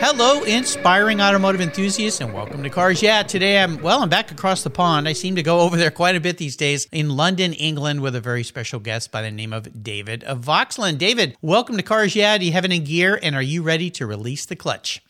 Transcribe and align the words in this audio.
Hello, 0.00 0.44
inspiring 0.44 1.20
automotive 1.20 1.60
enthusiasts, 1.60 2.20
and 2.20 2.32
welcome 2.32 2.62
to 2.62 2.70
Cars 2.70 3.02
Yeah. 3.02 3.24
Today, 3.24 3.60
I'm 3.60 3.82
well. 3.82 4.00
I'm 4.00 4.08
back 4.08 4.30
across 4.30 4.62
the 4.62 4.70
pond. 4.70 5.08
I 5.08 5.12
seem 5.12 5.34
to 5.34 5.42
go 5.42 5.58
over 5.62 5.76
there 5.76 5.90
quite 5.90 6.14
a 6.14 6.20
bit 6.20 6.38
these 6.38 6.56
days 6.56 6.86
in 6.92 7.16
London, 7.16 7.52
England, 7.52 8.00
with 8.00 8.14
a 8.14 8.20
very 8.20 8.44
special 8.44 8.78
guest 8.78 9.10
by 9.10 9.22
the 9.22 9.30
name 9.32 9.52
of 9.52 9.82
David 9.82 10.22
of 10.22 10.44
Voxland. 10.44 10.98
David, 10.98 11.36
welcome 11.42 11.76
to 11.76 11.82
Cars 11.82 12.14
Yeah. 12.14 12.38
Do 12.38 12.46
you 12.46 12.52
have 12.52 12.64
in 12.64 12.84
gear, 12.84 13.18
and 13.20 13.34
are 13.34 13.42
you 13.42 13.62
ready 13.62 13.90
to 13.90 14.06
release 14.06 14.46
the 14.46 14.56
clutch? 14.56 15.02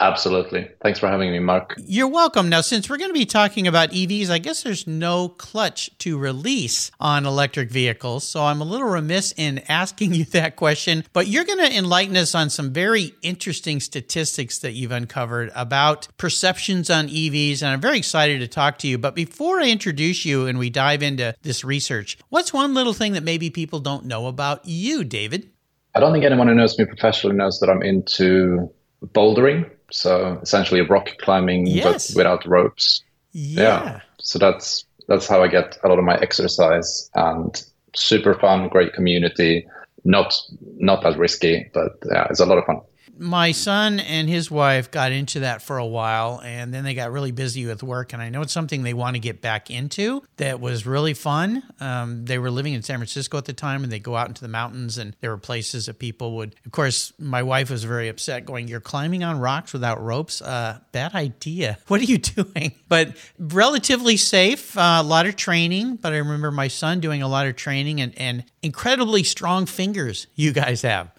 Absolutely. 0.00 0.66
Thanks 0.80 0.98
for 0.98 1.08
having 1.08 1.30
me, 1.30 1.40
Mark. 1.40 1.74
You're 1.76 2.08
welcome. 2.08 2.48
Now, 2.48 2.62
since 2.62 2.88
we're 2.88 2.96
going 2.96 3.10
to 3.10 3.18
be 3.18 3.26
talking 3.26 3.68
about 3.68 3.90
EVs, 3.90 4.30
I 4.30 4.38
guess 4.38 4.62
there's 4.62 4.86
no 4.86 5.28
clutch 5.28 5.90
to 5.98 6.16
release 6.16 6.90
on 6.98 7.26
electric 7.26 7.70
vehicles. 7.70 8.26
So 8.26 8.42
I'm 8.42 8.62
a 8.62 8.64
little 8.64 8.88
remiss 8.88 9.34
in 9.36 9.58
asking 9.68 10.14
you 10.14 10.24
that 10.26 10.56
question, 10.56 11.04
but 11.12 11.26
you're 11.26 11.44
going 11.44 11.58
to 11.58 11.76
enlighten 11.76 12.16
us 12.16 12.34
on 12.34 12.48
some 12.48 12.72
very 12.72 13.12
interesting 13.20 13.78
statistics 13.78 14.58
that 14.60 14.72
you've 14.72 14.90
uncovered 14.90 15.52
about 15.54 16.08
perceptions 16.16 16.88
on 16.88 17.08
EVs. 17.08 17.60
And 17.60 17.70
I'm 17.70 17.80
very 17.82 17.98
excited 17.98 18.38
to 18.40 18.48
talk 18.48 18.78
to 18.78 18.88
you. 18.88 18.96
But 18.96 19.14
before 19.14 19.60
I 19.60 19.68
introduce 19.68 20.24
you 20.24 20.46
and 20.46 20.58
we 20.58 20.70
dive 20.70 21.02
into 21.02 21.34
this 21.42 21.62
research, 21.62 22.16
what's 22.30 22.54
one 22.54 22.72
little 22.72 22.94
thing 22.94 23.12
that 23.12 23.22
maybe 23.22 23.50
people 23.50 23.80
don't 23.80 24.06
know 24.06 24.28
about 24.28 24.64
you, 24.64 25.04
David? 25.04 25.50
I 25.94 26.00
don't 26.00 26.14
think 26.14 26.24
anyone 26.24 26.48
who 26.48 26.54
knows 26.54 26.78
me 26.78 26.86
professionally 26.86 27.36
knows 27.36 27.60
that 27.60 27.68
I'm 27.68 27.82
into 27.82 28.72
bouldering 29.04 29.70
so 29.90 30.38
essentially 30.42 30.80
rock 30.82 31.10
climbing 31.18 31.66
yes. 31.66 32.10
but 32.10 32.16
without 32.18 32.46
ropes. 32.46 33.02
Yeah. 33.32 33.62
yeah. 33.62 34.00
So 34.18 34.38
that's 34.38 34.84
that's 35.08 35.26
how 35.26 35.42
I 35.42 35.48
get 35.48 35.78
a 35.82 35.88
lot 35.88 35.98
of 35.98 36.04
my 36.04 36.16
exercise 36.18 37.10
and 37.14 37.62
super 37.94 38.34
fun, 38.34 38.68
great 38.68 38.92
community. 38.92 39.66
Not 40.04 40.34
not 40.78 41.02
that 41.02 41.18
risky, 41.18 41.70
but 41.74 41.98
yeah, 42.10 42.26
it's 42.30 42.40
a 42.40 42.46
lot 42.46 42.58
of 42.58 42.64
fun 42.64 42.80
my 43.20 43.52
son 43.52 44.00
and 44.00 44.30
his 44.30 44.50
wife 44.50 44.90
got 44.90 45.12
into 45.12 45.40
that 45.40 45.60
for 45.60 45.76
a 45.76 45.84
while 45.84 46.40
and 46.42 46.72
then 46.72 46.84
they 46.84 46.94
got 46.94 47.12
really 47.12 47.32
busy 47.32 47.66
with 47.66 47.82
work. 47.82 48.14
And 48.14 48.22
I 48.22 48.30
know 48.30 48.40
it's 48.40 48.52
something 48.52 48.82
they 48.82 48.94
want 48.94 49.14
to 49.14 49.20
get 49.20 49.42
back 49.42 49.70
into 49.70 50.22
that 50.38 50.58
was 50.58 50.86
really 50.86 51.12
fun. 51.12 51.62
Um, 51.80 52.24
they 52.24 52.38
were 52.38 52.50
living 52.50 52.72
in 52.72 52.82
San 52.82 52.96
Francisco 52.96 53.36
at 53.36 53.44
the 53.44 53.52
time 53.52 53.84
and 53.84 53.92
they 53.92 53.98
go 53.98 54.16
out 54.16 54.28
into 54.28 54.40
the 54.40 54.48
mountains 54.48 54.96
and 54.96 55.14
there 55.20 55.30
were 55.30 55.38
places 55.38 55.84
that 55.86 55.98
people 55.98 56.36
would, 56.36 56.56
of 56.64 56.72
course, 56.72 57.12
my 57.18 57.42
wife 57.42 57.70
was 57.70 57.84
very 57.84 58.08
upset 58.08 58.46
going, 58.46 58.68
You're 58.68 58.80
climbing 58.80 59.22
on 59.22 59.38
rocks 59.38 59.74
without 59.74 60.02
ropes? 60.02 60.40
Uh, 60.40 60.78
bad 60.92 61.14
idea. 61.14 61.78
What 61.90 62.00
are 62.00 62.04
you 62.04 62.18
doing? 62.18 62.72
But 62.88 63.16
relatively 63.36 64.16
safe, 64.16 64.78
uh, 64.78 64.98
a 65.00 65.02
lot 65.02 65.26
of 65.26 65.34
training. 65.34 65.96
But 65.96 66.12
I 66.12 66.18
remember 66.18 66.52
my 66.52 66.68
son 66.68 67.00
doing 67.00 67.20
a 67.20 67.26
lot 67.26 67.48
of 67.48 67.56
training 67.56 68.00
and, 68.00 68.16
and 68.16 68.44
incredibly 68.62 69.24
strong 69.24 69.66
fingers 69.66 70.28
you 70.36 70.52
guys 70.52 70.82
have. 70.82 71.10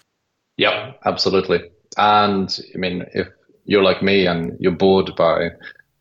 Yep, 0.58 1.02
absolutely. 1.06 1.70
And 1.98 2.58
I 2.74 2.78
mean, 2.78 3.06
if 3.14 3.28
you're 3.66 3.84
like 3.84 4.02
me 4.02 4.26
and 4.26 4.58
you're 4.60 4.72
bored 4.72 5.16
by 5.16 5.50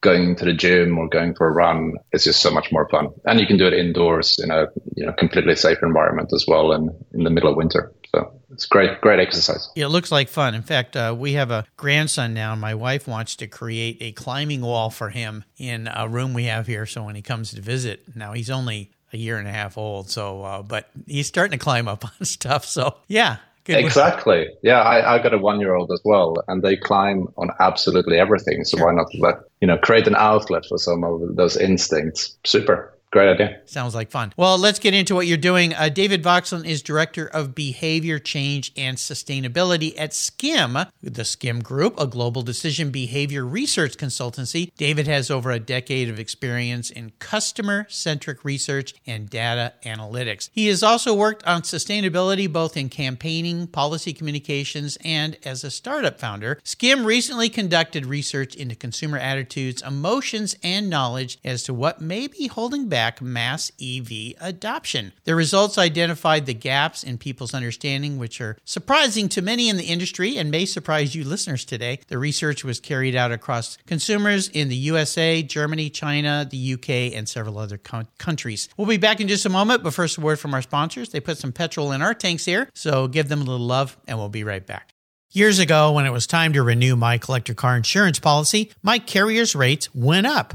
going 0.01 0.34
to 0.37 0.45
the 0.45 0.53
gym 0.53 0.99
or 0.99 1.09
going 1.09 1.34
for 1.34 1.47
a 1.47 1.53
run, 1.53 1.95
it's 2.12 2.25
just 2.25 2.41
so 2.41 2.51
much 2.51 2.73
more 2.73 2.89
fun. 2.89 3.09
And 3.27 3.39
you 3.39 3.47
can 3.47 3.59
do 3.59 3.67
it 3.67 3.75
indoors 3.75 4.39
in 4.39 4.51
a 4.51 4.67
you 4.97 5.05
know 5.06 5.12
completely 5.12 5.56
safe 5.56 5.78
environment 5.83 6.33
as 6.34 6.47
well, 6.47 6.73
and 6.73 6.91
in 7.12 7.25
the 7.25 7.31
middle 7.31 7.51
of 7.51 7.56
winter. 7.56 7.93
So 8.15 8.33
it's 8.51 8.67
great, 8.67 9.01
great 9.01 9.21
exercise. 9.21 9.69
It 9.77 9.87
looks 9.87 10.11
like 10.11 10.28
fun. 10.28 10.55
In 10.55 10.62
fact, 10.62 10.97
uh, 10.97 11.15
we 11.17 11.34
have 11.34 11.51
a 11.51 11.65
grandson 11.77 12.34
now, 12.34 12.53
and 12.53 12.61
my 12.61 12.75
wife 12.75 13.07
wants 13.07 13.37
to 13.37 13.47
create 13.47 13.99
a 14.01 14.12
climbing 14.12 14.62
wall 14.62 14.91
for 14.91 15.11
him 15.11 15.45
in 15.57 15.89
a 15.95 16.09
room 16.09 16.34
we 16.34 16.45
have 16.45 16.67
here. 16.67 16.87
So 16.87 17.05
when 17.05 17.15
he 17.15 17.22
comes 17.22 17.53
to 17.53 17.61
visit, 17.61 18.17
now 18.17 18.33
he's 18.33 18.51
only 18.51 18.91
a 19.12 19.17
year 19.17 19.39
and 19.39 19.47
a 19.47 19.53
half 19.53 19.78
old. 19.78 20.11
So, 20.11 20.43
uh, 20.43 20.62
but 20.62 20.91
he's 21.07 21.27
starting 21.27 21.59
to 21.59 21.62
climb 21.62 21.87
up 21.87 22.05
on 22.21 22.27
stuff. 22.27 22.65
So, 22.65 22.97
yeah, 23.07 23.37
exactly. 23.78 24.48
Yeah, 24.62 24.81
I, 24.81 25.14
I 25.14 25.22
got 25.22 25.34
a 25.34 25.38
one 25.38 25.60
year 25.60 25.75
old 25.75 25.91
as 25.92 26.00
well, 26.04 26.36
and 26.48 26.62
they 26.62 26.76
climb 26.76 27.28
on 27.36 27.50
absolutely 27.60 28.19
everything. 28.19 28.64
So 28.64 28.84
why 28.84 28.92
not 28.92 29.06
let 29.19 29.36
you 29.60 29.66
know 29.69 29.78
create 29.78 30.06
an 30.06 30.16
outlet 30.16 30.64
for 30.66 30.78
some 30.78 31.04
of 31.04 31.36
those 31.36 31.56
instincts? 31.56 32.36
Super. 32.44 32.92
Great 33.12 33.28
idea. 33.28 33.60
Sounds 33.65 33.93
like 33.93 34.09
fun. 34.09 34.32
Well, 34.37 34.56
let's 34.56 34.78
get 34.78 34.94
into 34.94 35.16
what 35.16 35.26
you're 35.26 35.37
doing. 35.37 35.75
Uh, 35.75 35.88
David 35.88 36.22
Voxland 36.22 36.65
is 36.65 36.81
Director 36.81 37.26
of 37.26 37.56
Behavior 37.56 38.21
Change 38.21 38.71
and 38.76 38.97
Sustainability 38.97 39.94
at 39.98 40.15
Skim, 40.15 40.78
the 41.03 41.25
Skim 41.25 41.59
Group, 41.60 41.98
a 41.98 42.06
global 42.06 42.43
decision 42.43 42.93
behavior 42.93 43.44
research 43.44 43.97
consultancy. 43.97 44.72
David 44.76 45.09
has 45.09 45.28
over 45.28 45.50
a 45.50 45.59
decade 45.59 46.09
of 46.09 46.21
experience 46.21 46.88
in 46.88 47.10
customer 47.19 47.84
centric 47.88 48.44
research 48.44 48.94
and 49.09 49.28
data 49.28 49.72
analytics. 49.84 50.48
He 50.53 50.69
has 50.69 50.84
also 50.84 51.12
worked 51.12 51.44
on 51.44 51.62
sustainability 51.62 52.50
both 52.50 52.77
in 52.77 52.88
campaigning, 52.88 53.66
policy 53.66 54.12
communications, 54.12 54.97
and 55.04 55.37
as 55.44 55.65
a 55.65 55.71
startup 55.72 56.21
founder. 56.21 56.60
Skim 56.62 57.04
recently 57.04 57.48
conducted 57.48 58.06
research 58.06 58.54
into 58.54 58.77
consumer 58.77 59.19
attitudes, 59.19 59.82
emotions, 59.82 60.54
and 60.62 60.88
knowledge 60.88 61.41
as 61.44 61.65
to 61.65 61.75
what 61.75 62.00
may 62.00 62.28
be 62.28 62.47
holding 62.47 62.88
back 62.88 63.00
back 63.00 63.22
mass 63.22 63.72
EV 63.81 64.34
adoption. 64.43 65.11
The 65.25 65.34
results 65.34 65.78
identified 65.78 66.44
the 66.44 66.53
gaps 66.53 67.03
in 67.03 67.16
people's 67.16 67.55
understanding, 67.55 68.19
which 68.19 68.43
are 68.43 68.59
surprising 68.66 69.31
to 69.31 69.41
many 69.41 69.71
in 69.71 69.78
the 69.78 69.84
industry 69.84 70.37
and 70.37 70.50
may 70.50 70.66
surprise 70.66 71.15
you 71.15 71.25
listeners 71.25 71.65
today. 71.65 72.00
The 72.09 72.19
research 72.19 72.62
was 72.62 72.78
carried 72.78 73.16
out 73.16 73.33
across 73.33 73.78
consumers 73.87 74.49
in 74.49 74.69
the 74.69 74.77
USA, 74.77 75.43
Germany, 75.43 75.89
China, 75.89 76.47
the 76.50 76.75
UK, 76.75 77.16
and 77.16 77.27
several 77.27 77.56
other 77.56 77.78
co- 77.78 78.05
countries. 78.19 78.69
We'll 78.77 78.87
be 78.87 78.99
back 78.99 79.19
in 79.19 79.28
just 79.28 79.47
a 79.47 79.49
moment, 79.49 79.83
but 79.83 79.94
first, 79.94 80.19
a 80.19 80.21
word 80.21 80.39
from 80.39 80.53
our 80.53 80.60
sponsors. 80.60 81.09
They 81.09 81.21
put 81.21 81.39
some 81.39 81.53
petrol 81.53 81.93
in 81.93 82.03
our 82.03 82.12
tanks 82.12 82.44
here, 82.44 82.69
so 82.75 83.09
give 83.09 83.31
them 83.31 83.41
a 83.41 83.44
little 83.44 83.66
love, 83.66 83.97
and 84.06 84.19
we'll 84.19 84.28
be 84.28 84.44
right 84.44 84.66
back. 84.66 84.93
Years 85.33 85.59
ago, 85.59 85.93
when 85.93 86.05
it 86.05 86.12
was 86.12 86.27
time 86.27 86.53
to 86.53 86.62
renew 86.62 86.97
my 86.97 87.16
collector 87.16 87.55
car 87.55 87.78
insurance 87.78 88.19
policy, 88.19 88.71
my 88.83 88.99
carrier's 88.99 89.55
rates 89.55 89.89
went 89.94 90.27
up 90.27 90.55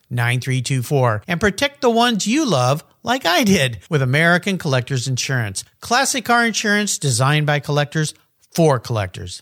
9324 0.11 1.23
and 1.27 1.39
protect 1.39 1.81
the 1.81 1.89
ones 1.89 2.27
you 2.27 2.45
love 2.45 2.83
like 3.03 3.25
I 3.25 3.43
did 3.43 3.79
with 3.89 4.01
American 4.01 4.57
Collectors 4.57 5.07
Insurance. 5.07 5.63
Classic 5.79 6.23
car 6.23 6.45
insurance 6.45 6.97
designed 6.97 7.45
by 7.47 7.59
collectors 7.59 8.13
for 8.53 8.79
collectors. 8.79 9.41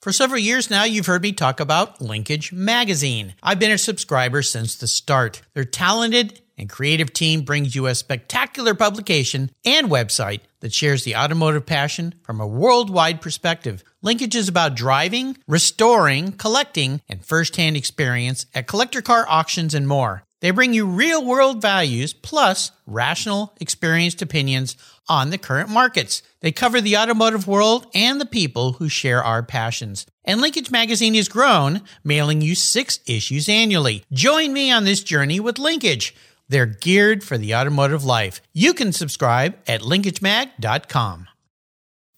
For 0.00 0.12
several 0.12 0.40
years 0.40 0.70
now, 0.70 0.84
you've 0.84 1.04
heard 1.04 1.22
me 1.22 1.32
talk 1.32 1.60
about 1.60 2.00
Linkage 2.00 2.54
Magazine. 2.54 3.34
I've 3.42 3.58
been 3.58 3.70
a 3.70 3.76
subscriber 3.76 4.40
since 4.40 4.74
the 4.74 4.86
start. 4.86 5.42
Their 5.52 5.66
talented 5.66 6.40
and 6.56 6.70
creative 6.70 7.12
team 7.12 7.42
brings 7.42 7.74
you 7.74 7.86
a 7.86 7.94
spectacular 7.94 8.74
publication 8.74 9.50
and 9.64 9.88
website 9.88 10.40
that 10.60 10.72
shares 10.72 11.04
the 11.04 11.16
automotive 11.16 11.66
passion 11.66 12.14
from 12.22 12.40
a 12.40 12.46
worldwide 12.46 13.20
perspective. 13.20 13.84
Linkage 14.02 14.34
is 14.34 14.48
about 14.48 14.76
driving, 14.76 15.36
restoring, 15.46 16.32
collecting, 16.32 17.02
and 17.06 17.22
firsthand 17.22 17.76
experience 17.76 18.46
at 18.54 18.66
collector 18.66 19.02
car 19.02 19.26
auctions 19.28 19.74
and 19.74 19.86
more. 19.86 20.22
They 20.40 20.52
bring 20.52 20.72
you 20.72 20.86
real 20.86 21.22
world 21.22 21.60
values 21.60 22.14
plus 22.14 22.72
rational, 22.86 23.52
experienced 23.60 24.22
opinions 24.22 24.74
on 25.06 25.28
the 25.28 25.36
current 25.36 25.68
markets. 25.68 26.22
They 26.40 26.50
cover 26.50 26.80
the 26.80 26.96
automotive 26.96 27.46
world 27.46 27.88
and 27.94 28.18
the 28.18 28.24
people 28.24 28.72
who 28.72 28.88
share 28.88 29.22
our 29.22 29.42
passions. 29.42 30.06
And 30.24 30.40
Linkage 30.40 30.70
Magazine 30.70 31.12
has 31.12 31.28
grown, 31.28 31.82
mailing 32.02 32.40
you 32.40 32.54
six 32.54 33.00
issues 33.06 33.50
annually. 33.50 34.04
Join 34.10 34.54
me 34.54 34.70
on 34.70 34.84
this 34.84 35.02
journey 35.02 35.40
with 35.40 35.58
Linkage. 35.58 36.14
They're 36.48 36.64
geared 36.64 37.22
for 37.22 37.36
the 37.36 37.54
automotive 37.54 38.04
life. 38.06 38.40
You 38.54 38.72
can 38.72 38.94
subscribe 38.94 39.58
at 39.66 39.82
linkagemag.com. 39.82 41.28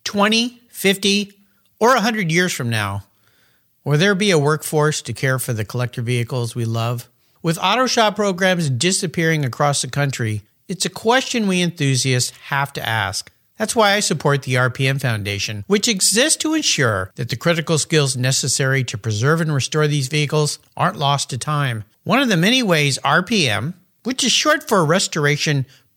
20, 0.05 0.61
50, 0.69 1.42
or 1.83 1.95
100 1.95 2.31
years 2.31 2.53
from 2.53 2.71
now, 2.71 3.03
will 3.83 3.99
there 3.99 4.15
be 4.15 4.31
a 4.31 4.39
workforce 4.39 5.03
to 5.03 5.13
care 5.13 5.41
for 5.41 5.53
the 5.53 5.65
collector 5.65 6.01
vehicles 6.01 6.55
we 6.55 6.65
love? 6.65 7.09
With 7.43 7.59
auto 7.61 7.89
shop 7.89 8.15
programs 8.15 8.71
disappearing 8.71 9.45
across 9.45 9.83
the 9.83 9.89
country, 9.89 10.43
it's 10.69 10.87
a 10.87 10.91
question 10.91 11.49
we 11.49 11.61
enthusiasts 11.61 12.31
have 12.43 12.73
to 12.75 12.89
ask. 12.89 13.33
That's 13.59 13.75
why 13.75 13.95
I 13.95 13.99
support 14.01 14.45
the 14.45 14.55
RPM 14.55 15.01
Foundation, 15.01 15.65
which 15.67 15.89
exists 15.89 16.37
to 16.43 16.55
ensure 16.55 17.11
that 17.17 17.31
the 17.31 17.37
critical 17.37 17.79
skills 17.79 18.17
necessary 18.17 18.85
to 18.85 18.97
preserve 18.97 19.41
and 19.41 19.53
restore 19.53 19.89
these 19.89 20.07
vehicles 20.07 20.61
aren't 20.77 21.01
lost 21.01 21.31
to 21.31 21.37
time. 21.37 21.83
One 22.05 22.23
of 22.23 22.29
the 22.29 22.37
many 22.37 22.63
ways 22.63 23.01
RPM, 23.05 23.75
which 24.05 24.23
is 24.23 24.31
short 24.31 24.69
for 24.69 24.85
Restoration, 24.85 25.67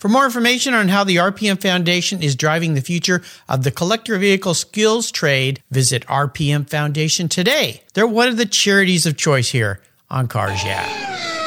For 0.00 0.08
more 0.08 0.24
information 0.24 0.72
on 0.72 0.88
how 0.88 1.04
the 1.04 1.16
RPM 1.16 1.60
Foundation 1.60 2.22
is 2.22 2.34
driving 2.34 2.72
the 2.72 2.80
future 2.80 3.20
of 3.50 3.64
the 3.64 3.70
collector 3.70 4.16
vehicle 4.16 4.54
skills 4.54 5.10
trade, 5.10 5.62
visit 5.70 6.06
RPM 6.06 6.70
Foundation 6.70 7.28
today. 7.28 7.82
They're 7.92 8.06
one 8.06 8.28
of 8.28 8.38
the 8.38 8.46
charities 8.46 9.04
of 9.04 9.18
choice 9.18 9.50
here 9.50 9.82
on 10.08 10.26
Cars 10.26 10.64
Yeah. 10.64 11.39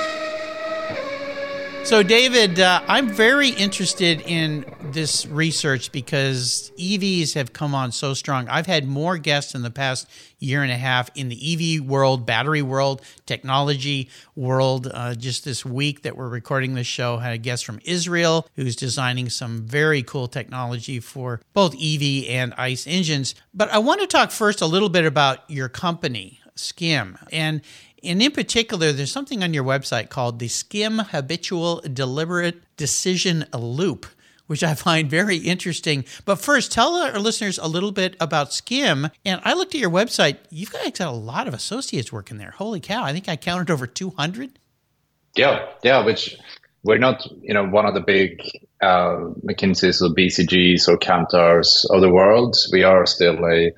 So, 1.84 2.02
David, 2.02 2.62
uh, 2.62 2.82
I'm 2.88 3.10
very 3.10 3.50
interested 3.50 4.22
in 4.22 4.66
this 4.94 5.26
research 5.26 5.92
because 5.92 6.72
EVs 6.80 7.34
have 7.34 7.52
come 7.52 7.76
on 7.76 7.92
so 7.92 8.14
strong. 8.14 8.48
I've 8.48 8.68
had 8.68 8.88
more 8.88 9.18
guests 9.18 9.54
in 9.54 9.64
the 9.64 9.70
past 9.70 10.08
year 10.40 10.64
and 10.64 10.72
a 10.72 10.78
half 10.78 11.10
in 11.14 11.28
the 11.28 11.78
EV 11.78 11.86
world, 11.86 12.26
battery 12.26 12.62
world, 12.62 13.02
technology 13.26 14.10
world. 14.34 14.90
Uh, 14.94 15.14
just 15.14 15.44
this 15.44 15.66
week 15.66 16.04
that 16.04 16.16
we're 16.16 16.30
recording 16.30 16.74
this 16.74 16.88
show, 16.88 17.18
had 17.18 17.34
a 17.34 17.38
guest 17.38 17.66
from 17.66 17.82
Israel 17.84 18.48
who's 18.56 18.78
designing 18.78 19.30
some 19.30 19.68
very 19.68 20.02
cool 20.04 20.30
technology 20.30 21.02
for 21.02 21.42
both 21.54 21.76
EV 21.76 22.30
and 22.30 22.54
ICE 22.58 22.88
engines. 22.88 23.36
But 23.54 23.70
I 23.72 23.80
want 23.80 24.00
to 24.00 24.08
talk 24.08 24.32
first 24.32 24.62
a 24.62 24.66
little 24.66 24.90
bit 24.90 25.06
about 25.06 25.50
your 25.50 25.68
company, 25.68 26.40
Skim. 26.56 27.18
And 27.30 27.62
and 28.04 28.22
in 28.22 28.32
particular, 28.32 28.92
there's 28.92 29.12
something 29.12 29.44
on 29.44 29.54
your 29.54 29.64
website 29.64 30.10
called 30.10 30.40
the 30.40 30.48
Skim 30.48 31.00
Habitual 31.00 31.82
Deliberate 31.82 32.62
Decision 32.78 33.46
Loop, 33.54 34.06
which 34.48 34.64
I 34.64 34.74
find 34.76 35.10
very 35.10 35.38
interesting. 35.38 36.06
But 36.26 36.40
first, 36.40 36.72
tell 36.72 36.96
our 36.96 37.20
listeners 37.20 37.58
a 37.58 37.68
little 37.68 37.92
bit 37.92 38.16
about 38.20 38.54
Skim. 38.54 39.10
And 39.26 39.42
I 39.44 39.54
looked 39.54 39.76
at 39.76 39.82
your 39.82 39.90
website. 39.90 40.38
You've 40.50 40.72
got 40.72 41.00
a 41.00 41.12
lot 41.12 41.48
of 41.48 41.54
associates 41.54 42.12
working 42.12 42.38
there. 42.38 42.52
Holy 42.52 42.80
cow! 42.80 43.04
I 43.04 43.14
think 43.14 43.30
I 43.30 43.36
counted 43.36 43.72
over 43.72 43.88
200. 43.88 44.60
Yeah, 45.36 45.68
yeah. 45.84 46.06
Which 46.06 46.38
we're 46.84 46.98
not, 47.00 47.26
you 47.42 47.54
know, 47.54 47.66
one 47.66 47.86
of 47.86 47.94
the 47.94 48.02
big 48.02 48.42
uh, 48.82 49.32
McKinsey's 49.46 50.02
or 50.02 50.10
BCGs 50.10 50.88
or 50.88 50.98
Kantars 50.98 51.86
of 51.90 52.02
the 52.02 52.10
world. 52.10 52.56
We 52.72 52.84
are 52.84 53.06
still 53.06 53.46
a 53.46 53.72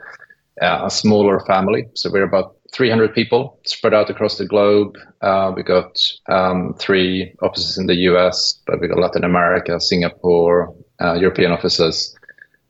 a 0.61 0.89
smaller 0.89 1.39
family. 1.41 1.87
So 1.93 2.09
we're 2.11 2.23
about 2.23 2.54
300 2.75 3.15
people 3.15 3.57
spread 3.65 3.93
out 3.93 4.09
across 4.09 4.37
the 4.37 4.45
globe. 4.45 4.97
Uh, 5.21 5.53
we 5.55 5.63
got 5.63 5.97
um, 6.27 6.75
three 6.77 7.33
offices 7.41 7.77
in 7.77 7.85
the 7.85 7.95
US, 8.09 8.59
but 8.67 8.81
we 8.81 8.89
got 8.89 8.99
Latin 8.99 9.23
America, 9.23 9.79
Singapore, 9.79 10.75
uh, 11.01 11.13
European 11.13 11.53
offices. 11.53 12.13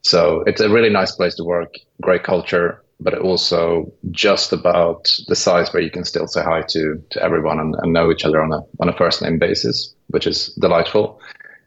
So 0.02 0.44
it's 0.46 0.60
a 0.60 0.68
really 0.68 0.90
nice 0.90 1.10
place 1.10 1.34
to 1.34 1.44
work, 1.44 1.74
great 2.00 2.22
culture, 2.22 2.84
but 3.00 3.18
also 3.18 3.92
just 4.12 4.52
about 4.52 5.08
the 5.26 5.34
size 5.34 5.72
where 5.72 5.82
you 5.82 5.90
can 5.90 6.04
still 6.04 6.28
say 6.28 6.42
hi 6.42 6.62
to, 6.68 7.02
to 7.10 7.22
everyone 7.22 7.58
and, 7.58 7.74
and 7.82 7.92
know 7.92 8.12
each 8.12 8.24
other 8.24 8.40
on 8.40 8.52
a, 8.52 8.60
on 8.78 8.88
a 8.88 8.96
first 8.96 9.22
name 9.22 9.40
basis, 9.40 9.92
which 10.08 10.26
is 10.28 10.54
delightful. 10.60 11.20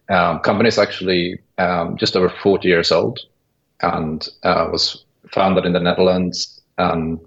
Um, 0.08 0.40
company 0.40 0.70
is 0.70 0.80
actually 0.80 1.40
um, 1.58 1.98
just 1.98 2.16
over 2.16 2.30
40 2.30 2.70
years 2.70 2.90
old 2.92 3.20
and 3.82 4.26
uh, 4.44 4.70
was 4.72 5.04
founded 5.30 5.66
in 5.66 5.74
the 5.74 5.80
Netherlands. 5.82 6.62
Um, 6.78 7.20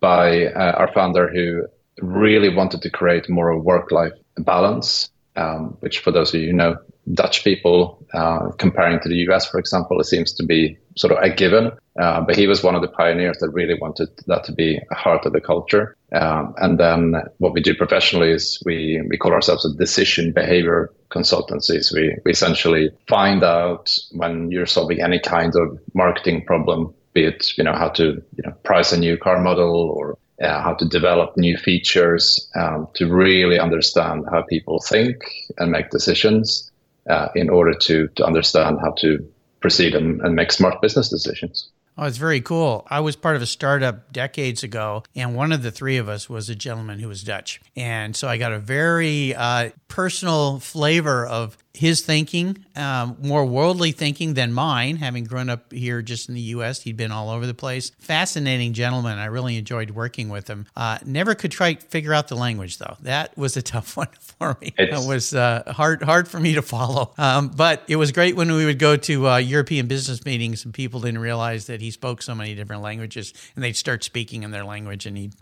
by 0.00 0.46
uh, 0.46 0.72
our 0.72 0.92
founder 0.92 1.30
who 1.32 1.64
really 2.00 2.54
wanted 2.54 2.82
to 2.82 2.90
create 2.90 3.28
more 3.28 3.58
work-life 3.58 4.12
balance, 4.38 5.10
um, 5.36 5.76
which 5.80 5.98
for 5.98 6.10
those 6.10 6.34
of 6.34 6.40
you 6.40 6.48
who 6.48 6.52
know 6.52 6.76
Dutch 7.14 7.44
people, 7.44 8.04
uh, 8.14 8.50
comparing 8.58 9.00
to 9.00 9.08
the 9.08 9.16
US, 9.28 9.48
for 9.48 9.58
example, 9.58 10.00
it 10.00 10.04
seems 10.04 10.32
to 10.34 10.44
be 10.44 10.76
sort 10.96 11.12
of 11.12 11.18
a 11.22 11.30
given. 11.30 11.72
Uh, 11.98 12.20
but 12.20 12.36
he 12.36 12.46
was 12.46 12.62
one 12.62 12.74
of 12.74 12.82
the 12.82 12.88
pioneers 12.88 13.38
that 13.38 13.50
really 13.50 13.76
wanted 13.80 14.08
that 14.26 14.44
to 14.44 14.52
be 14.52 14.80
a 14.90 14.94
heart 14.94 15.26
of 15.26 15.32
the 15.32 15.40
culture. 15.40 15.96
Um, 16.14 16.54
and 16.58 16.78
then 16.78 17.14
what 17.38 17.52
we 17.52 17.60
do 17.60 17.74
professionally 17.74 18.30
is 18.30 18.62
we, 18.64 19.02
we 19.08 19.16
call 19.16 19.32
ourselves 19.32 19.64
a 19.64 19.74
decision 19.76 20.32
behavior 20.32 20.92
consultancy. 21.10 21.82
So 21.82 21.96
we, 21.96 22.16
we 22.24 22.30
essentially 22.30 22.90
find 23.08 23.42
out 23.42 23.90
when 24.12 24.50
you're 24.50 24.66
solving 24.66 25.02
any 25.02 25.18
kind 25.18 25.54
of 25.56 25.78
marketing 25.94 26.44
problem 26.44 26.94
be 27.12 27.24
it 27.24 27.56
you 27.56 27.64
know 27.64 27.74
how 27.74 27.88
to 27.88 28.22
you 28.36 28.42
know 28.44 28.52
price 28.62 28.92
a 28.92 28.98
new 28.98 29.16
car 29.16 29.40
model 29.40 29.90
or 29.96 30.16
uh, 30.42 30.62
how 30.62 30.74
to 30.74 30.86
develop 30.86 31.36
new 31.36 31.56
features 31.56 32.48
um, 32.54 32.88
to 32.94 33.06
really 33.12 33.58
understand 33.58 34.24
how 34.30 34.42
people 34.42 34.80
think 34.80 35.16
and 35.58 35.70
make 35.70 35.90
decisions 35.90 36.70
uh, 37.08 37.28
in 37.34 37.50
order 37.50 37.74
to 37.74 38.08
to 38.16 38.24
understand 38.24 38.78
how 38.80 38.92
to 38.92 39.18
proceed 39.60 39.94
and, 39.94 40.20
and 40.22 40.34
make 40.34 40.52
smart 40.52 40.80
business 40.80 41.08
decisions. 41.08 41.68
Oh, 41.98 42.06
it's 42.06 42.16
very 42.16 42.40
cool. 42.40 42.86
I 42.88 43.00
was 43.00 43.14
part 43.14 43.36
of 43.36 43.42
a 43.42 43.46
startup 43.46 44.10
decades 44.10 44.62
ago, 44.62 45.02
and 45.14 45.34
one 45.34 45.52
of 45.52 45.62
the 45.62 45.70
three 45.70 45.98
of 45.98 46.08
us 46.08 46.30
was 46.30 46.48
a 46.48 46.54
gentleman 46.54 46.98
who 46.98 47.08
was 47.08 47.22
Dutch. 47.22 47.60
And 47.76 48.16
so 48.16 48.26
I 48.26 48.38
got 48.38 48.52
a 48.52 48.58
very 48.58 49.34
uh, 49.34 49.70
personal 49.88 50.60
flavor 50.60 51.26
of 51.26 51.58
his 51.80 52.02
thinking, 52.02 52.62
um, 52.76 53.16
more 53.22 53.46
worldly 53.46 53.90
thinking 53.90 54.34
than 54.34 54.52
mine, 54.52 54.96
having 54.96 55.24
grown 55.24 55.48
up 55.48 55.72
here 55.72 56.02
just 56.02 56.28
in 56.28 56.34
the 56.34 56.40
U.S. 56.52 56.82
He'd 56.82 56.98
been 56.98 57.10
all 57.10 57.30
over 57.30 57.46
the 57.46 57.54
place. 57.54 57.88
Fascinating 58.00 58.74
gentleman. 58.74 59.18
I 59.18 59.24
really 59.24 59.56
enjoyed 59.56 59.92
working 59.92 60.28
with 60.28 60.46
him. 60.46 60.66
Uh, 60.76 60.98
never 61.06 61.34
could 61.34 61.50
try 61.50 61.76
figure 61.76 62.12
out 62.12 62.28
the 62.28 62.34
language 62.34 62.76
though. 62.76 62.98
That 63.00 63.34
was 63.38 63.56
a 63.56 63.62
tough 63.72 63.96
one 63.96 64.10
for 64.20 64.58
me. 64.60 64.74
It's, 64.76 65.02
it 65.02 65.08
was 65.08 65.34
uh, 65.34 65.72
hard 65.72 66.02
hard 66.02 66.28
for 66.28 66.38
me 66.38 66.52
to 66.56 66.62
follow. 66.62 67.14
Um, 67.16 67.48
but 67.48 67.82
it 67.88 67.96
was 67.96 68.12
great 68.12 68.36
when 68.36 68.52
we 68.52 68.66
would 68.66 68.78
go 68.78 68.98
to 68.98 69.28
uh, 69.28 69.36
European 69.38 69.86
business 69.86 70.22
meetings 70.26 70.66
and 70.66 70.74
people 70.74 71.00
didn't 71.00 71.20
realize 71.20 71.64
that 71.68 71.80
he 71.80 71.90
spoke 71.90 72.20
so 72.20 72.34
many 72.34 72.54
different 72.54 72.82
languages, 72.82 73.32
and 73.54 73.64
they'd 73.64 73.74
start 73.74 74.04
speaking 74.04 74.42
in 74.42 74.50
their 74.50 74.64
language, 74.64 75.06
and 75.06 75.16
he'd 75.16 75.32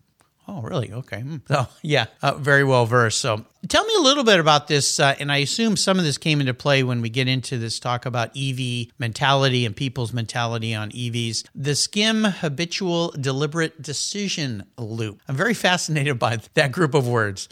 Oh, 0.50 0.62
really? 0.62 0.90
Okay. 0.90 1.21
Hmm. 1.21 1.37
So, 1.47 1.67
yeah, 1.83 2.07
uh, 2.23 2.35
very 2.35 2.64
well 2.64 2.87
versed. 2.87 3.21
So, 3.21 3.45
tell 3.69 3.85
me 3.85 3.95
a 3.99 4.00
little 4.00 4.25
bit 4.25 4.40
about 4.40 4.67
this. 4.67 4.99
Uh, 4.99 5.14
and 5.21 5.31
I 5.31 5.38
assume 5.38 5.76
some 5.76 5.99
of 5.99 6.05
this 6.05 6.17
came 6.17 6.40
into 6.40 6.55
play 6.55 6.83
when 6.83 7.02
we 7.02 7.11
get 7.11 7.28
into 7.28 7.59
this 7.59 7.78
talk 7.78 8.07
about 8.07 8.31
EV 8.37 8.87
mentality 8.99 9.67
and 9.67 9.76
people's 9.76 10.14
mentality 10.14 10.75
on 10.75 10.90
EVs. 10.90 11.47
The 11.55 11.73
SKIM 11.73 12.25
habitual 12.25 13.11
deliberate 13.21 13.83
decision 13.83 14.64
loop. 14.78 15.21
I'm 15.28 15.37
very 15.37 15.55
fascinated 15.55 16.19
by 16.19 16.38
that 16.55 16.73
group 16.73 16.95
of 16.95 17.07
words. 17.07 17.49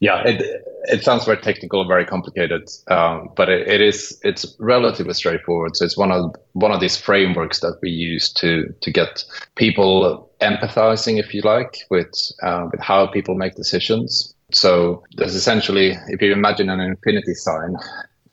Yeah, 0.00 0.22
it, 0.26 0.64
it 0.84 1.04
sounds 1.04 1.26
very 1.26 1.36
technical, 1.36 1.86
very 1.86 2.06
complicated, 2.06 2.68
um, 2.88 3.28
but 3.36 3.50
it, 3.50 3.68
it 3.68 3.82
is 3.82 4.18
it's 4.24 4.56
relatively 4.58 5.12
straightforward. 5.12 5.76
So 5.76 5.84
it's 5.84 5.96
one 5.96 6.10
of 6.10 6.34
one 6.52 6.72
of 6.72 6.80
these 6.80 6.96
frameworks 6.96 7.60
that 7.60 7.78
we 7.82 7.90
use 7.90 8.32
to 8.34 8.74
to 8.80 8.90
get 8.90 9.22
people 9.56 10.30
empathizing, 10.40 11.18
if 11.18 11.34
you 11.34 11.42
like, 11.42 11.80
with 11.90 12.10
uh, 12.42 12.68
with 12.72 12.80
how 12.80 13.06
people 13.08 13.34
make 13.34 13.56
decisions. 13.56 14.34
So 14.52 15.04
there's 15.16 15.34
essentially, 15.34 15.96
if 16.08 16.22
you 16.22 16.32
imagine 16.32 16.70
an 16.70 16.80
infinity 16.80 17.34
sign, 17.34 17.76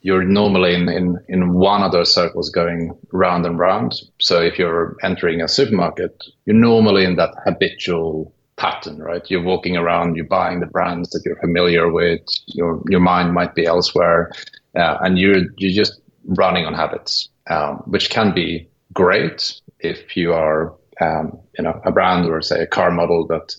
you're 0.01 0.23
normally 0.23 0.73
in, 0.73 0.89
in, 0.89 1.17
in 1.27 1.53
one 1.53 1.83
of 1.83 1.91
those 1.91 2.13
circles 2.13 2.49
going 2.49 2.97
round 3.11 3.45
and 3.45 3.59
round. 3.59 3.93
So 4.19 4.41
if 4.41 4.57
you're 4.57 4.95
entering 5.03 5.41
a 5.41 5.47
supermarket, 5.47 6.23
you're 6.45 6.55
normally 6.55 7.03
in 7.03 7.17
that 7.17 7.35
habitual 7.45 8.33
pattern, 8.57 8.97
right? 8.97 9.29
You're 9.29 9.43
walking 9.43 9.77
around, 9.77 10.15
you're 10.15 10.25
buying 10.25 10.59
the 10.59 10.65
brands 10.65 11.11
that 11.11 11.21
you're 11.23 11.39
familiar 11.39 11.91
with. 11.91 12.21
Your 12.47 12.81
your 12.89 12.99
mind 12.99 13.33
might 13.33 13.55
be 13.55 13.65
elsewhere, 13.65 14.31
uh, 14.75 14.97
and 15.01 15.17
you're 15.17 15.43
you're 15.57 15.83
just 15.83 16.01
running 16.25 16.65
on 16.65 16.73
habits, 16.73 17.29
um, 17.49 17.77
which 17.85 18.09
can 18.09 18.33
be 18.33 18.67
great 18.93 19.61
if 19.79 20.17
you 20.17 20.33
are 20.33 20.73
um, 20.99 21.39
you 21.57 21.63
know 21.63 21.79
a 21.85 21.91
brand 21.91 22.27
or 22.27 22.41
say 22.41 22.61
a 22.61 22.67
car 22.67 22.91
model 22.91 23.25
that 23.27 23.55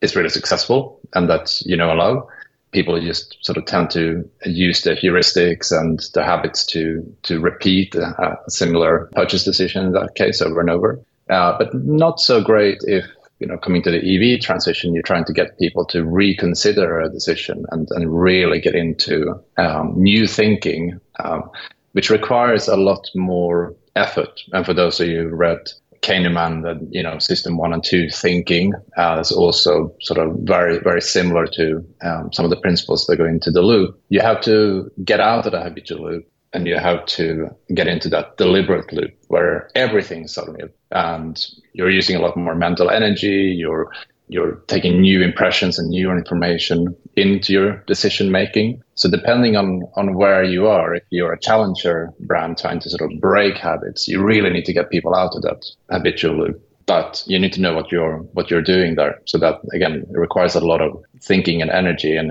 is 0.00 0.16
really 0.16 0.30
successful 0.30 0.98
and 1.14 1.28
that 1.28 1.60
you 1.64 1.76
know 1.76 1.92
a 1.92 1.94
lot. 1.94 2.26
People 2.72 2.98
just 3.02 3.36
sort 3.42 3.58
of 3.58 3.66
tend 3.66 3.90
to 3.90 4.26
use 4.46 4.80
the 4.80 4.92
heuristics 4.92 5.70
and 5.78 6.00
the 6.14 6.24
habits 6.24 6.64
to 6.66 7.04
to 7.24 7.38
repeat 7.38 7.94
a, 7.94 8.38
a 8.46 8.50
similar 8.50 9.10
purchase 9.12 9.44
decision 9.44 9.84
in 9.86 9.92
that 9.92 10.14
case 10.14 10.40
over 10.40 10.58
and 10.58 10.70
over. 10.70 10.98
Uh, 11.28 11.56
but 11.58 11.74
not 11.74 12.18
so 12.18 12.42
great 12.42 12.78
if 12.84 13.04
you 13.42 13.48
know, 13.48 13.58
coming 13.58 13.82
to 13.82 13.90
the 13.90 13.98
EV 13.98 14.40
transition, 14.40 14.94
you're 14.94 15.02
trying 15.02 15.24
to 15.24 15.32
get 15.32 15.58
people 15.58 15.84
to 15.86 16.04
reconsider 16.04 17.00
a 17.00 17.08
decision 17.08 17.64
and, 17.72 17.88
and 17.90 18.22
really 18.22 18.60
get 18.60 18.76
into 18.76 19.34
um, 19.58 19.94
new 19.96 20.28
thinking, 20.28 21.00
um, 21.24 21.50
which 21.90 22.08
requires 22.08 22.68
a 22.68 22.76
lot 22.76 23.04
more 23.16 23.74
effort. 23.96 24.40
And 24.52 24.64
for 24.64 24.72
those 24.72 25.00
of 25.00 25.08
you 25.08 25.22
who 25.22 25.34
read 25.34 25.58
Kahneman, 26.02 26.62
the 26.62 26.86
you 26.90 27.02
know 27.02 27.18
system 27.18 27.56
one 27.56 27.72
and 27.72 27.82
two 27.82 28.08
thinking 28.10 28.74
uh, 28.96 29.18
is 29.20 29.32
also 29.32 29.92
sort 30.00 30.18
of 30.20 30.36
very 30.42 30.78
very 30.78 31.02
similar 31.02 31.46
to 31.48 31.84
um, 32.02 32.32
some 32.32 32.44
of 32.44 32.50
the 32.50 32.60
principles 32.60 33.06
that 33.06 33.16
go 33.16 33.24
into 33.24 33.50
the 33.50 33.62
loop. 33.62 34.00
You 34.08 34.20
have 34.20 34.40
to 34.42 34.88
get 35.04 35.18
out 35.18 35.46
of 35.46 35.52
the 35.52 35.60
habitual 35.60 36.04
loop 36.04 36.28
and 36.52 36.66
you 36.66 36.76
have 36.76 37.04
to 37.06 37.48
get 37.74 37.86
into 37.86 38.08
that 38.08 38.36
deliberate 38.36 38.92
loop 38.92 39.14
where 39.28 39.70
everything's 39.74 40.34
suddenly 40.34 40.64
and 40.90 41.46
you're 41.72 41.90
using 41.90 42.16
a 42.16 42.20
lot 42.20 42.36
more 42.36 42.54
mental 42.54 42.90
energy 42.90 43.54
you're 43.56 43.90
you're 44.32 44.56
taking 44.66 45.00
new 45.00 45.22
impressions 45.22 45.78
and 45.78 45.90
new 45.90 46.10
information 46.10 46.96
into 47.16 47.52
your 47.52 47.76
decision 47.86 48.30
making. 48.30 48.82
So 48.94 49.10
depending 49.10 49.56
on 49.56 49.82
on 49.94 50.14
where 50.14 50.42
you 50.42 50.66
are 50.66 50.94
if 50.94 51.02
you're 51.10 51.32
a 51.32 51.40
challenger 51.40 52.12
brand 52.20 52.58
trying 52.58 52.80
to 52.80 52.90
sort 52.90 53.12
of 53.12 53.20
break 53.20 53.56
habits 53.58 54.08
you 54.08 54.22
really 54.22 54.50
need 54.50 54.64
to 54.64 54.72
get 54.72 54.90
people 54.90 55.14
out 55.14 55.36
of 55.36 55.42
that 55.42 55.66
habitual 55.90 56.36
loop. 56.36 56.68
But 56.86 57.22
you 57.26 57.38
need 57.38 57.52
to 57.52 57.60
know 57.60 57.74
what 57.74 57.92
you're 57.92 58.18
what 58.32 58.50
you're 58.50 58.62
doing 58.62 58.96
there. 58.96 59.20
So 59.26 59.38
that 59.38 59.60
again 59.72 60.06
it 60.10 60.18
requires 60.18 60.54
a 60.54 60.60
lot 60.60 60.80
of 60.80 61.02
thinking 61.20 61.62
and 61.62 61.70
energy 61.70 62.16
and 62.16 62.30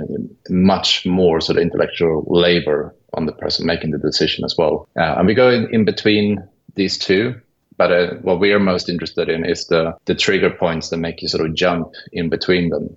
much 0.49 1.05
more 1.05 1.39
sort 1.39 1.57
of 1.57 1.61
intellectual 1.61 2.25
labor 2.27 2.93
on 3.13 3.25
the 3.25 3.31
person 3.33 3.65
making 3.65 3.91
the 3.91 3.97
decision 3.97 4.43
as 4.45 4.55
well. 4.57 4.87
Uh, 4.97 5.15
and 5.17 5.27
we 5.27 5.33
go 5.33 5.49
in, 5.49 5.73
in 5.73 5.85
between 5.85 6.47
these 6.75 6.97
two. 6.97 7.39
But 7.77 7.91
uh, 7.91 8.13
what 8.21 8.39
we 8.39 8.53
are 8.53 8.59
most 8.59 8.89
interested 8.89 9.29
in 9.29 9.43
is 9.43 9.67
the, 9.67 9.95
the 10.05 10.13
trigger 10.13 10.51
points 10.51 10.89
that 10.89 10.97
make 10.97 11.21
you 11.21 11.27
sort 11.27 11.47
of 11.47 11.55
jump 11.55 11.93
in 12.11 12.29
between 12.29 12.69
them. 12.69 12.95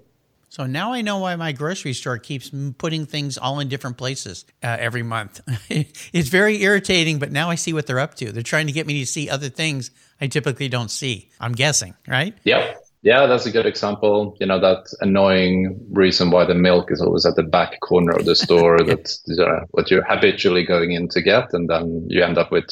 So 0.55 0.67
now 0.67 0.93
I 0.93 1.01
know 1.01 1.19
why 1.19 1.35
my 1.35 1.51
grocery 1.51 1.95
store 1.95 2.19
keeps 2.19 2.53
putting 2.79 3.07
things 3.07 3.37
all 3.39 3.59
in 3.59 3.69
different 3.69 3.97
places 3.97 4.45
uh, 4.63 4.77
every 4.79 5.03
month. 5.03 5.41
it's 5.69 6.29
very 6.29 6.63
irritating, 6.63 7.19
but 7.19 7.33
now 7.33 7.51
I 7.51 7.57
see 7.57 7.73
what 7.73 7.89
they're 7.89 7.99
up 7.99 8.15
to. 8.17 8.31
They're 8.31 8.45
trying 8.45 8.69
to 8.69 8.73
get 8.73 8.87
me 8.87 9.01
to 9.01 9.07
see 9.07 9.29
other 9.29 9.49
things 9.49 9.91
I 10.21 10.29
typically 10.29 10.69
don't 10.69 10.93
see. 10.93 11.29
I'm 11.41 11.53
guessing, 11.53 11.95
right? 12.07 12.37
Yep. 12.45 12.84
Yeah, 13.05 13.27
that's 13.27 13.45
a 13.45 13.51
good 13.51 13.67
example. 13.67 14.35
You 14.41 14.47
know, 14.47 14.59
that 14.61 14.87
annoying 15.03 15.79
reason 15.91 16.31
why 16.31 16.47
the 16.47 16.55
milk 16.55 16.91
is 16.91 17.03
always 17.03 17.27
at 17.27 17.37
the 17.37 17.43
back 17.43 17.79
corner 17.81 18.13
of 18.13 18.25
the 18.25 18.35
store. 18.35 18.79
that's 18.87 19.23
uh, 19.39 19.67
what 19.73 19.91
you're 19.91 20.05
habitually 20.05 20.65
going 20.65 20.93
in 20.93 21.09
to 21.09 21.21
get, 21.21 21.53
and 21.53 21.69
then 21.69 22.07
you 22.09 22.25
end 22.25 22.39
up 22.39 22.51
with 22.51 22.65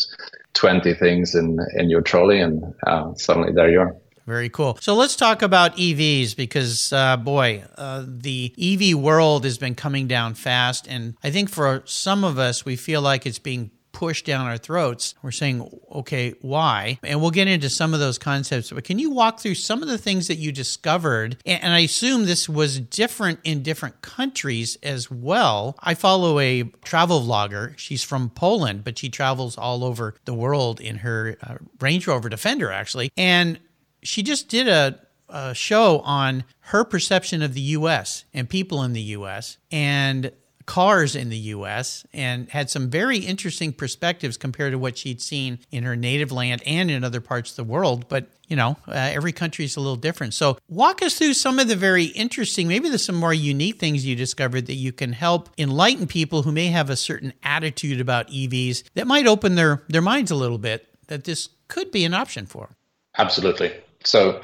20 0.54 0.94
things 0.94 1.34
in, 1.34 1.58
in 1.74 1.90
your 1.90 2.00
trolley, 2.00 2.40
and 2.40 2.62
uh, 2.86 3.12
suddenly 3.14 3.52
there 3.52 3.70
you 3.70 3.80
are. 3.80 3.94
Very 4.26 4.48
cool. 4.48 4.78
So 4.80 4.94
let's 4.94 5.16
talk 5.16 5.42
about 5.42 5.76
EVs 5.76 6.34
because, 6.34 6.94
uh, 6.94 7.18
boy, 7.18 7.64
uh, 7.76 8.04
the 8.06 8.54
EV 8.58 8.96
world 8.96 9.44
has 9.44 9.58
been 9.58 9.74
coming 9.74 10.06
down 10.06 10.32
fast. 10.32 10.86
And 10.88 11.16
I 11.22 11.30
think 11.30 11.50
for 11.50 11.82
some 11.84 12.24
of 12.24 12.38
us, 12.38 12.64
we 12.64 12.76
feel 12.76 13.02
like 13.02 13.26
it's 13.26 13.40
being 13.40 13.70
pushed 14.02 14.26
down 14.26 14.48
our 14.48 14.58
throats. 14.58 15.14
We're 15.22 15.30
saying, 15.30 15.64
okay, 15.92 16.34
why? 16.40 16.98
And 17.04 17.20
we'll 17.20 17.30
get 17.30 17.46
into 17.46 17.70
some 17.70 17.94
of 17.94 18.00
those 18.00 18.18
concepts. 18.18 18.72
But 18.72 18.82
can 18.82 18.98
you 18.98 19.10
walk 19.10 19.38
through 19.38 19.54
some 19.54 19.80
of 19.80 19.86
the 19.86 19.96
things 19.96 20.26
that 20.26 20.38
you 20.38 20.50
discovered? 20.50 21.36
And 21.46 21.72
I 21.72 21.78
assume 21.78 22.24
this 22.24 22.48
was 22.48 22.80
different 22.80 23.38
in 23.44 23.62
different 23.62 24.02
countries 24.02 24.76
as 24.82 25.08
well. 25.08 25.76
I 25.78 25.94
follow 25.94 26.40
a 26.40 26.64
travel 26.82 27.20
vlogger. 27.20 27.78
She's 27.78 28.02
from 28.02 28.30
Poland, 28.30 28.82
but 28.82 28.98
she 28.98 29.08
travels 29.08 29.56
all 29.56 29.84
over 29.84 30.16
the 30.24 30.34
world 30.34 30.80
in 30.80 30.96
her 30.96 31.36
uh, 31.40 31.58
Range 31.78 32.04
Rover 32.04 32.28
Defender, 32.28 32.72
actually. 32.72 33.12
And 33.16 33.60
she 34.02 34.24
just 34.24 34.48
did 34.48 34.66
a 34.66 34.98
a 35.28 35.54
show 35.54 36.00
on 36.00 36.44
her 36.60 36.84
perception 36.84 37.40
of 37.40 37.54
the 37.54 37.60
US 37.60 38.24
and 38.34 38.50
people 38.50 38.82
in 38.82 38.92
the 38.92 39.00
US. 39.00 39.56
And 39.70 40.30
cars 40.66 41.16
in 41.16 41.28
the 41.28 41.36
US 41.36 42.06
and 42.12 42.48
had 42.50 42.70
some 42.70 42.90
very 42.90 43.18
interesting 43.18 43.72
perspectives 43.72 44.36
compared 44.36 44.72
to 44.72 44.78
what 44.78 44.98
she'd 44.98 45.20
seen 45.20 45.58
in 45.70 45.84
her 45.84 45.96
native 45.96 46.32
land 46.32 46.62
and 46.66 46.90
in 46.90 47.04
other 47.04 47.20
parts 47.20 47.50
of 47.50 47.56
the 47.56 47.64
world. 47.64 48.08
But, 48.08 48.28
you 48.48 48.56
know, 48.56 48.76
uh, 48.88 48.92
every 48.92 49.32
country 49.32 49.64
is 49.64 49.76
a 49.76 49.80
little 49.80 49.96
different. 49.96 50.34
So, 50.34 50.58
walk 50.68 51.02
us 51.02 51.18
through 51.18 51.34
some 51.34 51.58
of 51.58 51.68
the 51.68 51.76
very 51.76 52.04
interesting, 52.04 52.68
maybe 52.68 52.88
there's 52.88 53.04
some 53.04 53.16
more 53.16 53.34
unique 53.34 53.78
things 53.78 54.06
you 54.06 54.16
discovered 54.16 54.66
that 54.66 54.74
you 54.74 54.92
can 54.92 55.12
help 55.12 55.48
enlighten 55.58 56.06
people 56.06 56.42
who 56.42 56.52
may 56.52 56.66
have 56.68 56.90
a 56.90 56.96
certain 56.96 57.32
attitude 57.42 58.00
about 58.00 58.28
EVs 58.28 58.84
that 58.94 59.06
might 59.06 59.26
open 59.26 59.54
their, 59.54 59.82
their 59.88 60.02
minds 60.02 60.30
a 60.30 60.36
little 60.36 60.58
bit 60.58 60.88
that 61.08 61.24
this 61.24 61.48
could 61.68 61.90
be 61.90 62.04
an 62.04 62.14
option 62.14 62.46
for. 62.46 62.76
Absolutely. 63.18 63.72
So, 64.04 64.40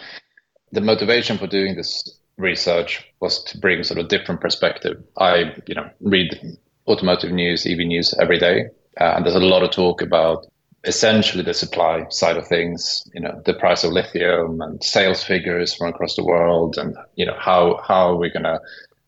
the 0.73 0.81
motivation 0.81 1.39
for 1.39 1.47
doing 1.47 1.77
this 1.77 2.18
research 2.38 3.04
was 3.21 3.42
to 3.45 3.59
bring 3.59 3.85
sort 3.85 4.00
of 4.00 4.09
different 4.09 4.40
perspective. 4.40 5.02
I, 5.18 5.54
you 5.66 5.75
know, 5.75 5.90
read 6.00 6.57
automotive 6.87 7.33
news, 7.33 7.66
EV 7.66 7.78
news 7.78 8.14
every 8.21 8.38
day, 8.38 8.66
uh, 9.00 9.14
and 9.16 9.25
there's 9.25 9.35
a 9.35 9.40
lot 9.40 9.62
of 9.62 9.71
talk 9.71 10.00
about 10.00 10.47
essentially 10.85 11.42
the 11.42 11.54
supply 11.54 12.07
side 12.09 12.37
of 12.37 12.47
things. 12.47 13.07
You 13.12 13.21
know, 13.21 13.42
the 13.45 13.54
price 13.54 13.85
of 13.85 13.92
lithium 13.92 14.61
and 14.61 14.83
sales 14.83 15.23
figures 15.23 15.75
from 15.75 15.88
across 15.88 16.16
the 16.16 16.25
world, 16.25 16.78
and 16.78 16.97
you 17.16 17.26
know 17.26 17.37
how 17.38 17.80
how 17.87 18.12
are 18.12 18.16
we 18.16 18.30
going 18.30 18.45
to 18.45 18.61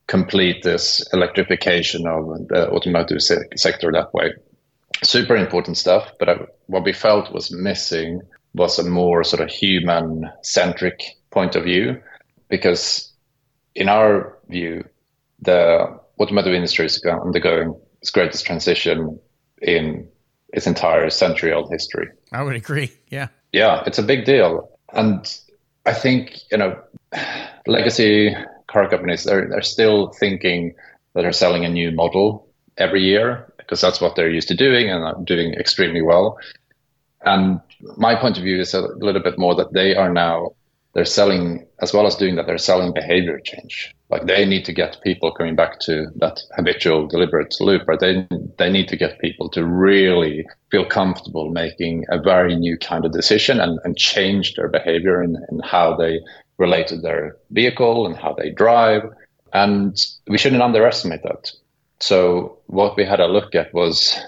complete 0.07 0.65
this 0.65 1.07
electrification 1.13 2.07
of 2.07 2.49
the 2.49 2.69
automotive 2.71 3.23
se- 3.23 3.49
sector 3.57 3.93
that 3.93 4.13
way. 4.13 4.33
Super 5.05 5.37
important 5.37 5.77
stuff, 5.79 6.11
but 6.19 6.29
I, 6.29 6.37
what 6.67 6.85
we 6.85 6.93
felt 6.93 7.33
was 7.33 7.53
missing 7.53 8.21
was 8.55 8.79
a 8.79 8.85
more 8.85 9.23
sort 9.23 9.41
of 9.41 9.49
human 9.49 10.29
centric 10.43 11.01
point 11.31 11.55
of 11.55 11.63
view 11.63 12.03
because 12.49 13.10
in 13.75 13.89
our 13.89 14.39
view, 14.49 14.85
the 15.41 15.99
automotive 16.21 16.53
industry 16.53 16.87
is 16.87 17.03
undergoing 17.05 17.75
its 18.01 18.11
greatest 18.11 18.47
transition 18.47 19.19
in 19.63 20.09
its 20.53 20.67
entire 20.67 21.11
century 21.11 21.53
old 21.53 21.71
history. 21.71 22.09
I 22.33 22.43
would 22.43 22.57
agree. 22.57 22.93
Yeah. 23.09 23.29
Yeah, 23.53 23.83
it's 23.87 23.99
a 23.99 24.03
big 24.03 24.25
deal. 24.25 24.71
And 24.93 25.27
I 25.87 25.93
think, 25.93 26.41
you 26.51 26.59
know, 26.59 26.81
legacy 27.67 28.35
car 28.67 28.89
companies, 28.89 29.25
they're, 29.25 29.49
they're 29.49 29.63
still 29.63 30.09
thinking 30.09 30.75
that 31.15 31.23
they're 31.23 31.33
selling 31.33 31.65
a 31.65 31.69
new 31.69 31.91
model 31.91 32.49
every 32.77 33.03
year 33.03 33.53
because 33.59 33.81
that's 33.81 34.01
what 34.01 34.17
they're 34.17 34.31
used 34.31 34.49
to 34.49 34.55
doing 34.55 34.91
and 34.91 35.05
are 35.05 35.21
doing 35.25 35.55
extremely 35.55 36.03
well. 36.03 36.39
And 37.23 37.61
my 37.97 38.15
point 38.15 38.39
of 38.39 38.45
view 38.45 38.61
is 38.61 38.75
a 38.75 38.81
little 38.81 39.23
bit 39.23 39.39
more 39.39 39.55
that 39.55 39.73
they 39.73 39.95
are 39.95 40.13
now 40.13 40.53
they're 40.93 41.05
selling 41.05 41.67
as 41.81 41.93
well 41.93 42.07
as 42.07 42.17
doing 42.17 42.37
that 42.37 42.47
they're 42.47 42.59
selling 42.59 42.93
behavior 42.93 43.39
change. 43.45 43.95
Like 44.09 44.27
they 44.27 44.45
need 44.45 44.65
to 44.65 44.73
get 44.73 45.01
people 45.03 45.31
coming 45.33 45.55
back 45.55 45.79
to 45.81 46.07
that 46.17 46.41
habitual 46.57 47.07
deliberate 47.07 47.55
loop 47.61 47.87
right? 47.87 48.01
They 48.01 48.27
they 48.59 48.71
need 48.71 48.89
to 48.89 48.97
get 48.97 49.21
people 49.21 49.49
to 49.51 49.65
really 49.65 50.47
feel 50.71 50.85
comfortable 50.85 51.51
making 51.51 52.07
a 52.11 52.21
very 52.21 52.57
new 52.57 52.77
kind 52.77 53.05
of 53.05 53.13
decision 53.13 53.61
and, 53.61 53.79
and 53.85 53.97
change 53.97 54.55
their 54.55 54.69
behavior 54.69 55.21
and, 55.21 55.37
and 55.49 55.65
how 55.65 55.97
they 55.97 56.21
relate 56.59 56.89
to 56.89 56.97
their 56.97 57.37
vehicle 57.51 58.07
and 58.07 58.17
how 58.17 58.35
they 58.35 58.51
drive. 58.51 59.03
And 59.53 59.97
we 60.29 60.39
shouldn't 60.39 60.63
underestimate 60.63 61.23
that. 61.23 61.53
So 62.01 62.59
what 62.67 62.97
we 62.97 63.05
had 63.05 63.21
a 63.21 63.27
look 63.27 63.55
at 63.55 63.73
was 63.75 64.19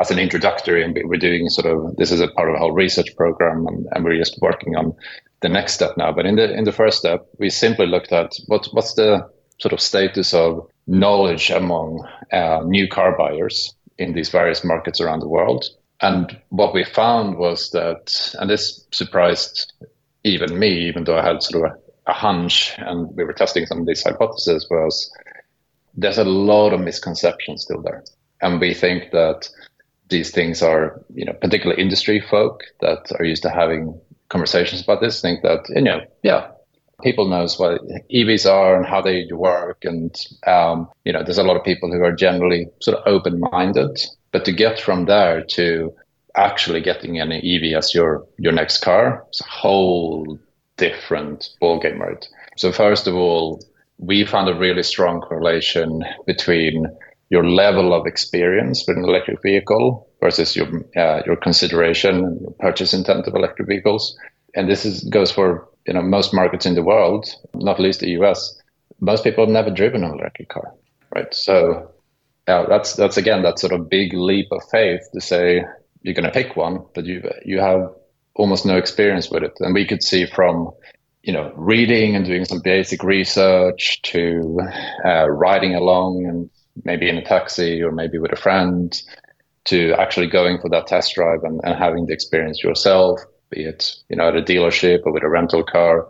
as 0.00 0.10
an 0.10 0.18
introductory 0.18 0.84
and 0.84 0.96
we're 1.04 1.18
doing 1.18 1.48
sort 1.48 1.66
of 1.66 1.96
this 1.96 2.12
is 2.12 2.20
a 2.20 2.28
part 2.28 2.48
of 2.48 2.54
a 2.54 2.58
whole 2.58 2.72
research 2.72 3.14
program 3.16 3.66
and, 3.66 3.86
and 3.92 4.04
we're 4.04 4.16
just 4.16 4.38
working 4.40 4.76
on 4.76 4.94
the 5.40 5.48
next 5.48 5.74
step 5.74 5.96
now. 5.96 6.12
But 6.12 6.26
in 6.26 6.36
the 6.36 6.52
in 6.52 6.64
the 6.64 6.72
first 6.72 6.98
step, 6.98 7.26
we 7.38 7.50
simply 7.50 7.86
looked 7.86 8.12
at 8.12 8.32
what 8.46 8.66
what's 8.72 8.94
the 8.94 9.28
sort 9.60 9.72
of 9.72 9.80
status 9.80 10.34
of 10.34 10.68
knowledge 10.86 11.50
among 11.50 12.06
uh, 12.32 12.62
new 12.64 12.88
car 12.88 13.16
buyers 13.16 13.74
in 13.98 14.14
these 14.14 14.28
various 14.28 14.64
markets 14.64 15.00
around 15.00 15.20
the 15.20 15.28
world. 15.28 15.64
And 16.00 16.40
what 16.50 16.72
we 16.72 16.84
found 16.84 17.36
was 17.36 17.70
that, 17.70 18.34
and 18.38 18.48
this 18.48 18.86
surprised 18.92 19.72
even 20.22 20.58
me, 20.58 20.88
even 20.88 21.04
though 21.04 21.18
I 21.18 21.26
had 21.26 21.42
sort 21.42 21.64
of 21.64 21.72
a, 21.72 22.10
a 22.10 22.12
hunch 22.12 22.74
and 22.78 23.14
we 23.16 23.24
were 23.24 23.32
testing 23.32 23.66
some 23.66 23.80
of 23.80 23.86
these 23.86 24.04
hypotheses, 24.04 24.66
was 24.70 25.12
there's 25.94 26.18
a 26.18 26.24
lot 26.24 26.72
of 26.72 26.80
misconceptions 26.80 27.62
still 27.62 27.82
there. 27.82 28.04
And 28.40 28.60
we 28.60 28.74
think 28.74 29.10
that 29.10 29.48
these 30.08 30.30
things 30.30 30.62
are, 30.62 31.02
you 31.14 31.24
know, 31.24 31.32
particular 31.32 31.74
industry 31.74 32.20
folk 32.30 32.62
that 32.80 33.10
are 33.18 33.24
used 33.24 33.42
to 33.42 33.50
having 33.50 34.00
conversations 34.28 34.82
about 34.82 35.00
this 35.00 35.20
think 35.20 35.42
that, 35.42 35.64
you 35.68 35.82
know, 35.82 36.00
yeah, 36.22 36.48
people 37.02 37.28
knows 37.28 37.58
what 37.58 37.80
EVs 38.12 38.50
are 38.50 38.76
and 38.76 38.86
how 38.86 39.00
they 39.00 39.26
work. 39.32 39.84
And, 39.84 40.14
um, 40.46 40.88
you 41.04 41.12
know, 41.12 41.22
there's 41.22 41.38
a 41.38 41.44
lot 41.44 41.56
of 41.56 41.64
people 41.64 41.92
who 41.92 42.02
are 42.02 42.12
generally 42.12 42.68
sort 42.80 42.98
of 42.98 43.06
open-minded. 43.06 44.00
But 44.32 44.44
to 44.44 44.52
get 44.52 44.80
from 44.80 45.06
there 45.06 45.44
to 45.50 45.94
actually 46.36 46.80
getting 46.80 47.18
an 47.20 47.32
EV 47.32 47.76
as 47.76 47.94
your, 47.94 48.26
your 48.38 48.52
next 48.52 48.78
car, 48.78 49.24
it's 49.28 49.40
a 49.40 49.44
whole 49.44 50.38
different 50.76 51.50
ballgame, 51.62 51.98
right? 51.98 52.28
So 52.56 52.72
first 52.72 53.06
of 53.06 53.14
all, 53.14 53.60
we 53.98 54.24
found 54.24 54.48
a 54.48 54.54
really 54.54 54.82
strong 54.82 55.20
correlation 55.20 56.04
between 56.26 56.86
your 57.30 57.44
level 57.44 57.92
of 57.92 58.06
experience 58.06 58.84
with 58.86 58.96
an 58.96 59.04
electric 59.04 59.42
vehicle 59.42 60.07
versus 60.20 60.56
your 60.56 60.68
uh, 60.96 61.22
your 61.26 61.36
consideration 61.36 62.24
and 62.24 62.40
your 62.40 62.50
purchase 62.58 62.92
intent 62.92 63.26
of 63.26 63.34
electric 63.34 63.68
vehicles. 63.68 64.16
And 64.54 64.68
this 64.68 64.84
is 64.84 65.04
goes 65.04 65.30
for 65.30 65.68
you 65.86 65.92
know 65.92 66.02
most 66.02 66.34
markets 66.34 66.66
in 66.66 66.74
the 66.74 66.82
world, 66.82 67.28
not 67.54 67.80
least 67.80 68.00
the 68.00 68.10
US. 68.20 68.60
Most 69.00 69.24
people 69.24 69.44
have 69.44 69.52
never 69.52 69.70
driven 69.70 70.02
an 70.04 70.18
electric 70.18 70.48
car, 70.48 70.72
right? 71.14 71.32
So 71.32 71.90
yeah, 72.48 72.66
that's 72.68 72.94
that's 72.94 73.16
again 73.16 73.42
that 73.42 73.58
sort 73.58 73.72
of 73.72 73.88
big 73.88 74.12
leap 74.14 74.48
of 74.50 74.62
faith 74.70 75.02
to 75.12 75.20
say 75.20 75.64
you're 76.02 76.14
going 76.14 76.24
to 76.24 76.30
pick 76.30 76.56
one, 76.56 76.84
but 76.94 77.04
you 77.04 77.22
you 77.44 77.60
have 77.60 77.90
almost 78.34 78.64
no 78.64 78.76
experience 78.76 79.30
with 79.30 79.42
it. 79.42 79.52
And 79.60 79.74
we 79.74 79.86
could 79.86 80.02
see 80.02 80.26
from 80.26 80.70
you 81.22 81.32
know 81.32 81.52
reading 81.56 82.16
and 82.16 82.24
doing 82.24 82.44
some 82.44 82.60
basic 82.60 83.02
research 83.02 84.00
to 84.02 84.58
uh, 85.04 85.28
riding 85.28 85.74
along 85.74 86.26
and 86.26 86.50
maybe 86.84 87.08
in 87.08 87.18
a 87.18 87.24
taxi 87.24 87.82
or 87.82 87.92
maybe 87.92 88.18
with 88.18 88.32
a 88.32 88.36
friend 88.36 89.02
to 89.68 89.92
actually 89.98 90.26
going 90.26 90.60
for 90.60 90.68
that 90.70 90.86
test 90.86 91.14
drive 91.14 91.44
and, 91.44 91.60
and 91.64 91.78
having 91.78 92.06
the 92.06 92.12
experience 92.12 92.62
yourself, 92.62 93.20
be 93.50 93.64
it 93.64 93.96
you 94.08 94.16
know 94.16 94.28
at 94.28 94.36
a 94.36 94.42
dealership 94.42 95.00
or 95.04 95.12
with 95.12 95.22
a 95.22 95.28
rental 95.28 95.62
car. 95.62 96.08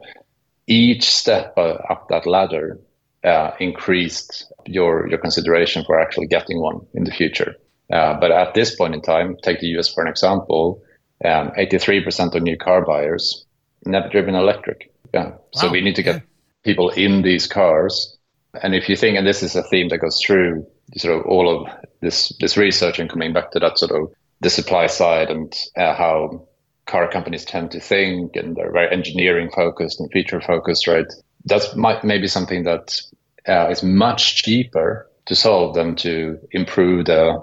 Each 0.66 1.08
step 1.08 1.54
uh, 1.56 1.78
up 1.90 2.08
that 2.10 2.26
ladder 2.26 2.78
uh, 3.24 3.52
increased 3.58 4.52
your 4.66 5.08
your 5.08 5.18
consideration 5.18 5.84
for 5.84 6.00
actually 6.00 6.26
getting 6.26 6.60
one 6.60 6.80
in 6.94 7.04
the 7.04 7.12
future. 7.12 7.54
Uh, 7.90 8.14
but 8.20 8.30
at 8.30 8.54
this 8.54 8.74
point 8.74 8.94
in 8.94 9.00
time, 9.00 9.36
take 9.42 9.60
the 9.60 9.68
US 9.78 9.92
for 9.92 10.02
an 10.02 10.08
example, 10.08 10.82
um, 11.24 11.50
83% 11.58 12.34
of 12.34 12.42
new 12.42 12.56
car 12.56 12.84
buyers 12.84 13.46
never 13.86 14.08
driven 14.08 14.34
electric. 14.34 14.92
Yeah. 15.14 15.30
Wow. 15.30 15.40
So 15.54 15.70
we 15.70 15.80
need 15.80 15.96
to 15.96 16.02
get 16.02 16.16
yeah. 16.16 16.20
people 16.64 16.90
in 16.90 17.22
these 17.22 17.46
cars 17.46 18.18
and 18.62 18.74
if 18.74 18.88
you 18.88 18.96
think, 18.96 19.16
and 19.16 19.26
this 19.26 19.42
is 19.42 19.56
a 19.56 19.62
theme 19.62 19.88
that 19.88 19.98
goes 19.98 20.20
through 20.20 20.66
sort 20.96 21.18
of 21.18 21.26
all 21.26 21.48
of 21.48 21.68
this 22.00 22.32
this 22.40 22.56
research 22.56 22.98
and 22.98 23.10
coming 23.10 23.32
back 23.32 23.50
to 23.52 23.58
that 23.58 23.78
sort 23.78 23.92
of 23.92 24.12
the 24.40 24.50
supply 24.50 24.86
side 24.86 25.30
and 25.30 25.54
uh, 25.76 25.94
how 25.94 26.48
car 26.86 27.08
companies 27.10 27.44
tend 27.44 27.70
to 27.70 27.80
think 27.80 28.34
and 28.34 28.56
they're 28.56 28.72
very 28.72 28.90
engineering 28.90 29.50
focused 29.54 30.00
and 30.00 30.10
feature 30.10 30.40
focused, 30.40 30.86
right? 30.86 31.06
That's 31.44 31.76
might 31.76 32.02
maybe 32.02 32.28
something 32.28 32.64
that 32.64 33.00
uh, 33.46 33.68
is 33.68 33.82
much 33.82 34.42
cheaper 34.42 35.08
to 35.26 35.34
solve 35.34 35.74
than 35.74 35.94
to 35.96 36.38
improve 36.52 37.06
the 37.06 37.40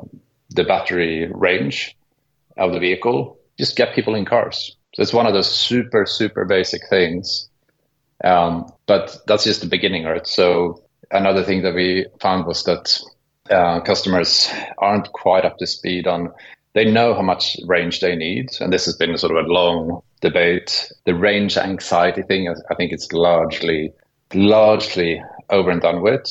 the 0.50 0.64
battery 0.64 1.30
range 1.34 1.96
of 2.58 2.74
the 2.74 2.80
vehicle. 2.80 3.38
Just 3.58 3.78
get 3.78 3.96
people 3.96 4.16
in 4.16 4.26
cars. 4.26 4.76
So 4.96 5.02
it's 5.02 5.14
one 5.14 5.28
of 5.28 5.34
those 5.34 5.52
super 5.52 6.06
super 6.06 6.46
basic 6.46 6.82
things. 6.90 7.50
Um, 8.24 8.72
but 8.88 9.18
that's 9.28 9.44
just 9.44 9.62
the 9.62 9.68
beginning, 9.68 10.06
right? 10.06 10.26
So 10.26 10.84
another 11.12 11.44
thing 11.44 11.62
that 11.64 11.76
we 11.76 12.08
found 12.20 12.46
was 12.48 12.64
that 12.64 13.00
uh, 13.50 13.80
customers 13.82 14.50
aren't 14.78 15.12
quite 15.12 15.46
up 15.46 15.58
to 15.58 15.68
speed 15.68 16.08
on 16.08 16.32
they 16.74 16.90
know 16.92 17.14
how 17.14 17.22
much 17.22 17.58
range 17.68 18.02
they 18.02 18.16
need 18.16 18.50
and 18.60 18.74
this 18.74 18.86
has 18.86 18.96
been 18.96 19.18
sort 19.18 19.36
of 19.36 19.46
a 19.46 19.48
long 19.48 20.02
debate. 20.22 20.92
The 21.06 21.16
range 21.16 21.58
anxiety 21.58 22.22
thing 22.24 22.54
i 22.70 22.76
think 22.76 22.92
it's 22.92 23.12
largely 23.12 23.94
largely 24.34 25.22
over 25.50 25.70
and 25.70 25.82
done 25.82 26.02
with 26.02 26.26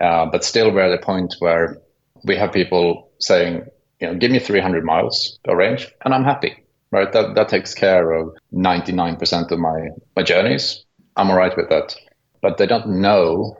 uh, 0.00 0.26
but 0.26 0.44
still 0.44 0.72
we're 0.72 0.92
at 0.92 0.98
a 0.98 1.04
point 1.04 1.34
where 1.40 1.78
we 2.24 2.36
have 2.36 2.52
people 2.52 3.10
saying 3.18 3.64
you 4.00 4.06
know 4.06 4.14
give 4.14 4.30
me 4.30 4.38
300 4.38 4.84
miles 4.84 5.38
of 5.46 5.56
range 5.56 5.92
and 6.04 6.14
i'm 6.14 6.24
happy 6.24 6.66
right? 6.90 7.12
That, 7.12 7.34
that 7.34 7.48
takes 7.48 7.74
care 7.74 8.12
of 8.12 8.34
99% 8.52 9.50
of 9.50 9.58
my, 9.58 9.88
my 10.16 10.22
journeys. 10.22 10.84
I'm 11.16 11.30
all 11.30 11.36
right 11.36 11.56
with 11.56 11.68
that. 11.68 11.96
But 12.42 12.58
they 12.58 12.66
don't 12.66 13.00
know 13.00 13.56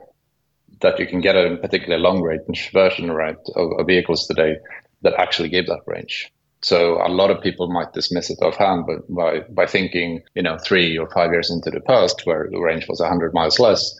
that 0.81 0.99
you 0.99 1.07
can 1.07 1.21
get 1.21 1.35
a 1.35 1.57
particularly 1.57 2.01
long 2.01 2.21
range 2.21 2.71
version 2.71 3.11
right 3.11 3.37
of, 3.55 3.71
of, 3.79 3.87
vehicles 3.87 4.27
today 4.27 4.57
that 5.01 5.13
actually 5.17 5.49
give 5.49 5.65
that 5.67 5.81
range. 5.85 6.31
So 6.61 7.05
a 7.05 7.09
lot 7.09 7.29
of 7.29 7.41
people 7.41 7.71
might 7.71 7.93
dismiss 7.93 8.29
it 8.29 8.39
offhand, 8.41 8.85
but 8.87 9.13
by 9.13 9.41
by 9.49 9.65
thinking 9.67 10.23
you 10.33 10.41
know 10.41 10.57
three 10.57 10.97
or 10.97 11.09
five 11.11 11.31
years 11.31 11.51
into 11.51 11.69
the 11.69 11.81
past 11.81 12.21
where 12.25 12.47
the 12.51 12.59
range 12.59 12.87
was 12.87 12.99
100 12.99 13.33
miles 13.33 13.59
less, 13.59 13.99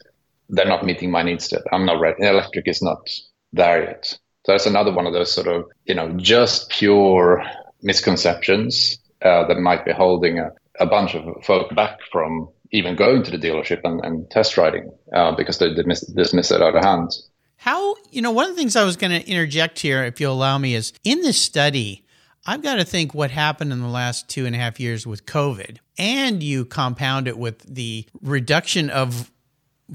they're 0.50 0.66
not 0.66 0.86
meeting 0.86 1.12
my 1.12 1.22
needs 1.22 1.52
yet. 1.52 1.62
I'm 1.72 1.86
not 1.86 2.00
ready. 2.00 2.26
Electric 2.26 2.68
is 2.68 2.82
not 2.82 3.08
there 3.54 3.84
yet. 3.84 4.18
So 4.46 4.54
that's 4.54 4.66
another 4.66 4.94
one 4.94 5.06
of 5.06 5.14
those 5.14 5.32
sort 5.32 5.48
of 5.48 5.66
you 5.86 5.96
know 5.96 6.12
just 6.18 6.70
pure 6.70 7.44
misconceptions 7.84 8.98
uh, 9.22 9.48
that 9.48 9.60
might 9.60 9.86
be 9.86 9.92
holding 9.92 10.40
a, 10.40 10.50
a 10.80 10.86
bunch 10.86 11.16
of 11.16 11.44
folk 11.44 11.76
back 11.76 12.00
from 12.12 12.50
even 12.72 12.96
going 12.96 13.24
to 13.24 13.32
the 13.32 13.38
dealership 13.38 13.82
and, 13.84 14.04
and 14.04 14.30
test 14.30 14.58
riding 14.58 14.92
uh, 15.14 15.32
because 15.36 15.58
they 15.60 15.74
dismiss, 15.74 16.02
dismiss 16.02 16.52
it 16.52 16.62
out 16.62 16.76
of 16.76 16.84
hand. 16.84 17.12
How, 17.58 17.96
you 18.12 18.22
know, 18.22 18.32
one 18.32 18.50
of 18.50 18.56
the 18.56 18.56
things 18.56 18.76
I 18.76 18.84
was 18.84 18.98
going 18.98 19.20
to 19.20 19.28
interject 19.28 19.80
here, 19.80 20.04
if 20.04 20.22
you'll 20.22 20.34
allow 20.34 20.58
me, 20.58 20.76
is 20.76 20.94
in 21.04 21.22
this 21.22 21.42
study, 21.42 22.06
I've 22.46 22.62
got 22.62 22.76
to 22.76 22.86
think 22.86 23.14
what 23.14 23.32
happened 23.32 23.74
in 23.74 23.82
the 23.82 23.88
last 23.88 24.30
two 24.30 24.46
and 24.46 24.56
a 24.56 24.60
half 24.60 24.80
years 24.80 25.06
with 25.06 25.26
COVID, 25.26 25.78
and 25.98 26.42
you 26.42 26.66
compound 26.66 27.28
it 27.28 27.38
with 27.38 27.60
the 27.64 28.06
reduction 28.22 28.90
of 28.90 29.32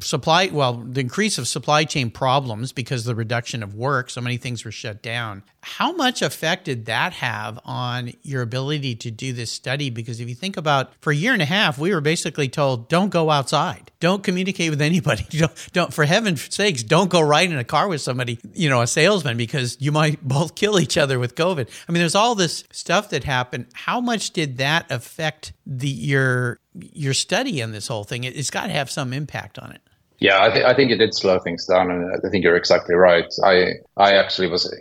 supply 0.01 0.49
well 0.53 0.75
the 0.75 1.01
increase 1.01 1.37
of 1.37 1.47
supply 1.47 1.85
chain 1.85 2.11
problems 2.11 2.73
because 2.73 3.05
the 3.05 3.15
reduction 3.15 3.63
of 3.63 3.75
work 3.75 4.09
so 4.09 4.21
many 4.21 4.37
things 4.37 4.65
were 4.65 4.73
shut 4.73 5.03
down. 5.03 5.43
How 5.61 5.93
much 5.93 6.23
effect 6.23 6.65
did 6.65 6.87
that 6.87 7.13
have 7.15 7.61
on 7.65 8.13
your 8.23 8.43
ability 8.43 8.97
to 8.97 9.11
do 9.11 9.33
this 9.33 9.51
study? 9.51 9.91
Because 9.91 10.19
if 10.19 10.29
you 10.29 10.35
think 10.35 10.57
about 10.57 10.93
for 11.01 11.13
a 11.13 11.17
year 11.17 11.33
and 11.33 11.43
a 11.43 11.47
half 11.47 11.79
we 11.79 11.95
were 11.95 12.01
basically 12.01 12.49
told 12.49 12.89
don't 12.89 13.11
go 13.11 13.31
outside. 13.31 13.91
Don't 14.01 14.25
communicate 14.25 14.71
with 14.71 14.81
anybody. 14.83 15.25
Don't, 15.31 15.69
don't 15.73 15.95
for 15.95 16.05
heaven's 16.05 16.55
sakes 16.55 16.83
don't 16.83 17.11
go 17.11 17.21
ride 17.21 17.51
in 17.51 17.59
a 17.59 17.65
car 17.65 17.89
with 17.89 18.01
somebody 18.01 18.39
you 18.55 18.69
know 18.69 18.81
a 18.81 18.87
salesman 18.87 19.37
because 19.37 19.77
you 19.81 19.93
might 19.93 20.23
both 20.27 20.55
kill 20.55 20.81
each 20.81 20.97
other 20.97 21.19
with 21.19 21.35
covid. 21.35 21.69
I 21.89 21.93
mean 21.93 22.01
there's 22.01 22.15
all 22.15 22.35
this 22.35 22.65
stuff 22.73 23.11
that 23.11 23.25
happened. 23.25 23.67
How 23.75 24.01
much 24.01 24.31
did 24.31 24.59
that 24.59 24.91
affect 24.91 25.53
the 25.67 25.89
your 25.89 26.59
your 26.75 27.15
study 27.15 27.61
in 27.61 27.73
this 27.73 27.89
whole 27.89 28.05
thing, 28.05 28.25
it, 28.25 28.37
has 28.37 28.51
got 28.51 28.67
to 28.67 28.73
have 28.73 28.91
some 28.91 29.13
impact 29.13 29.59
on 29.59 29.73
it. 29.73 29.81
Yeah, 30.19 30.43
I, 30.45 30.51
th- 30.51 30.65
I 30.65 30.75
think 30.75 30.93
it 30.93 30.99
did 30.99 31.15
slow 31.15 31.39
things 31.41 31.67
down, 31.67 31.91
and 31.91 32.13
I 32.25 32.29
think 32.29 32.45
you're 32.45 32.57
exactly 32.57 32.95
right. 32.95 33.33
I 33.45 33.73
I 33.97 34.15
actually 34.15 34.49
was 34.49 34.73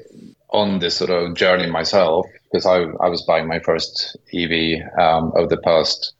on 0.50 0.80
this 0.80 0.96
sort 0.98 1.10
of 1.10 1.36
journey 1.36 1.68
myself 1.68 2.28
because 2.44 2.66
I 2.66 2.82
I 3.04 3.10
was 3.10 3.24
buying 3.24 3.48
my 3.48 3.60
first 3.60 4.18
EV 4.34 4.82
um, 5.00 5.32
over 5.36 5.48
the 5.48 5.62
past 5.64 6.14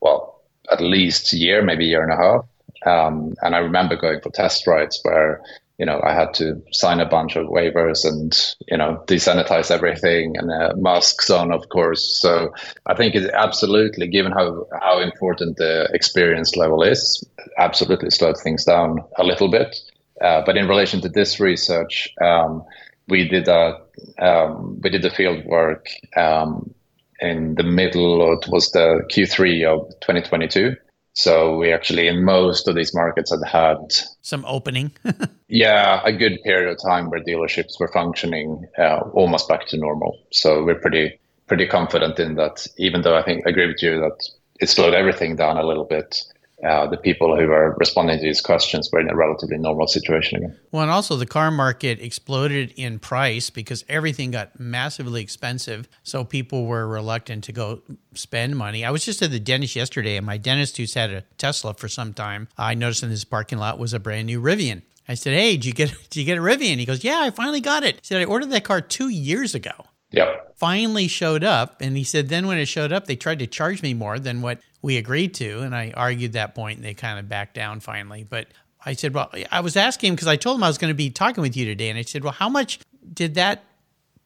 well 0.00 0.40
at 0.70 0.80
least 0.80 1.32
year, 1.32 1.62
maybe 1.62 1.84
year 1.84 2.02
and 2.02 2.12
a 2.12 2.16
half, 2.16 2.46
um, 2.86 3.34
and 3.42 3.54
I 3.54 3.58
remember 3.58 3.96
going 3.96 4.20
for 4.20 4.30
test 4.30 4.66
rides 4.66 5.00
where 5.02 5.42
you 5.78 5.86
know, 5.86 6.00
I 6.04 6.12
had 6.12 6.34
to 6.34 6.62
sign 6.70 7.00
a 7.00 7.08
bunch 7.08 7.36
of 7.36 7.46
waivers 7.46 8.04
and, 8.04 8.32
you 8.68 8.76
know, 8.76 9.02
desanitize 9.06 9.70
everything 9.70 10.36
and 10.36 10.50
uh, 10.52 10.74
masks 10.76 11.30
on, 11.30 11.52
of 11.52 11.68
course. 11.70 12.20
So 12.20 12.52
I 12.86 12.94
think 12.94 13.14
it 13.14 13.30
absolutely, 13.32 14.06
given 14.08 14.32
how, 14.32 14.66
how 14.80 15.00
important 15.00 15.56
the 15.56 15.88
experience 15.92 16.56
level 16.56 16.82
is, 16.82 17.26
absolutely 17.58 18.10
slowed 18.10 18.38
things 18.38 18.64
down 18.64 19.02
a 19.16 19.24
little 19.24 19.50
bit. 19.50 19.76
Uh, 20.20 20.42
but 20.44 20.56
in 20.56 20.68
relation 20.68 21.00
to 21.00 21.08
this 21.08 21.40
research, 21.40 22.08
um, 22.22 22.62
we 23.08 23.26
did 23.26 23.48
a, 23.48 23.80
um, 24.20 24.80
we 24.82 24.90
did 24.90 25.02
the 25.02 25.10
field 25.10 25.44
work 25.46 25.88
um, 26.16 26.72
in 27.20 27.54
the 27.56 27.64
middle, 27.64 28.20
or 28.20 28.34
it 28.34 28.46
was 28.48 28.70
the 28.72 29.02
Q3 29.10 29.66
of 29.66 29.88
2022. 30.00 30.76
So 31.14 31.56
we 31.58 31.72
actually, 31.72 32.08
in 32.08 32.24
most 32.24 32.68
of 32.68 32.74
these 32.74 32.94
markets, 32.94 33.30
had 33.30 33.46
had 33.46 33.92
some 34.22 34.44
opening. 34.46 34.92
yeah, 35.48 36.00
a 36.04 36.12
good 36.12 36.42
period 36.42 36.70
of 36.70 36.82
time 36.82 37.10
where 37.10 37.22
dealerships 37.22 37.78
were 37.78 37.88
functioning 37.88 38.66
uh, 38.78 39.00
almost 39.12 39.48
back 39.48 39.66
to 39.68 39.76
normal. 39.76 40.18
So 40.32 40.64
we're 40.64 40.80
pretty 40.80 41.18
pretty 41.48 41.66
confident 41.66 42.18
in 42.18 42.36
that. 42.36 42.66
Even 42.78 43.02
though 43.02 43.16
I 43.16 43.22
think 43.22 43.46
I 43.46 43.50
agree 43.50 43.66
with 43.66 43.82
you 43.82 44.00
that 44.00 44.28
it 44.60 44.68
slowed 44.68 44.94
everything 44.94 45.36
down 45.36 45.58
a 45.58 45.66
little 45.66 45.84
bit. 45.84 46.22
Uh, 46.62 46.86
the 46.86 46.96
people 46.96 47.36
who 47.36 47.50
are 47.50 47.74
responding 47.78 48.18
to 48.18 48.22
these 48.22 48.40
questions 48.40 48.90
were 48.92 49.00
in 49.00 49.10
a 49.10 49.16
relatively 49.16 49.58
normal 49.58 49.86
situation 49.88 50.38
again. 50.38 50.58
Well, 50.70 50.82
and 50.82 50.90
also 50.90 51.16
the 51.16 51.26
car 51.26 51.50
market 51.50 52.00
exploded 52.00 52.72
in 52.76 52.98
price 52.98 53.50
because 53.50 53.84
everything 53.88 54.30
got 54.30 54.58
massively 54.60 55.22
expensive. 55.22 55.88
So 56.04 56.24
people 56.24 56.66
were 56.66 56.86
reluctant 56.86 57.44
to 57.44 57.52
go 57.52 57.82
spend 58.14 58.56
money. 58.56 58.84
I 58.84 58.90
was 58.90 59.04
just 59.04 59.22
at 59.22 59.32
the 59.32 59.40
dentist 59.40 59.74
yesterday, 59.74 60.16
and 60.16 60.24
my 60.24 60.38
dentist, 60.38 60.76
who's 60.76 60.94
had 60.94 61.10
a 61.10 61.22
Tesla 61.36 61.74
for 61.74 61.88
some 61.88 62.12
time, 62.14 62.48
I 62.56 62.74
noticed 62.74 63.02
in 63.02 63.10
his 63.10 63.24
parking 63.24 63.58
lot 63.58 63.78
was 63.78 63.92
a 63.92 63.98
brand 63.98 64.26
new 64.26 64.40
Rivian. 64.40 64.82
I 65.08 65.14
said, 65.14 65.34
"Hey, 65.34 65.56
did 65.56 65.64
you 65.64 65.72
get 65.72 65.94
did 66.10 66.20
you 66.20 66.24
get 66.24 66.38
a 66.38 66.42
Rivian?" 66.42 66.78
He 66.78 66.84
goes, 66.84 67.02
"Yeah, 67.02 67.20
I 67.22 67.30
finally 67.30 67.60
got 67.60 67.82
it." 67.82 67.96
He 67.96 68.00
said, 68.04 68.20
"I 68.20 68.24
ordered 68.24 68.50
that 68.50 68.64
car 68.64 68.80
two 68.80 69.08
years 69.08 69.54
ago." 69.54 69.72
Yep. 70.12 70.56
Finally 70.56 71.08
showed 71.08 71.42
up, 71.42 71.80
and 71.80 71.96
he 71.96 72.04
said, 72.04 72.28
then 72.28 72.46
when 72.46 72.58
it 72.58 72.66
showed 72.66 72.92
up, 72.92 73.06
they 73.06 73.16
tried 73.16 73.38
to 73.40 73.46
charge 73.46 73.82
me 73.82 73.94
more 73.94 74.18
than 74.18 74.42
what 74.42 74.60
we 74.82 74.96
agreed 74.96 75.34
to, 75.34 75.60
and 75.60 75.74
I 75.74 75.92
argued 75.96 76.32
that 76.32 76.54
point, 76.54 76.76
and 76.78 76.84
they 76.84 76.94
kind 76.94 77.18
of 77.18 77.28
backed 77.28 77.54
down 77.54 77.80
finally. 77.80 78.24
But 78.24 78.48
I 78.84 78.94
said, 78.94 79.14
well, 79.14 79.30
I 79.50 79.60
was 79.60 79.76
asking 79.76 80.08
him 80.08 80.14
because 80.16 80.28
I 80.28 80.36
told 80.36 80.58
him 80.58 80.64
I 80.64 80.68
was 80.68 80.78
going 80.78 80.90
to 80.90 80.96
be 80.96 81.08
talking 81.08 81.40
with 81.40 81.56
you 81.56 81.64
today, 81.64 81.88
and 81.88 81.98
I 81.98 82.02
said, 82.02 82.24
well, 82.24 82.32
how 82.32 82.48
much 82.48 82.80
did 83.14 83.34
that 83.36 83.64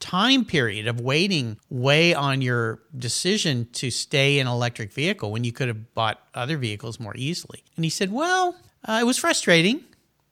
time 0.00 0.44
period 0.44 0.86
of 0.86 1.00
waiting 1.00 1.58
weigh 1.70 2.14
on 2.14 2.42
your 2.42 2.80
decision 2.96 3.68
to 3.72 3.90
stay 3.90 4.38
in 4.38 4.46
an 4.46 4.52
electric 4.52 4.92
vehicle 4.92 5.30
when 5.30 5.44
you 5.44 5.52
could 5.52 5.68
have 5.68 5.94
bought 5.94 6.20
other 6.34 6.56
vehicles 6.56 6.98
more 6.98 7.14
easily? 7.16 7.62
And 7.76 7.84
he 7.84 7.90
said, 7.90 8.10
well, 8.10 8.56
uh, 8.84 8.98
it 9.00 9.04
was 9.04 9.18
frustrating, 9.18 9.84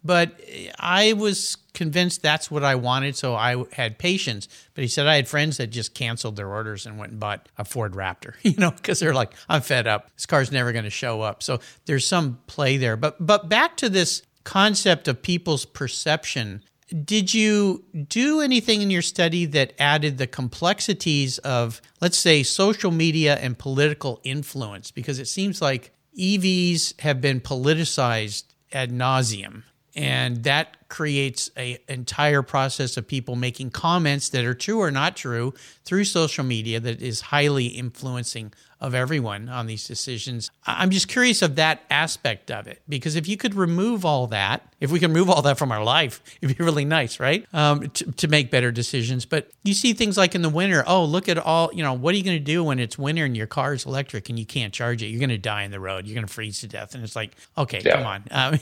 but 0.03 0.41
I 0.79 1.13
was 1.13 1.57
convinced 1.75 2.23
that's 2.23 2.51
what 2.51 2.65
I 2.65 2.77
wanted, 2.77 3.17
so 3.17 3.35
I 3.35 3.65
had 3.73 3.99
patience. 3.99 4.49
But 4.75 4.83
he 4.83 4.89
said 4.89 5.07
I 5.07 5.17
had 5.17 5.29
friends 5.29 5.59
that 5.59 5.67
just 5.67 5.93
canceled 5.93 6.37
their 6.37 6.49
orders 6.49 6.87
and 6.87 6.99
went 6.99 7.13
and 7.13 7.21
bought 7.21 7.49
a 7.59 7.65
Ford 7.65 7.93
Raptor, 7.93 8.35
you 8.43 8.55
know, 8.57 8.71
because 8.71 9.01
they're 9.01 9.13
like, 9.13 9.33
I'm 9.49 9.61
fed 9.61 9.87
up. 9.87 10.11
This 10.17 10.27
car's 10.27 10.51
never 10.51 10.73
going 10.73 10.85
to 10.85 10.91
show 10.91 11.21
up. 11.21 11.43
So 11.43 11.61
there's 11.85 12.07
some 12.07 12.39
play 12.47 12.77
there. 12.77 12.97
But 12.97 13.25
but 13.25 13.49
back 13.49 13.77
to 13.79 13.91
this 13.91 14.23
concept 14.45 15.09
of 15.09 15.21
people's 15.21 15.65
perception. 15.65 16.63
Did 17.05 17.33
you 17.33 17.83
do 18.09 18.41
anything 18.41 18.83
in 18.83 18.91
your 18.91 19.03
study 19.03 19.47
that 19.47 19.73
added 19.79 20.19
the 20.19 20.27
complexities 20.27 21.39
of, 21.39 21.81
let's 22.01 22.19
say, 22.19 22.43
social 22.43 22.91
media 22.91 23.37
and 23.37 23.59
political 23.59 24.21
influence? 24.23 24.91
Because 24.91 25.19
it 25.19 25.27
seems 25.27 25.63
like 25.63 25.93
EVs 26.17 27.01
have 27.01 27.23
been 27.23 27.41
politicized 27.41 28.45
ad 28.71 28.93
nauseum 28.93 29.63
and 29.95 30.43
that 30.45 30.84
creates 30.95 31.51
a 31.57 31.77
entire 31.89 32.41
process 32.41 32.97
of 32.97 33.05
people 33.05 33.35
making 33.35 33.69
comments 33.69 34.29
that 34.29 34.45
are 34.45 34.55
true 34.55 34.79
or 34.79 34.93
not 34.93 35.17
true 35.17 35.53
through 35.85 36.05
social 36.05 36.45
media 36.45 36.79
that 36.79 37.03
is 37.03 37.21
highly 37.21 37.67
influencing 37.67 38.53
of 38.85 38.95
everyone 38.95 39.49
on 39.49 39.67
these 39.67 39.89
decisions. 39.89 40.51
I'm 40.67 40.91
just 40.91 41.09
curious 41.09 41.41
of 41.41 41.57
that 41.57 41.81
aspect 41.89 42.51
of 42.51 42.67
it 42.67 42.83
because 42.87 43.17
if 43.17 43.27
you 43.27 43.39
could 43.39 43.55
remove 43.55 44.05
all 44.05 44.27
that, 44.27 44.75
if 44.79 44.93
we 44.93 45.01
can 45.01 45.11
remove 45.11 45.31
all 45.31 45.41
that 45.41 45.57
from 45.57 45.73
our 45.73 45.83
life, 45.83 46.21
it'd 46.43 46.59
be 46.59 46.63
really 46.63 46.85
nice, 46.85 47.19
right? 47.19 47.47
Um, 47.55 47.89
to, 47.89 48.13
to 48.13 48.29
make 48.29 48.51
better 48.51 48.71
decisions. 48.71 49.25
But 49.25 49.51
you 49.63 49.73
see 49.73 49.95
things 49.95 50.19
like 50.19 50.35
in 50.35 50.43
the 50.43 50.51
winter, 50.51 50.85
oh, 50.87 51.07
look 51.07 51.31
at 51.31 51.39
all, 51.39 51.71
you 51.73 51.83
know, 51.83 51.95
what 51.95 52.15
are 52.15 52.19
you 52.19 52.25
going 52.25 52.37
to 52.37 52.45
do 52.45 52.63
when 52.63 52.79
it's 52.79 52.99
winter 52.99 53.25
and 53.25 53.35
your 53.35 53.47
car 53.47 53.73
is 53.73 53.87
electric 53.87 54.29
and 54.29 54.39
you 54.39 54.45
can't 54.45 54.75
charge 54.75 55.03
it? 55.03 55.07
You're 55.07 55.21
going 55.21 55.31
to 55.31 55.39
die 55.39 55.63
in 55.63 55.71
the 55.71 55.81
road. 55.81 56.07
You're 56.07 56.15
going 56.15 56.27
to 56.27 56.33
freeze 56.33 56.61
to 56.61 56.69
death. 56.69 56.95
And 56.95 57.03
it's 57.03 57.17
like, 57.17 57.33
okay, 57.57 57.81
yeah. 57.83 57.97
come 57.97 58.07
on. 58.07 58.25
Um, 58.35 58.59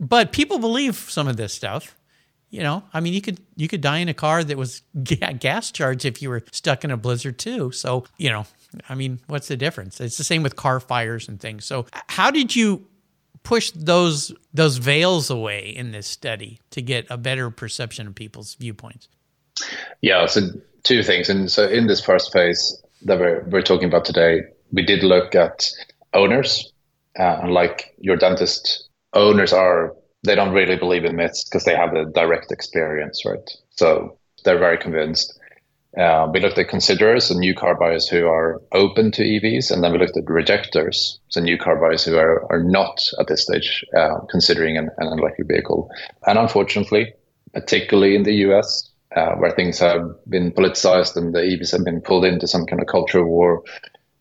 but 0.00 0.32
people 0.32 0.58
believe 0.58 0.96
some 0.96 1.28
of 1.28 1.36
this 1.36 1.53
stuff 1.54 1.96
you 2.50 2.62
know 2.62 2.82
i 2.92 3.00
mean 3.00 3.14
you 3.14 3.20
could 3.20 3.40
you 3.56 3.68
could 3.68 3.80
die 3.80 3.98
in 3.98 4.08
a 4.08 4.14
car 4.14 4.44
that 4.44 4.56
was 4.56 4.82
gas 5.38 5.70
charged 5.70 6.04
if 6.04 6.20
you 6.20 6.28
were 6.28 6.42
stuck 6.52 6.84
in 6.84 6.90
a 6.90 6.96
blizzard 6.96 7.38
too 7.38 7.70
so 7.70 8.04
you 8.18 8.30
know 8.30 8.46
I 8.88 8.94
mean, 8.94 9.20
what's 9.26 9.48
the 9.48 9.56
difference? 9.56 10.00
It's 10.00 10.16
the 10.16 10.24
same 10.24 10.42
with 10.42 10.56
car 10.56 10.80
fires 10.80 11.28
and 11.28 11.40
things. 11.40 11.64
So, 11.64 11.86
how 12.08 12.30
did 12.30 12.54
you 12.54 12.86
push 13.42 13.70
those 13.72 14.32
those 14.52 14.78
veils 14.78 15.30
away 15.30 15.68
in 15.68 15.92
this 15.92 16.06
study 16.06 16.60
to 16.70 16.82
get 16.82 17.06
a 17.10 17.16
better 17.16 17.50
perception 17.50 18.06
of 18.06 18.14
people's 18.14 18.54
viewpoints? 18.54 19.08
Yeah, 20.00 20.26
so 20.26 20.48
two 20.82 21.02
things. 21.02 21.28
And 21.28 21.50
so, 21.50 21.68
in 21.68 21.86
this 21.86 22.04
first 22.04 22.32
phase 22.32 22.82
that 23.02 23.18
we're 23.18 23.44
we're 23.48 23.62
talking 23.62 23.88
about 23.88 24.04
today, 24.04 24.42
we 24.72 24.84
did 24.84 25.02
look 25.02 25.34
at 25.34 25.68
owners, 26.12 26.72
uh, 27.18 27.46
like 27.48 27.94
your 27.98 28.16
dentist, 28.16 28.88
owners 29.12 29.52
are 29.52 29.94
they 30.24 30.34
don't 30.34 30.52
really 30.52 30.76
believe 30.76 31.04
in 31.04 31.16
myths 31.16 31.44
because 31.44 31.64
they 31.64 31.76
have 31.76 31.94
a 31.94 32.06
direct 32.06 32.50
experience, 32.50 33.24
right? 33.24 33.50
So 33.70 34.18
they're 34.44 34.58
very 34.58 34.78
convinced. 34.78 35.38
Uh, 35.96 36.28
we 36.32 36.40
looked 36.40 36.58
at 36.58 36.68
considerers 36.68 37.30
and 37.30 37.38
new 37.38 37.54
car 37.54 37.76
buyers 37.76 38.08
who 38.08 38.26
are 38.26 38.60
open 38.72 39.12
to 39.12 39.22
EVs, 39.22 39.70
and 39.70 39.84
then 39.84 39.92
we 39.92 39.98
looked 39.98 40.16
at 40.16 40.28
rejectors, 40.28 41.20
so 41.28 41.40
new 41.40 41.56
car 41.56 41.76
buyers 41.76 42.04
who 42.04 42.16
are, 42.16 42.50
are 42.50 42.62
not 42.62 43.00
at 43.20 43.28
this 43.28 43.42
stage 43.42 43.84
uh, 43.96 44.18
considering 44.28 44.76
an, 44.76 44.90
an, 44.98 45.18
electric 45.18 45.46
vehicle. 45.46 45.88
And 46.26 46.36
unfortunately, 46.36 47.14
particularly 47.52 48.16
in 48.16 48.24
the 48.24 48.34
US, 48.48 48.90
uh, 49.14 49.34
where 49.36 49.52
things 49.52 49.78
have 49.78 50.02
been 50.28 50.50
politicized 50.50 51.14
and 51.16 51.32
the 51.32 51.40
EVs 51.40 51.70
have 51.70 51.84
been 51.84 52.00
pulled 52.00 52.24
into 52.24 52.48
some 52.48 52.66
kind 52.66 52.82
of 52.82 52.88
cultural 52.88 53.26
war, 53.26 53.62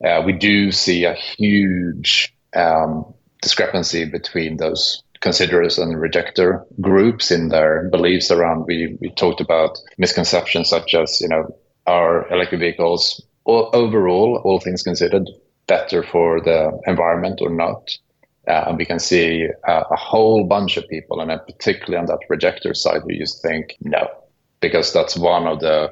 uh, 0.05 0.21
we 0.23 0.33
do 0.33 0.71
see 0.71 1.05
a 1.05 1.15
huge 1.15 2.35
um, 2.55 3.11
discrepancy 3.41 4.05
between 4.05 4.57
those 4.57 5.01
considerers 5.23 5.79
and 5.79 5.99
rejector 5.99 6.63
groups 6.81 7.31
in 7.31 7.49
their 7.49 7.89
beliefs 7.89 8.29
around 8.29 8.65
we, 8.67 8.95
we 9.01 9.09
talked 9.11 9.41
about 9.41 9.79
misconceptions 9.97 10.69
such 10.69 10.93
as 10.93 11.19
you 11.21 11.27
know 11.27 11.47
are 11.87 12.31
electric 12.31 12.59
vehicles 12.59 13.21
overall, 13.45 14.41
all 14.43 14.59
things 14.59 14.83
considered, 14.83 15.29
better 15.67 16.03
for 16.03 16.41
the 16.41 16.79
environment 16.87 17.39
or 17.41 17.49
not? 17.49 17.89
Uh, 18.47 18.65
and 18.67 18.77
we 18.77 18.85
can 18.85 18.99
see 18.99 19.47
uh, 19.67 19.83
a 19.89 19.95
whole 19.95 20.45
bunch 20.45 20.77
of 20.77 20.87
people, 20.89 21.19
and 21.21 21.31
particularly 21.47 21.97
on 21.97 22.05
that 22.05 22.19
rejector 22.29 22.73
side, 22.73 23.01
who 23.03 23.17
just 23.17 23.41
think 23.41 23.75
no, 23.81 24.07
because 24.59 24.91
that's 24.91 25.15
one 25.15 25.47
of 25.47 25.59
the 25.61 25.89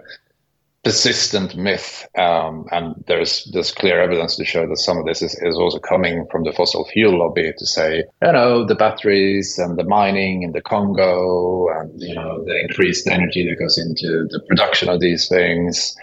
persistent 0.83 1.55
myth. 1.55 2.07
Um, 2.17 2.65
and 2.71 2.95
there's 3.07 3.49
there's 3.53 3.71
clear 3.71 4.01
evidence 4.01 4.35
to 4.37 4.45
show 4.45 4.67
that 4.67 4.77
some 4.77 4.97
of 4.97 5.05
this 5.05 5.21
is, 5.21 5.35
is 5.41 5.55
also 5.55 5.79
coming 5.79 6.25
from 6.31 6.43
the 6.43 6.53
fossil 6.53 6.85
fuel 6.85 7.19
lobby 7.19 7.53
to 7.55 7.65
say, 7.65 8.03
you 8.21 8.31
know, 8.31 8.65
the 8.65 8.75
batteries 8.75 9.59
and 9.59 9.77
the 9.77 9.83
mining 9.83 10.43
in 10.43 10.53
the 10.53 10.61
Congo 10.61 11.67
and, 11.69 12.01
you 12.01 12.15
know, 12.15 12.43
the 12.45 12.59
increased 12.59 13.07
energy 13.07 13.47
that 13.47 13.59
goes 13.59 13.77
into 13.77 14.27
the 14.29 14.41
production 14.47 14.89
of 14.89 14.99
these 14.99 15.27
things. 15.27 15.95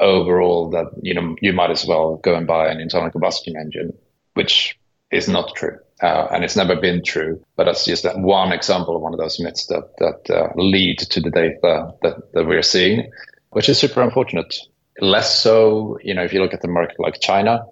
Overall, 0.00 0.70
that, 0.70 0.86
you 1.02 1.14
know, 1.14 1.36
you 1.40 1.52
might 1.52 1.70
as 1.70 1.86
well 1.86 2.16
go 2.16 2.34
and 2.34 2.48
buy 2.48 2.68
an 2.68 2.80
internal 2.80 3.10
combustion 3.10 3.56
engine, 3.56 3.92
which 4.32 4.76
is 5.12 5.28
not 5.28 5.54
true. 5.54 5.78
Uh, 6.02 6.26
and 6.32 6.42
it's 6.42 6.56
never 6.56 6.74
been 6.74 7.00
true. 7.04 7.40
But 7.56 7.64
that's 7.64 7.84
just 7.84 8.02
that 8.02 8.18
one 8.18 8.52
example 8.52 8.96
of 8.96 9.02
one 9.02 9.12
of 9.12 9.20
those 9.20 9.38
myths 9.38 9.66
that 9.66 9.84
that 9.98 10.34
uh, 10.34 10.48
lead 10.56 10.98
to 10.98 11.20
the 11.20 11.30
data 11.30 11.94
that, 12.02 12.32
that 12.32 12.46
we're 12.46 12.62
seeing 12.62 13.08
which 13.54 13.68
is 13.68 13.78
super 13.78 14.02
unfortunate. 14.02 14.54
Less 15.00 15.40
so, 15.40 15.98
you 16.02 16.14
know, 16.14 16.22
if 16.22 16.32
you 16.32 16.40
look 16.40 16.54
at 16.54 16.60
the 16.60 16.68
market 16.68 16.96
like 16.98 17.20
China, 17.20 17.64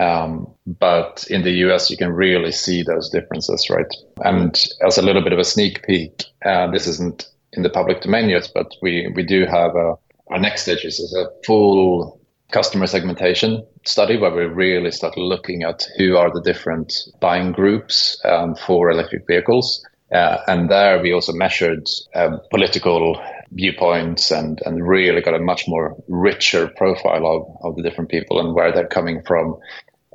um, 0.00 0.52
but 0.66 1.26
in 1.28 1.42
the 1.42 1.52
US, 1.66 1.90
you 1.90 1.96
can 1.96 2.12
really 2.12 2.52
see 2.52 2.82
those 2.82 3.10
differences, 3.10 3.68
right? 3.70 3.92
And 4.24 4.54
as 4.86 4.96
a 4.96 5.02
little 5.02 5.22
bit 5.22 5.32
of 5.32 5.38
a 5.38 5.44
sneak 5.44 5.82
peek, 5.84 6.24
uh, 6.44 6.70
this 6.70 6.86
isn't 6.86 7.28
in 7.52 7.62
the 7.62 7.70
public 7.70 8.00
domain 8.00 8.28
yet, 8.28 8.48
but 8.54 8.72
we, 8.80 9.12
we 9.14 9.22
do 9.24 9.44
have 9.46 9.74
a, 9.76 9.94
our 10.30 10.38
next 10.38 10.62
stage 10.62 10.84
is 10.84 11.14
a 11.16 11.26
full 11.44 12.20
customer 12.50 12.86
segmentation 12.86 13.64
study 13.84 14.16
where 14.16 14.32
we 14.32 14.44
really 14.44 14.90
start 14.90 15.16
looking 15.16 15.64
at 15.64 15.84
who 15.98 16.16
are 16.16 16.32
the 16.32 16.42
different 16.42 16.92
buying 17.20 17.50
groups 17.50 18.20
um, 18.24 18.54
for 18.54 18.90
electric 18.90 19.26
vehicles. 19.26 19.84
Uh, 20.12 20.38
and 20.46 20.70
there 20.70 21.02
we 21.02 21.12
also 21.12 21.32
measured 21.32 21.88
um, 22.14 22.40
political 22.50 23.20
viewpoints 23.50 24.30
and, 24.30 24.60
and 24.64 24.86
really 24.86 25.20
got 25.20 25.34
a 25.34 25.38
much 25.38 25.66
more 25.68 25.96
richer 26.08 26.68
profile 26.68 27.26
of, 27.26 27.42
of 27.62 27.76
the 27.76 27.82
different 27.82 28.10
people 28.10 28.40
and 28.40 28.54
where 28.54 28.72
they're 28.72 28.86
coming 28.86 29.22
from. 29.26 29.56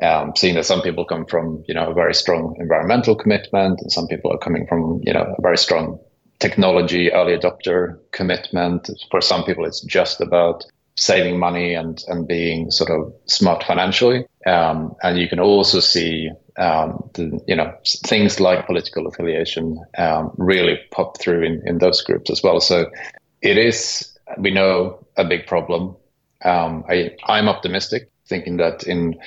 Um, 0.01 0.31
seeing 0.37 0.55
that 0.55 0.65
some 0.65 0.81
people 0.81 1.03
come 1.03 1.25
from, 1.25 1.63
you 1.67 1.73
know, 1.73 1.91
a 1.91 1.93
very 1.93 2.13
strong 2.13 2.55
environmental 2.57 3.15
commitment 3.15 3.81
and 3.81 3.91
some 3.91 4.07
people 4.07 4.31
are 4.31 4.37
coming 4.37 4.65
from, 4.65 5.01
you 5.03 5.11
know, 5.11 5.35
a 5.37 5.41
very 5.41 5.57
strong 5.57 5.99
technology 6.39 7.11
early 7.11 7.37
adopter 7.37 7.99
commitment. 8.11 8.89
For 9.11 9.19
some 9.19 9.43
people, 9.43 9.65
it's 9.65 9.81
just 9.81 10.21
about 10.21 10.63
saving 10.95 11.37
money 11.39 11.73
and, 11.73 12.03
and 12.07 12.27
being 12.27 12.71
sort 12.71 12.89
of 12.89 13.13
smart 13.25 13.63
financially. 13.63 14.25
Um, 14.45 14.95
and 15.03 15.17
you 15.17 15.27
can 15.29 15.39
also 15.39 15.79
see, 15.79 16.29
um, 16.57 17.09
the, 17.13 17.39
you 17.47 17.55
know, 17.55 17.73
things 18.05 18.39
like 18.39 18.67
political 18.67 19.07
affiliation 19.07 19.81
um, 19.97 20.31
really 20.37 20.79
pop 20.91 21.19
through 21.19 21.43
in, 21.43 21.61
in 21.65 21.77
those 21.77 22.01
groups 22.01 22.29
as 22.29 22.43
well. 22.43 22.59
So 22.59 22.89
it 23.41 23.57
is, 23.57 24.17
we 24.37 24.51
know, 24.51 25.05
a 25.17 25.23
big 25.23 25.47
problem. 25.47 25.95
Um, 26.43 26.83
I, 26.89 27.15
I'm 27.25 27.49
optimistic, 27.49 28.09
thinking 28.27 28.57
that 28.57 28.83
in 28.83 29.19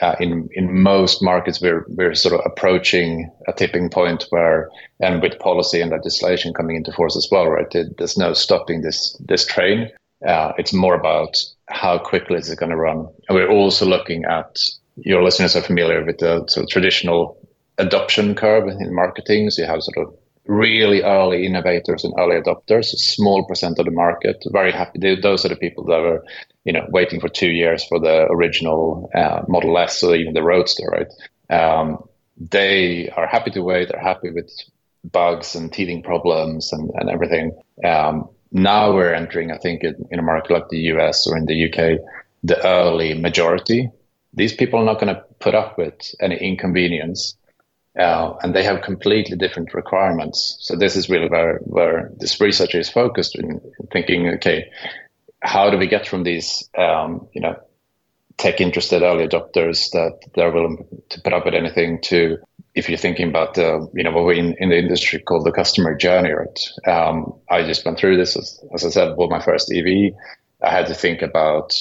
uh, 0.00 0.16
in 0.18 0.48
in 0.52 0.82
most 0.82 1.22
markets 1.22 1.60
we're 1.60 1.84
we're 1.88 2.14
sort 2.14 2.34
of 2.34 2.40
approaching 2.46 3.30
a 3.48 3.52
tipping 3.52 3.90
point 3.90 4.24
where, 4.30 4.70
and 5.00 5.20
with 5.20 5.38
policy 5.38 5.80
and 5.80 5.90
legislation 5.90 6.54
coming 6.54 6.76
into 6.76 6.92
force 6.92 7.16
as 7.16 7.28
well, 7.30 7.48
right? 7.48 7.70
There's 7.98 8.16
no 8.16 8.32
stopping 8.32 8.82
this 8.82 9.16
this 9.20 9.44
train. 9.44 9.90
Uh, 10.26 10.52
it's 10.58 10.72
more 10.72 10.94
about 10.94 11.36
how 11.68 11.98
quickly 11.98 12.36
is 12.38 12.50
it 12.50 12.58
going 12.58 12.70
to 12.70 12.76
run. 12.76 13.08
And 13.28 13.36
we're 13.36 13.50
also 13.50 13.86
looking 13.86 14.24
at 14.24 14.58
your 14.96 15.22
listeners 15.22 15.56
are 15.56 15.62
familiar 15.62 16.04
with 16.04 16.18
the 16.18 16.44
sort 16.46 16.64
of 16.64 16.70
traditional 16.70 17.38
adoption 17.78 18.34
curve 18.34 18.68
in 18.68 18.94
marketing. 18.94 19.50
So 19.50 19.62
you 19.62 19.68
have 19.68 19.82
sort 19.82 20.06
of 20.06 20.14
really 20.46 21.02
early 21.02 21.46
innovators 21.46 22.04
and 22.04 22.14
early 22.18 22.40
adopters, 22.40 22.92
a 22.92 22.98
small 22.98 23.46
percent 23.46 23.78
of 23.78 23.84
the 23.84 23.90
market. 23.90 24.42
Very 24.50 24.72
happy. 24.72 25.16
Those 25.16 25.44
are 25.44 25.48
the 25.48 25.56
people 25.56 25.84
that 25.84 26.00
were, 26.00 26.24
you 26.64 26.72
know, 26.72 26.86
waiting 26.90 27.20
for 27.20 27.28
two 27.28 27.50
years 27.50 27.84
for 27.84 28.00
the 28.00 28.26
original 28.30 29.10
uh, 29.14 29.42
Model 29.48 29.78
S 29.78 30.02
or 30.02 30.14
even 30.16 30.34
the 30.34 30.42
Roadster, 30.42 30.86
right? 30.86 31.08
Um, 31.50 32.02
they 32.36 33.10
are 33.10 33.26
happy 33.26 33.50
to 33.52 33.62
wait. 33.62 33.88
They're 33.88 34.00
happy 34.00 34.30
with 34.30 34.50
bugs 35.04 35.54
and 35.54 35.72
teething 35.72 36.02
problems 36.02 36.72
and, 36.72 36.90
and 36.94 37.10
everything. 37.10 37.52
Um, 37.84 38.28
now 38.52 38.92
we're 38.92 39.14
entering, 39.14 39.52
I 39.52 39.58
think, 39.58 39.84
in, 39.84 39.94
in 40.10 40.18
a 40.18 40.22
market 40.22 40.52
like 40.52 40.68
the 40.68 40.80
US 40.94 41.26
or 41.26 41.36
in 41.36 41.46
the 41.46 41.66
UK, 41.66 42.00
the 42.42 42.64
early 42.66 43.14
majority. 43.14 43.90
These 44.34 44.54
people 44.54 44.80
are 44.80 44.84
not 44.84 45.00
going 45.00 45.14
to 45.14 45.22
put 45.38 45.54
up 45.54 45.76
with 45.78 46.14
any 46.20 46.36
inconvenience 46.36 47.36
uh, 47.98 48.34
and 48.42 48.54
they 48.54 48.62
have 48.62 48.82
completely 48.82 49.36
different 49.36 49.74
requirements. 49.74 50.56
So 50.60 50.76
this 50.76 50.96
is 50.96 51.08
really 51.08 51.28
where 51.28 51.58
where 51.64 52.10
this 52.16 52.40
researcher 52.40 52.78
is 52.78 52.88
focused 52.88 53.36
in 53.36 53.60
thinking, 53.92 54.28
okay, 54.34 54.70
how 55.42 55.70
do 55.70 55.78
we 55.78 55.86
get 55.86 56.06
from 56.06 56.22
these, 56.22 56.68
um, 56.76 57.28
you 57.32 57.40
know, 57.40 57.56
tech 58.36 58.60
interested 58.60 59.02
early 59.02 59.26
adopters 59.26 59.90
that 59.90 60.18
they're 60.34 60.52
willing 60.52 60.86
to 61.10 61.20
put 61.20 61.32
up 61.32 61.44
with 61.44 61.54
anything 61.54 62.00
to 62.02 62.38
if 62.74 62.88
you're 62.88 62.98
thinking 62.98 63.28
about 63.28 63.54
the, 63.54 63.88
you 63.94 64.04
know, 64.04 64.12
what 64.12 64.24
we 64.24 64.38
in, 64.38 64.54
in 64.58 64.68
the 64.68 64.78
industry 64.78 65.18
call 65.18 65.42
the 65.42 65.50
customer 65.50 65.94
journey, 65.96 66.30
right? 66.30 66.60
Um, 66.86 67.34
I 67.50 67.64
just 67.64 67.84
went 67.84 67.98
through 67.98 68.16
this, 68.16 68.36
as, 68.36 68.60
as 68.72 68.84
I 68.84 68.90
said, 68.90 69.16
bought 69.16 69.30
my 69.30 69.42
first 69.42 69.72
EV. 69.72 70.12
I 70.62 70.70
had 70.70 70.86
to 70.86 70.94
think 70.94 71.22
about 71.22 71.74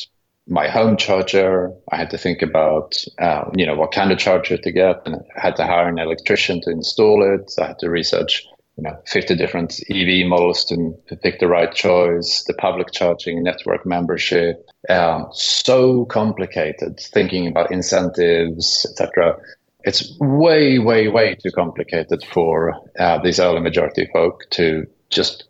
my 0.49 0.67
home 0.67 0.97
charger. 0.97 1.71
I 1.91 1.97
had 1.97 2.09
to 2.09 2.17
think 2.17 2.41
about, 2.41 2.95
uh, 3.19 3.45
you 3.55 3.65
know, 3.65 3.75
what 3.75 3.91
kind 3.91 4.11
of 4.11 4.17
charger 4.17 4.57
to 4.57 4.71
get, 4.71 5.01
and 5.05 5.17
I 5.37 5.39
had 5.39 5.55
to 5.57 5.65
hire 5.65 5.87
an 5.87 5.99
electrician 5.99 6.59
to 6.61 6.71
install 6.71 7.23
it. 7.23 7.53
I 7.61 7.67
had 7.67 7.79
to 7.79 7.89
research, 7.89 8.45
you 8.75 8.83
know, 8.83 8.97
50 9.05 9.35
different 9.35 9.79
EV 9.89 10.27
models 10.27 10.65
to, 10.65 10.93
to 11.07 11.15
pick 11.15 11.39
the 11.39 11.47
right 11.47 11.73
choice, 11.73 12.43
the 12.47 12.55
public 12.55 12.91
charging 12.91 13.43
network 13.43 13.85
membership. 13.85 14.67
Um, 14.89 15.27
so 15.31 16.05
complicated, 16.05 16.99
thinking 16.99 17.47
about 17.47 17.71
incentives, 17.71 18.87
etc. 18.89 19.37
It's 19.83 20.17
way, 20.19 20.79
way, 20.79 21.07
way 21.07 21.35
too 21.35 21.51
complicated 21.51 22.23
for 22.33 22.73
uh, 22.97 23.19
these 23.19 23.39
early 23.39 23.61
majority 23.61 24.09
folk 24.11 24.49
to 24.51 24.87
just 25.09 25.45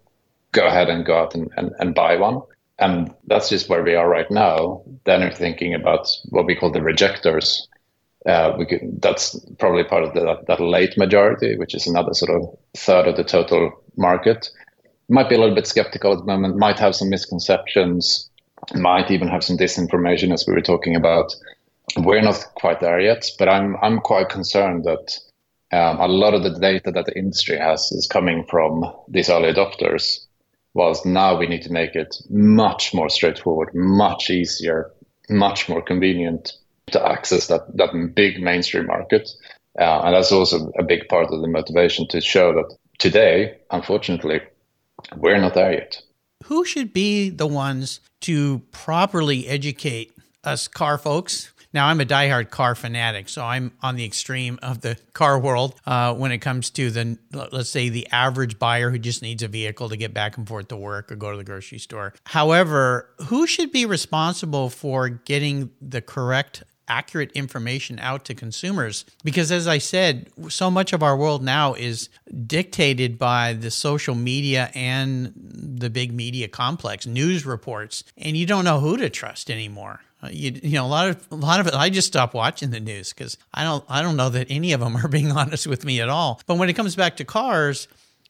go 0.52 0.68
ahead 0.68 0.90
and 0.90 1.06
go 1.06 1.18
out 1.18 1.36
and, 1.36 1.50
and, 1.56 1.72
and 1.80 1.96
buy 1.96 2.18
one 2.18 2.42
and 2.80 3.14
that's 3.28 3.50
just 3.50 3.70
where 3.70 3.84
we 3.84 3.96
are 3.96 4.10
right 4.10 4.30
now. 4.32 4.82
Then 5.06 5.22
we're 5.22 5.32
thinking 5.32 5.74
about 5.74 6.10
what 6.30 6.46
we 6.46 6.56
call 6.56 6.72
the 6.72 6.82
rejectors. 6.82 7.68
Uh, 8.26 8.54
we 8.58 8.66
could, 8.66 9.02
that's 9.02 9.40
probably 9.58 9.84
part 9.84 10.04
of 10.04 10.14
the, 10.14 10.38
that 10.48 10.60
late 10.60 10.98
majority, 10.98 11.58
which 11.58 11.76
is 11.76 11.88
another 11.88 12.14
sort 12.14 12.32
of 12.32 12.58
third 12.76 13.08
of 13.08 13.18
the 13.18 13.24
total 13.24 13.72
market. 13.98 14.50
Might 15.10 15.30
be 15.30 15.36
a 15.36 15.40
little 15.40 15.56
bit 15.56 15.68
skeptical 15.68 16.14
at 16.14 16.20
the 16.20 16.26
moment. 16.26 16.58
Might 16.58 16.80
have 16.80 16.96
some 16.96 17.10
misconceptions. 17.10 18.30
Might 18.76 19.12
even 19.12 19.28
have 19.28 19.44
some 19.44 19.58
disinformation, 19.58 20.34
as 20.34 20.46
we 20.48 20.54
were 20.54 20.62
talking 20.62 20.96
about. 20.96 21.34
We're 21.98 22.22
not 22.22 22.46
quite 22.56 22.82
there 22.82 23.00
yet, 23.00 23.26
but 23.40 23.50
I'm 23.50 23.76
I'm 23.82 24.00
quite 24.00 24.30
concerned 24.30 24.84
that 24.84 25.18
um, 25.72 26.00
a 26.00 26.08
lot 26.08 26.36
of 26.36 26.44
the 26.44 26.60
data 26.60 26.92
that 26.92 27.06
the 27.06 27.18
industry 27.18 27.58
has 27.58 27.92
is 27.92 28.06
coming 28.06 28.46
from 28.46 28.86
these 29.08 29.30
early 29.30 29.52
adopters 29.52 30.28
Whilst 30.74 31.06
now 31.06 31.38
we 31.38 31.48
need 31.48 31.64
to 31.64 31.72
make 31.72 31.96
it 31.96 32.16
much 32.30 32.94
more 32.94 33.10
straightforward, 33.10 33.74
much 33.74 34.30
easier, 34.30 34.92
much 35.30 35.68
more 35.68 35.82
convenient 35.82 36.54
to 36.92 37.06
access 37.06 37.48
that, 37.48 37.62
that 37.76 38.14
big 38.16 38.42
mainstream 38.42 38.86
market. 38.86 39.30
Uh, 39.80 40.02
and 40.04 40.16
that's 40.16 40.32
also 40.32 40.72
a 40.78 40.84
big 40.84 41.08
part 41.08 41.32
of 41.32 41.42
the 41.42 41.48
motivation 41.48 42.08
to 42.10 42.22
show 42.22 42.54
that 42.54 42.76
today, 42.98 43.58
unfortunately, 43.72 44.42
we're 45.16 45.40
not 45.40 45.54
there 45.54 45.74
yet. 45.74 46.02
Who 46.46 46.66
should 46.66 46.94
be 46.94 47.30
the 47.30 47.48
ones 47.48 48.00
to 48.22 48.60
properly 48.72 49.48
educate 49.48 50.14
us 50.44 50.68
car 50.68 50.98
folks 50.98 51.52
now, 51.72 51.88
I'm 51.88 52.02
a 52.02 52.06
diehard 52.06 52.50
car 52.50 52.74
fanatic, 52.74 53.30
so 53.30 53.44
I'm 53.44 53.72
on 53.82 53.96
the 53.96 54.04
extreme 54.04 54.58
of 54.64 54.82
the 54.82 54.98
car 55.14 55.40
world 55.40 55.76
uh, 55.86 56.16
when 56.16 56.32
it 56.32 56.40
comes 56.40 56.72
to 56.72 56.90
the, 56.90 57.18
let's 57.32 57.70
say, 57.70 57.90
the 57.90 58.08
average 58.12 58.58
buyer 58.58 58.90
who 58.90 58.98
just 58.98 59.22
needs 59.22 59.44
a 59.44 59.48
vehicle 59.48 59.90
to 59.90 59.98
get 59.98 60.14
back 60.14 60.38
and 60.38 60.48
forth 60.48 60.70
to 60.70 60.78
work 60.78 61.12
or 61.12 61.16
go 61.16 61.32
to 61.32 61.38
the 61.38 61.44
grocery 61.44 61.78
store. 61.78 62.14
However, 62.26 63.10
who 63.28 63.46
should 63.46 63.72
be 63.72 63.86
responsible 63.86 64.70
for 64.70 65.10
getting 65.10 65.70
the 65.80 66.02
correct 66.02 66.64
accurate 66.88 67.32
information 67.34 68.00
out 68.00 68.26
to 68.26 68.34
consumers. 68.34 69.06
Because 69.24 69.52
as 69.52 69.68
I 69.68 69.78
said, 69.78 70.28
so 70.50 70.72
much 70.72 70.92
of 70.92 71.04
our 71.04 71.16
world 71.16 71.44
now 71.44 71.76
is 71.76 72.10
dictated 72.48 73.20
by 73.20 73.54
the 73.54 73.70
social 73.70 74.16
media 74.16 74.72
and 74.74 75.32
the 75.36 75.92
big 75.92 76.12
media 76.12 76.48
complex, 76.48 77.06
news 77.06 77.46
reports, 77.46 78.04
and 78.18 78.36
you 78.36 78.48
don't 78.48 78.66
know 78.66 78.80
who 78.80 78.98
to 78.98 79.10
trust 79.10 79.52
anymore. 79.52 80.02
You, 80.30 80.60
you 80.62 80.74
know 80.74 80.86
a 80.86 80.88
lot 80.88 81.10
of 81.10 81.28
a 81.32 81.36
lot 81.36 81.62
of 81.62 81.68
it 81.68 81.74
i 81.74 81.90
just 81.90 82.08
stop 82.08 82.34
watching 82.34 82.72
the 82.72 82.82
news 82.82 83.14
because 83.14 83.38
i 83.54 83.64
don't 83.64 83.86
i 83.88 84.02
don't 84.02 84.18
know 84.18 84.28
that 84.30 84.48
any 84.50 84.74
of 84.74 84.82
them 84.82 84.98
are 85.04 85.08
being 85.08 85.32
honest 85.32 85.66
with 85.66 85.86
me 85.86 86.02
at 86.02 86.10
all. 86.10 86.42
But 86.46 86.58
when 86.58 86.70
it 86.70 86.74
comes 86.74 86.96
back 86.96 87.18
to 87.18 87.26
cars 87.26 87.88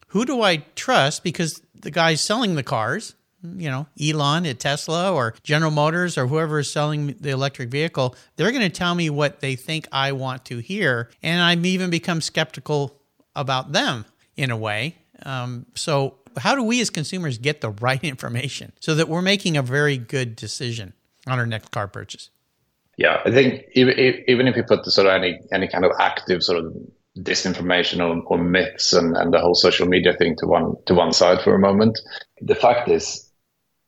who 0.07 0.25
do 0.25 0.41
i 0.41 0.57
trust? 0.75 1.23
Because 1.23 1.61
the 1.73 1.91
guys 1.91 2.21
selling 2.21 2.55
the 2.55 2.63
cars 2.63 3.15
you 3.55 3.69
know 3.69 3.87
elon 3.99 4.45
at 4.45 4.59
tesla 4.59 5.13
or 5.13 5.33
general 5.43 5.71
motors 5.71 6.17
or 6.17 6.27
whoever 6.27 6.59
is 6.59 6.69
selling 6.69 7.15
the 7.21 7.29
electric 7.29 7.69
vehicle 7.69 8.13
they're 8.35 8.51
going 8.51 8.61
to 8.61 8.69
tell 8.69 8.93
me 8.93 9.09
what 9.09 9.39
they 9.39 9.55
think 9.55 9.87
i 9.91 10.11
want 10.11 10.45
to 10.45 10.57
hear. 10.57 11.09
And 11.23 11.41
i've 11.41 11.65
even 11.65 11.89
become 11.89 12.21
skeptical 12.21 12.99
about 13.35 13.71
them 13.71 14.05
in 14.35 14.51
a 14.51 14.57
way. 14.57 14.95
Um, 15.23 15.65
so 15.75 16.15
how 16.37 16.55
do 16.55 16.63
we 16.63 16.79
as 16.81 16.89
consumers 16.89 17.37
get 17.37 17.61
the 17.61 17.71
right 17.71 18.03
information 18.03 18.71
so 18.79 18.95
that 18.95 19.09
we're 19.09 19.21
making 19.21 19.57
a 19.57 19.61
very 19.61 19.97
good 19.97 20.35
decision 20.35 20.93
on 21.27 21.39
our 21.39 21.45
next 21.45 21.71
car 21.71 21.87
purchase? 21.87 22.29
Yeah, 22.97 23.21
I 23.25 23.31
think 23.31 23.63
even, 23.75 23.97
even 24.27 24.47
if 24.47 24.57
you 24.57 24.63
put 24.63 24.83
the 24.83 24.91
sort 24.91 25.07
of 25.07 25.13
any 25.13 25.39
any 25.53 25.67
kind 25.69 25.85
of 25.85 25.91
active 25.99 26.43
sort 26.43 26.63
of 26.63 26.75
disinformation 27.17 27.99
or, 27.99 28.21
or 28.25 28.37
myths 28.37 28.93
and, 28.93 29.15
and 29.15 29.33
the 29.33 29.39
whole 29.39 29.55
social 29.55 29.87
media 29.87 30.13
thing 30.13 30.35
to 30.37 30.45
one 30.45 30.75
to 30.85 30.93
one 30.93 31.13
side 31.13 31.41
for 31.41 31.55
a 31.55 31.59
moment, 31.59 31.97
the 32.41 32.55
fact 32.55 32.89
is, 32.89 33.29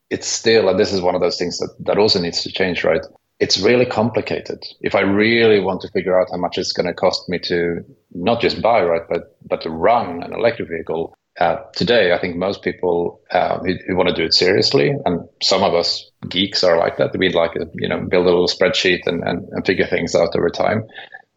it's 0.09 0.27
still, 0.27 0.69
and 0.69 0.79
this 0.79 0.93
is 0.93 1.01
one 1.01 1.15
of 1.15 1.21
those 1.21 1.37
things 1.37 1.57
that, 1.59 1.73
that 1.79 1.97
also 1.97 2.21
needs 2.21 2.41
to 2.43 2.51
change, 2.51 2.83
right? 2.83 3.01
It's 3.39 3.59
really 3.59 3.85
complicated. 3.85 4.63
If 4.81 4.93
I 4.95 5.01
really 5.01 5.59
want 5.59 5.81
to 5.81 5.89
figure 5.89 6.19
out 6.19 6.27
how 6.31 6.37
much 6.37 6.57
it's 6.57 6.73
going 6.73 6.85
to 6.85 6.93
cost 6.93 7.27
me 7.27 7.39
to 7.39 7.83
not 8.11 8.39
just 8.39 8.61
buy, 8.61 8.83
right, 8.83 9.01
but 9.09 9.37
but 9.45 9.61
to 9.61 9.69
run 9.69 10.23
an 10.23 10.33
electric 10.33 10.69
vehicle, 10.69 11.13
uh, 11.39 11.57
today, 11.73 12.13
I 12.13 12.19
think 12.19 12.35
most 12.35 12.61
people 12.61 13.21
uh, 13.31 13.59
who, 13.59 13.75
who, 13.87 13.95
want 13.95 14.09
to 14.09 14.15
do 14.15 14.23
it 14.23 14.33
seriously, 14.33 14.93
and 15.05 15.27
some 15.41 15.63
of 15.63 15.73
us 15.73 16.09
geeks 16.27 16.63
are 16.63 16.77
like 16.77 16.97
that. 16.97 17.17
We'd 17.17 17.35
like 17.35 17.53
to, 17.53 17.69
you 17.75 17.87
know, 17.87 18.01
build 18.01 18.25
a 18.25 18.29
little 18.29 18.47
spreadsheet 18.47 19.07
and, 19.07 19.23
and, 19.23 19.47
and 19.49 19.65
figure 19.65 19.87
things 19.87 20.13
out 20.13 20.35
over 20.35 20.49
time. 20.49 20.87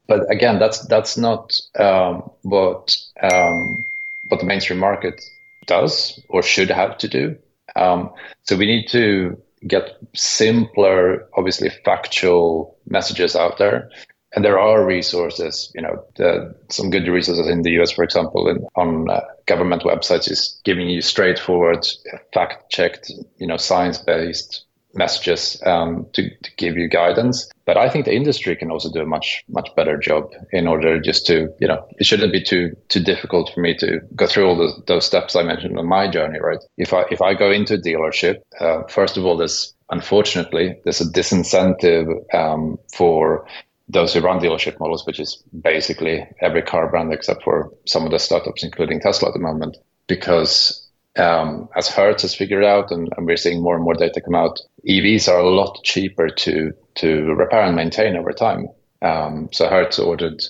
But 0.09 0.31
again, 0.31 0.59
that's 0.59 0.81
that's 0.87 1.17
not 1.17 1.59
um, 1.79 2.29
what 2.43 2.97
um, 3.23 3.85
what 4.29 4.41
the 4.41 4.47
mainstream 4.47 4.81
market 4.81 5.25
does 5.67 6.21
or 6.29 6.43
should 6.43 6.71
have 6.71 6.99
to 6.99 7.09
do. 7.09 7.37
Um, 7.77 8.11
so 8.43 8.57
we 8.57 8.67
need 8.67 8.89
to 8.89 9.41
get 9.67 9.97
simpler, 10.15 11.27
obviously 11.37 11.71
factual 11.85 12.77
messages 12.87 13.35
out 13.37 13.59
there 13.59 13.91
and 14.35 14.45
there 14.45 14.59
are 14.59 14.85
resources, 14.85 15.71
you 15.75 15.83
know, 15.83 16.05
the, 16.17 16.55
some 16.69 16.91
good 16.91 17.07
resources 17.07 17.47
in 17.47 17.63
the 17.63 17.81
US, 17.81 17.93
for 17.93 18.03
example, 18.03 18.49
in, 18.49 18.67
on 18.75 19.09
uh, 19.09 19.21
government 19.47 19.83
websites 19.83 20.31
is 20.31 20.61
giving 20.65 20.89
you 20.89 21.01
straightforward, 21.01 21.87
fact-checked, 22.33 23.11
you 23.39 23.47
know, 23.47 23.57
science-based 23.57 24.65
messages 24.95 25.61
um, 25.67 26.07
to, 26.13 26.31
to 26.43 26.51
give 26.57 26.77
you 26.77 26.89
guidance. 26.89 27.49
But 27.65 27.77
I 27.77 27.89
think 27.89 28.05
the 28.05 28.15
industry 28.15 28.55
can 28.57 28.71
also 28.71 28.91
do 28.93 29.01
a 29.01 29.07
much 29.07 29.45
much 29.49 29.69
better 29.75 29.97
job 29.97 30.33
in 30.53 30.69
order 30.69 31.01
just 31.01 31.27
to, 31.27 31.49
you 31.61 31.67
know, 31.67 31.87
it 31.99 32.07
shouldn't 32.07 32.33
be 32.33 32.43
too 32.43 32.77
too 32.89 33.01
difficult 33.01 33.51
for 33.53 33.61
me 33.61 33.77
to 33.79 34.01
go 34.15 34.27
through 34.27 34.47
all 34.47 34.57
the, 34.57 34.73
those 34.87 35.07
steps 35.07 35.35
I 35.35 35.43
mentioned 35.43 35.79
on 35.79 35.87
my 35.87 36.09
journey, 36.09 36.39
right? 36.41 36.63
If 36.77 36.93
I 36.93 37.05
if 37.11 37.23
I 37.23 37.35
go 37.35 37.51
into 37.51 37.75
a 37.75 37.79
dealership, 37.79 38.37
uh, 38.61 38.83
first 38.85 39.17
of 39.17 39.25
all, 39.25 39.37
there's 39.37 39.75
unfortunately 39.91 40.77
there's 40.85 41.01
a 41.01 41.11
disincentive 41.11 42.09
um, 42.35 42.79
for 42.95 43.47
those 43.89 44.15
who 44.15 44.21
run 44.21 44.41
dealership 44.41 44.79
models, 44.81 45.07
which 45.07 45.21
is 45.21 45.43
basically 45.63 46.27
every 46.41 46.63
car 46.63 46.89
brand 46.89 47.13
except 47.13 47.43
for 47.43 47.71
some 47.87 48.05
of 48.05 48.11
the 48.11 48.19
startups, 48.19 48.63
including 48.63 49.01
Tesla 49.01 49.29
at 49.29 49.35
the 49.35 49.41
moment, 49.41 49.77
because 50.07 50.89
um, 51.17 51.69
as 51.77 51.89
Hertz 51.89 52.23
has 52.23 52.35
figured 52.35 52.65
out, 52.65 52.91
and, 52.91 53.09
and, 53.17 53.27
we're 53.27 53.37
seeing 53.37 53.63
more 53.63 53.77
and 53.77 53.85
more 53.85 53.95
data 53.95 54.21
come 54.21 54.35
out, 54.35 54.59
EVs 54.89 55.29
are 55.29 55.39
a 55.39 55.49
lot 55.49 55.79
cheaper 55.85 56.29
to 56.29 56.73
to 56.97 57.35
repair 57.35 57.63
and 57.63 57.77
maintain 57.77 58.17
over 58.17 58.33
time. 58.33 58.69
Um, 59.03 59.49
so 59.53 59.69
Hertz 59.69 59.99
ordered 59.99 60.43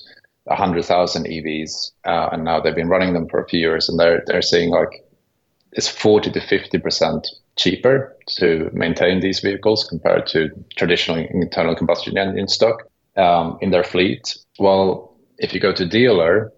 hundred 0.48 0.84
thousand 0.84 1.26
EVs, 1.26 1.92
uh, 2.06 2.30
and 2.32 2.44
now 2.44 2.60
they've 2.60 2.74
been 2.74 2.88
running 2.88 3.12
them 3.12 3.28
for 3.28 3.40
a 3.40 3.48
few 3.48 3.60
years, 3.60 3.88
and 3.88 3.98
they're 3.98 4.22
they're 4.26 4.42
saying 4.42 4.70
like 4.70 5.04
it's 5.72 5.88
forty 5.88 6.30
to 6.30 6.40
fifty 6.40 6.78
percent 6.78 7.26
cheaper 7.56 8.16
to 8.28 8.70
maintain 8.72 9.20
these 9.20 9.40
vehicles 9.40 9.84
compared 9.84 10.26
to 10.28 10.48
traditional 10.76 11.16
internal 11.16 11.74
combustion 11.76 12.16
engine 12.16 12.48
stock 12.48 12.84
um, 13.16 13.58
in 13.60 13.70
their 13.70 13.84
fleet. 13.84 14.36
Well, 14.58 15.16
if 15.38 15.52
you 15.52 15.60
go 15.60 15.72
to 15.72 15.86
dealer, 15.86 16.52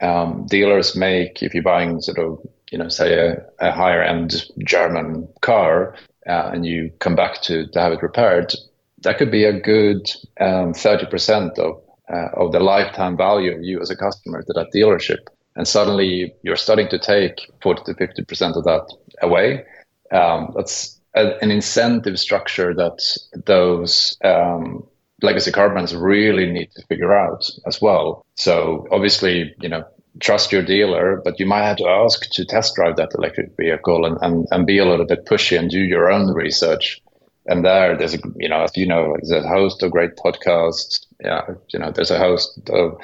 um, 0.00 0.46
dealers 0.46 0.96
make 0.96 1.42
if 1.42 1.54
you're 1.54 1.62
buying 1.62 2.00
sort 2.00 2.18
of 2.18 2.38
you 2.70 2.78
know 2.78 2.88
say 2.88 3.14
a, 3.14 3.44
a 3.60 3.72
higher 3.72 4.02
end 4.02 4.44
German 4.66 5.28
car 5.40 5.94
uh, 6.26 6.50
and 6.52 6.66
you 6.66 6.90
come 6.98 7.14
back 7.14 7.42
to 7.42 7.66
to 7.68 7.80
have 7.80 7.92
it 7.92 8.02
repaired, 8.02 8.54
that 9.02 9.18
could 9.18 9.30
be 9.30 9.44
a 9.44 9.58
good 9.60 10.10
um, 10.40 10.74
thirty 10.74 11.06
percent 11.06 11.58
of 11.58 11.80
uh, 12.12 12.28
of 12.34 12.52
the 12.52 12.60
lifetime 12.60 13.16
value 13.16 13.52
of 13.54 13.62
you 13.62 13.80
as 13.80 13.90
a 13.90 13.96
customer 13.96 14.42
to 14.42 14.52
that 14.52 14.70
dealership. 14.74 15.26
And 15.56 15.66
suddenly 15.66 16.34
you're 16.42 16.56
starting 16.56 16.88
to 16.88 16.98
take 16.98 17.50
40 17.62 17.84
to 17.84 17.94
50% 17.94 18.56
of 18.56 18.64
that 18.64 18.92
away. 19.22 19.64
Um, 20.10 20.52
that's 20.56 21.00
a, 21.14 21.38
an 21.42 21.50
incentive 21.50 22.18
structure 22.18 22.74
that 22.74 23.00
those 23.46 24.16
um, 24.24 24.84
legacy 25.24 25.50
car 25.50 25.70
brands 25.70 25.94
really 25.94 26.46
need 26.50 26.70
to 26.76 26.86
figure 26.86 27.12
out 27.12 27.48
as 27.66 27.80
well. 27.80 28.24
So 28.36 28.86
obviously, 28.90 29.54
you 29.60 29.68
know, 29.68 29.84
trust 30.20 30.52
your 30.52 30.62
dealer, 30.62 31.20
but 31.24 31.40
you 31.40 31.46
might 31.46 31.64
have 31.64 31.78
to 31.78 31.88
ask 31.88 32.30
to 32.30 32.44
test 32.44 32.76
drive 32.76 32.96
that 32.96 33.14
electric 33.14 33.56
vehicle 33.56 34.04
and, 34.06 34.16
and, 34.22 34.46
and 34.52 34.66
be 34.66 34.78
a 34.78 34.84
little 34.84 35.06
bit 35.06 35.26
pushy 35.26 35.58
and 35.58 35.70
do 35.70 35.80
your 35.80 36.10
own 36.10 36.32
research. 36.32 37.00
And 37.46 37.64
there, 37.64 37.96
there's 37.96 38.14
a, 38.14 38.18
you 38.36 38.48
know, 38.48 38.62
as 38.62 38.76
you 38.76 38.86
know, 38.86 39.16
there's 39.20 39.44
a 39.44 39.48
host 39.48 39.82
of 39.82 39.90
great 39.90 40.16
podcasts. 40.16 41.04
Yeah, 41.22 41.42
you 41.72 41.78
know, 41.78 41.90
there's 41.90 42.10
a 42.10 42.18
host 42.18 42.70
of 42.70 42.96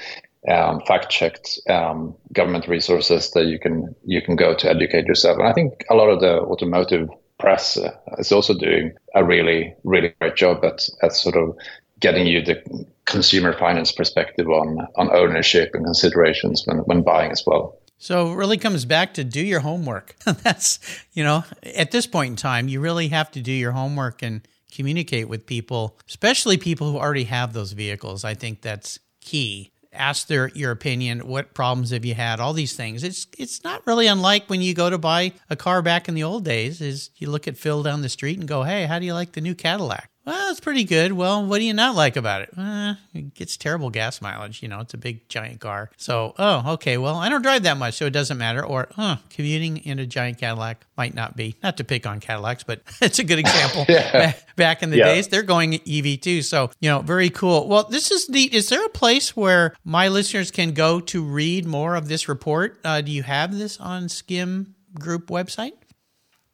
um, 0.48 0.80
fact-checked 0.86 1.60
um, 1.68 2.14
government 2.32 2.66
resources 2.66 3.30
that 3.32 3.46
you 3.46 3.58
can 3.58 3.94
you 4.06 4.22
can 4.22 4.36
go 4.36 4.54
to 4.54 4.70
educate 4.70 5.06
yourself. 5.06 5.38
And 5.38 5.46
I 5.46 5.52
think 5.52 5.84
a 5.90 5.94
lot 5.94 6.08
of 6.08 6.20
the 6.20 6.40
automotive 6.40 7.10
press 7.38 7.76
uh, 7.76 7.90
is 8.18 8.32
also 8.32 8.54
doing 8.54 8.92
a 9.14 9.24
really 9.24 9.74
really 9.84 10.14
great 10.20 10.36
job 10.36 10.64
at 10.64 10.88
at 11.02 11.12
sort 11.12 11.36
of 11.36 11.56
getting 12.00 12.26
you 12.26 12.42
the 12.42 12.86
consumer 13.04 13.52
finance 13.52 13.92
perspective 13.92 14.48
on 14.48 14.86
on 14.96 15.10
ownership 15.14 15.70
and 15.74 15.84
considerations 15.84 16.62
when 16.66 16.78
when 16.78 17.02
buying 17.02 17.30
as 17.30 17.44
well. 17.46 17.76
So 17.98 18.32
it 18.32 18.36
really 18.36 18.56
comes 18.56 18.86
back 18.86 19.14
to 19.14 19.24
do 19.24 19.44
your 19.44 19.60
homework. 19.60 20.16
That's 20.24 20.78
you 21.12 21.22
know 21.24 21.44
at 21.62 21.90
this 21.90 22.06
point 22.06 22.30
in 22.30 22.36
time 22.36 22.68
you 22.68 22.80
really 22.80 23.08
have 23.08 23.30
to 23.32 23.40
do 23.40 23.52
your 23.52 23.72
homework 23.72 24.22
and 24.22 24.46
communicate 24.72 25.28
with 25.28 25.46
people, 25.46 25.98
especially 26.08 26.56
people 26.56 26.90
who 26.90 26.98
already 26.98 27.24
have 27.24 27.52
those 27.52 27.72
vehicles. 27.72 28.24
I 28.24 28.34
think 28.34 28.62
that's 28.62 29.00
key 29.20 29.72
ask 29.92 30.26
their 30.26 30.48
your 30.48 30.70
opinion. 30.70 31.26
What 31.26 31.54
problems 31.54 31.90
have 31.90 32.04
you 32.04 32.14
had? 32.14 32.40
All 32.40 32.52
these 32.52 32.74
things. 32.74 33.02
It's 33.02 33.26
it's 33.38 33.64
not 33.64 33.86
really 33.86 34.06
unlike 34.06 34.48
when 34.48 34.62
you 34.62 34.74
go 34.74 34.90
to 34.90 34.98
buy 34.98 35.32
a 35.48 35.56
car 35.56 35.82
back 35.82 36.08
in 36.08 36.14
the 36.14 36.22
old 36.22 36.44
days. 36.44 36.80
Is 36.80 37.10
you 37.16 37.30
look 37.30 37.48
at 37.48 37.56
Phil 37.56 37.82
down 37.82 38.02
the 38.02 38.08
street 38.08 38.38
and 38.38 38.48
go, 38.48 38.62
"Hey, 38.62 38.86
how 38.86 38.98
do 38.98 39.06
you 39.06 39.14
like 39.14 39.32
the 39.32 39.40
new 39.40 39.54
Cadillac?" 39.54 40.09
Well, 40.30 40.52
it's 40.52 40.60
pretty 40.60 40.84
good. 40.84 41.12
Well, 41.12 41.44
what 41.44 41.58
do 41.58 41.64
you 41.64 41.74
not 41.74 41.96
like 41.96 42.14
about 42.14 42.42
it? 42.42 42.50
Uh, 42.56 42.94
it 43.12 43.34
gets 43.34 43.56
terrible 43.56 43.90
gas 43.90 44.22
mileage. 44.22 44.62
You 44.62 44.68
know, 44.68 44.78
it's 44.78 44.94
a 44.94 44.96
big 44.96 45.28
giant 45.28 45.58
car. 45.58 45.90
So, 45.96 46.36
oh, 46.38 46.74
okay. 46.74 46.98
Well, 46.98 47.16
I 47.16 47.28
don't 47.28 47.42
drive 47.42 47.64
that 47.64 47.76
much, 47.76 47.94
so 47.94 48.06
it 48.06 48.12
doesn't 48.12 48.38
matter. 48.38 48.64
Or, 48.64 48.86
huh, 48.94 49.16
commuting 49.30 49.78
in 49.78 49.98
a 49.98 50.06
giant 50.06 50.38
Cadillac 50.38 50.86
might 50.96 51.14
not 51.14 51.36
be. 51.36 51.56
Not 51.64 51.78
to 51.78 51.84
pick 51.84 52.06
on 52.06 52.20
Cadillacs, 52.20 52.62
but 52.62 52.80
it's 53.00 53.18
a 53.18 53.24
good 53.24 53.40
example. 53.40 53.86
yeah. 53.88 54.34
Back 54.54 54.84
in 54.84 54.90
the 54.90 54.98
yeah. 54.98 55.06
days, 55.06 55.26
they're 55.26 55.42
going 55.42 55.74
EV 55.74 56.20
too. 56.20 56.42
So, 56.42 56.70
you 56.78 56.88
know, 56.88 57.00
very 57.00 57.30
cool. 57.30 57.66
Well, 57.66 57.88
this 57.90 58.12
is 58.12 58.28
neat. 58.28 58.54
Is 58.54 58.68
there 58.68 58.86
a 58.86 58.90
place 58.90 59.34
where 59.36 59.74
my 59.82 60.06
listeners 60.06 60.52
can 60.52 60.74
go 60.74 61.00
to 61.00 61.24
read 61.24 61.66
more 61.66 61.96
of 61.96 62.06
this 62.06 62.28
report? 62.28 62.78
Uh, 62.84 63.00
do 63.00 63.10
you 63.10 63.24
have 63.24 63.58
this 63.58 63.80
on 63.80 64.08
Skim 64.08 64.76
Group 64.94 65.26
website? 65.26 65.72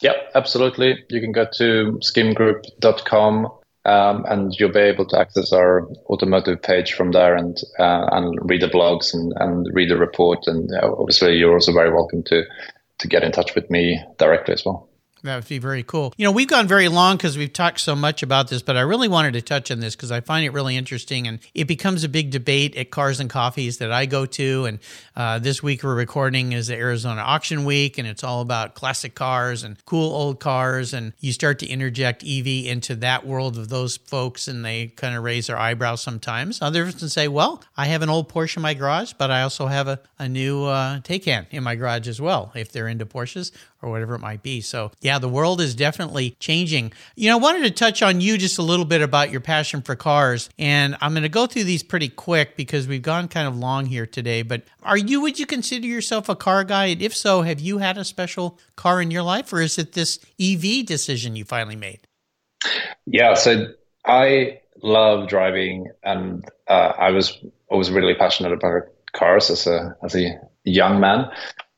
Yep, 0.01 0.33
absolutely. 0.35 1.05
You 1.11 1.21
can 1.21 1.33
go 1.33 1.47
to 1.59 2.01
skimgroup.com 2.03 3.49
um, 3.87 4.25
and 4.29 4.53
you'll 4.59 4.73
be 4.73 4.81
able 4.81 5.07
to 5.07 5.19
access 5.19 5.53
our 5.53 5.89
automotive 6.11 6.61
page 6.61 6.93
from 6.93 7.13
there 7.13 7.37
and 7.37 7.57
uh, 7.79 8.09
and 8.13 8.39
read 8.43 8.63
the 8.63 8.69
blogs 8.69 9.15
and, 9.15 9.33
and 9.37 9.67
read 9.73 9.91
the 9.91 9.97
report. 9.97 10.41
And 10.47 10.69
uh, 10.75 10.93
obviously, 10.99 11.37
you're 11.37 11.55
also 11.55 11.73
very 11.73 11.93
welcome 11.93 12.23
to 12.25 12.45
to 12.99 13.09
get 13.09 13.23
in 13.23 13.33
touch 13.33 13.55
with 13.55 13.71
me 13.71 14.03
directly 14.19 14.55
as 14.55 14.65
well. 14.65 14.89
That 15.27 15.37
would 15.37 15.49
be 15.49 15.59
very 15.59 15.83
cool. 15.83 16.13
You 16.17 16.25
know, 16.25 16.33
we've 16.33 16.49
gone 16.49 16.67
very 16.67 16.89
long 16.89 17.17
because 17.17 17.37
we've 17.37 17.53
talked 17.53 17.81
so 17.81 17.95
much 17.95 18.23
about 18.23 18.49
this, 18.49 18.63
but 18.63 18.77
I 18.77 18.81
really 18.81 19.09
wanted 19.09 19.33
to 19.35 19.43
touch 19.43 19.71
on 19.71 19.81
this 19.81 19.95
because 19.95 20.11
I 20.11 20.21
find 20.21 20.45
it 20.45 20.51
really 20.51 20.77
interesting 20.77 21.27
and 21.27 21.39
it 21.55 21.65
becomes 21.65 22.05
a 22.05 22.09
big 22.09 22.31
debate 22.31 22.77
at 22.77 22.91
Cars 22.91 23.21
and 23.21 23.29
Coffees 23.29 23.79
that 23.79 23.93
I 23.93 24.07
go 24.07 24.27
to. 24.27 24.65
And 24.67 24.79
uh, 25.15 25.39
this 25.39 25.63
week 25.63 25.83
we're 25.83 25.95
recording 25.95 26.53
is 26.53 26.69
the 26.69 26.77
Arizona 26.77 27.21
Auction 27.23 27.65
Week, 27.65 27.99
and 27.99 28.07
it's 28.07 28.25
all 28.25 28.41
about 28.41 28.75
classic 28.75 29.15
cars 29.15 29.63
and 29.63 29.83
cool 29.85 30.15
old 30.15 30.41
cars. 30.41 30.93
And 30.95 31.13
you 31.21 31.33
start 31.33 31.59
to 31.61 31.67
interject 31.67 32.23
EV 32.23 32.67
into 32.67 32.95
that 32.97 33.27
world 33.27 33.59
of 33.59 33.69
those 33.69 33.97
folks, 33.97 34.49
and 34.49 34.65
they 34.65 34.89
kind 34.89 35.17
of 35.17 35.23
raise 35.23 35.49
their 35.49 35.59
eyebrows 35.59 36.01
sometimes. 36.01 36.63
Others 36.63 36.97
can 36.97 37.09
say, 37.09 37.29
well, 37.29 37.63
I 37.77 37.87
have 37.87 38.03
an 38.03 38.11
old 38.11 38.29
Porsche 38.33 38.57
in 38.57 38.63
my 38.63 38.75
garage, 38.75 39.13
but 39.15 39.31
I 39.31 39.43
also 39.43 39.67
have 39.67 39.89
a, 39.89 40.01
a 40.19 40.29
new 40.29 40.65
uh, 40.65 41.01
Taycan 41.01 41.47
in 41.51 41.63
my 41.63 41.75
garage 41.75 42.09
as 42.09 42.21
well, 42.21 42.53
if 42.55 42.73
they're 42.73 42.89
into 42.89 43.07
Porsches 43.07 43.53
or 43.83 43.91
whatever 43.91 44.15
it 44.15 44.21
might 44.21 44.43
be. 44.43 44.61
So, 44.61 44.91
yeah, 45.01 45.16
the 45.19 45.29
world 45.29 45.61
is 45.61 45.75
definitely 45.75 46.37
changing. 46.39 46.93
You 47.15 47.31
know, 47.31 47.39
I 47.39 47.41
wanted 47.41 47.63
to 47.65 47.71
touch 47.71 48.03
on 48.03 48.21
you 48.21 48.39
just 48.39 48.59
a 48.59 48.63
little 48.63 48.85
bit 48.85 49.03
about 49.03 49.31
your 49.31 49.41
passion 49.41 49.83
for 49.83 49.97
cars. 49.97 50.51
And 50.59 50.97
I'm 51.01 51.13
going 51.13 51.23
to 51.23 51.29
go 51.29 51.47
through 51.47 51.65
these 51.65 51.83
pretty 51.83 52.09
quick 52.09 52.57
because 52.57 52.87
we've 52.87 53.03
gone 53.03 53.29
kind 53.29 53.49
of 53.49 53.57
long 53.57 53.87
here 53.87 54.07
today. 54.07 54.43
But 54.43 54.63
are 54.83 54.97
you, 54.97 55.21
would 55.21 55.39
you 55.39 55.47
consider 55.47 55.87
yourself 55.87 56.29
a 56.29 56.37
car 56.37 56.65
guy? 56.65 56.87
And 56.87 57.03
if 57.03 57.15
so, 57.15 57.43
have 57.43 57.61
you 57.61 57.79
had 57.79 57.99
a 57.99 58.05
special 58.05 58.59
car 58.77 59.01
in 59.01 59.11
your 59.11 59.23
life 59.23 59.53
or 59.53 59.61
is 59.61 59.79
it 59.79 59.93
this 59.93 60.19
EV 60.41 60.87
decision 60.87 61.37
you 61.37 61.45
finally 61.45 61.77
made? 61.77 62.01
Yeah. 63.07 63.35
So 63.35 63.69
I 64.05 64.61
love 64.83 65.29
driving 65.29 65.89
and 66.03 66.45
uh, 66.69 66.93
I 66.99 67.11
was 67.11 67.37
always 67.69 67.91
really 67.91 68.15
passionate 68.15 68.53
about 68.53 68.83
cars 69.13 69.51
as 69.51 69.67
a, 69.67 69.97
as 70.03 70.15
a 70.15 70.41
young 70.65 71.01
man. 71.01 71.31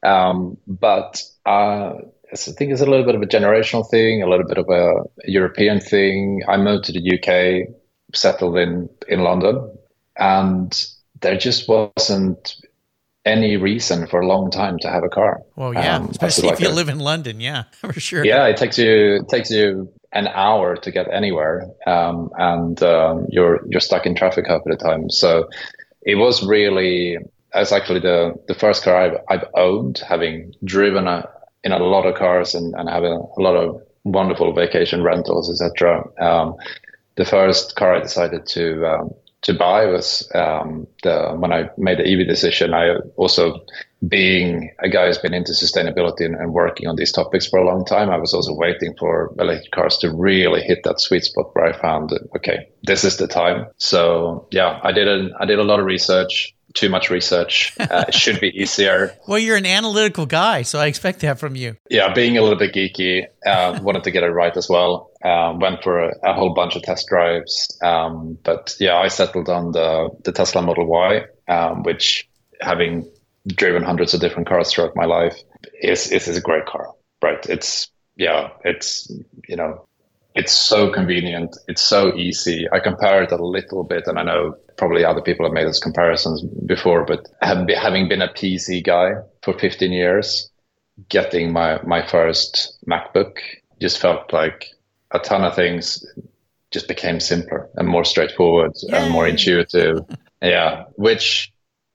Um, 0.02 0.58
but 0.66 1.22
uh, 1.44 1.94
I 2.32 2.36
think 2.36 2.72
it's 2.72 2.80
a 2.80 2.86
little 2.86 3.06
bit 3.06 3.14
of 3.14 3.22
a 3.22 3.26
generational 3.26 3.88
thing, 3.88 4.22
a 4.22 4.28
little 4.28 4.46
bit 4.46 4.58
of 4.58 4.68
a 4.68 5.04
European 5.24 5.80
thing. 5.80 6.42
I 6.48 6.56
moved 6.56 6.84
to 6.84 6.92
the 6.92 7.00
UK, 7.16 7.74
settled 8.14 8.56
in 8.58 8.88
in 9.08 9.20
London, 9.20 9.70
and 10.16 10.86
there 11.20 11.36
just 11.36 11.68
wasn't 11.68 12.56
any 13.24 13.56
reason 13.56 14.06
for 14.06 14.20
a 14.20 14.26
long 14.26 14.50
time 14.50 14.78
to 14.78 14.90
have 14.90 15.04
a 15.04 15.08
car. 15.08 15.42
Well, 15.56 15.74
yeah, 15.74 15.96
um, 15.96 16.08
especially 16.10 16.48
like 16.48 16.54
if 16.54 16.60
you 16.60 16.68
a, 16.68 16.70
live 16.70 16.88
in 16.88 16.98
London, 16.98 17.40
yeah, 17.40 17.64
for 17.72 17.92
sure. 18.00 18.24
Yeah, 18.24 18.46
it 18.46 18.56
takes 18.56 18.78
you 18.78 19.16
it 19.16 19.28
takes 19.28 19.50
you 19.50 19.92
an 20.12 20.28
hour 20.28 20.76
to 20.76 20.90
get 20.90 21.06
anywhere, 21.12 21.66
um, 21.86 22.30
and 22.38 22.82
um, 22.82 23.26
you're 23.30 23.60
you're 23.68 23.80
stuck 23.80 24.06
in 24.06 24.14
traffic 24.14 24.46
half 24.46 24.62
of 24.66 24.78
the 24.78 24.82
time. 24.82 25.10
So 25.10 25.48
it 26.02 26.16
was 26.16 26.46
really 26.46 27.18
that's 27.52 27.72
actually 27.72 28.00
the 28.00 28.34
the 28.48 28.54
first 28.54 28.82
car 28.82 28.96
I've, 28.96 29.18
I've 29.28 29.48
owned, 29.54 29.98
having 29.98 30.54
driven 30.64 31.06
a, 31.06 31.28
in 31.64 31.72
a 31.72 31.78
lot 31.78 32.06
of 32.06 32.14
cars 32.14 32.54
and, 32.54 32.74
and 32.76 32.88
having 32.88 33.12
a 33.12 33.40
lot 33.40 33.56
of 33.56 33.82
wonderful 34.04 34.52
vacation 34.52 35.02
rentals, 35.02 35.50
etc. 35.50 36.04
Um, 36.20 36.56
the 37.16 37.24
first 37.24 37.76
car 37.76 37.96
I 37.96 38.00
decided 38.00 38.46
to 38.46 38.86
um, 38.86 39.14
to 39.42 39.54
buy 39.54 39.86
was 39.86 40.28
um, 40.34 40.86
the 41.02 41.34
when 41.36 41.52
I 41.52 41.70
made 41.76 41.98
the 41.98 42.06
EV 42.06 42.26
decision. 42.26 42.74
I 42.74 42.96
also, 43.16 43.60
being 44.06 44.72
a 44.80 44.88
guy 44.88 45.06
who's 45.06 45.18
been 45.18 45.34
into 45.34 45.52
sustainability 45.52 46.24
and, 46.24 46.34
and, 46.34 46.52
working 46.52 46.86
on 46.86 46.96
these 46.96 47.12
topics 47.12 47.46
for 47.46 47.58
a 47.58 47.66
long 47.66 47.84
time, 47.84 48.10
I 48.10 48.16
was 48.16 48.32
also 48.34 48.54
waiting 48.54 48.94
for 48.98 49.34
electric 49.38 49.72
cars 49.72 49.98
to 49.98 50.12
really 50.12 50.62
hit 50.62 50.82
that 50.84 51.00
sweet 51.00 51.24
spot 51.24 51.54
where 51.54 51.66
I 51.66 51.72
found 51.72 52.12
okay, 52.36 52.68
this 52.84 53.04
is 53.04 53.16
the 53.16 53.28
time. 53.28 53.66
So 53.76 54.46
yeah, 54.50 54.80
I 54.82 54.92
did 54.92 55.08
a, 55.08 55.30
I 55.40 55.44
did 55.44 55.58
a 55.58 55.64
lot 55.64 55.80
of 55.80 55.86
research 55.86 56.54
too 56.74 56.88
much 56.88 57.10
research. 57.10 57.74
Uh, 57.78 58.04
it 58.08 58.14
should 58.14 58.40
be 58.40 58.48
easier. 58.48 59.16
well, 59.28 59.38
you're 59.38 59.56
an 59.56 59.66
analytical 59.66 60.26
guy, 60.26 60.62
so 60.62 60.78
I 60.78 60.86
expect 60.86 61.20
that 61.20 61.38
from 61.38 61.56
you. 61.56 61.76
Yeah, 61.90 62.12
being 62.12 62.36
a 62.36 62.42
little 62.42 62.58
bit 62.58 62.74
geeky, 62.74 63.26
uh, 63.46 63.78
wanted 63.82 64.04
to 64.04 64.10
get 64.10 64.22
it 64.22 64.30
right 64.30 64.56
as 64.56 64.68
well. 64.68 65.10
Um, 65.24 65.58
went 65.58 65.82
for 65.82 66.00
a, 66.00 66.14
a, 66.22 66.34
whole 66.34 66.54
bunch 66.54 66.76
of 66.76 66.82
test 66.82 67.08
drives, 67.08 67.76
um, 67.82 68.38
but 68.44 68.76
yeah, 68.78 68.96
I 68.96 69.08
settled 69.08 69.48
on 69.48 69.72
the 69.72 70.10
the 70.24 70.32
Tesla 70.32 70.62
Model 70.62 70.86
Y, 70.86 71.24
um, 71.48 71.82
which 71.82 72.28
having 72.60 73.10
driven 73.46 73.82
hundreds 73.82 74.14
of 74.14 74.20
different 74.20 74.48
cars 74.48 74.70
throughout 74.70 74.94
my 74.94 75.06
life 75.06 75.36
is 75.82 76.12
is, 76.12 76.28
is 76.28 76.36
a 76.36 76.40
great 76.40 76.66
car. 76.66 76.92
Right? 77.20 77.44
It's 77.46 77.90
yeah, 78.16 78.50
it's 78.64 79.10
you 79.48 79.56
know 79.56 79.87
it's 80.34 80.52
so 80.52 80.90
convenient. 80.90 81.56
It's 81.66 81.82
so 81.82 82.14
easy. 82.16 82.66
I 82.72 82.80
compare 82.80 83.22
it 83.22 83.32
a 83.32 83.44
little 83.44 83.84
bit, 83.84 84.06
and 84.06 84.18
I 84.18 84.22
know 84.22 84.54
probably 84.76 85.04
other 85.04 85.20
people 85.20 85.44
have 85.44 85.52
made 85.52 85.66
those 85.66 85.80
comparisons 85.80 86.42
before, 86.66 87.04
but 87.04 87.26
having 87.42 88.08
been 88.08 88.22
a 88.22 88.28
PC 88.28 88.84
guy 88.84 89.12
for 89.42 89.58
15 89.58 89.90
years, 89.92 90.50
getting 91.08 91.52
my, 91.52 91.80
my 91.82 92.06
first 92.06 92.78
MacBook 92.88 93.38
just 93.80 93.98
felt 93.98 94.32
like 94.32 94.66
a 95.10 95.18
ton 95.18 95.44
of 95.44 95.54
things 95.54 96.04
just 96.70 96.86
became 96.86 97.18
simpler 97.18 97.68
and 97.76 97.88
more 97.88 98.04
straightforward 98.04 98.72
and 98.92 99.10
more 99.10 99.26
intuitive. 99.26 100.00
yeah, 100.42 100.84
which 100.94 101.52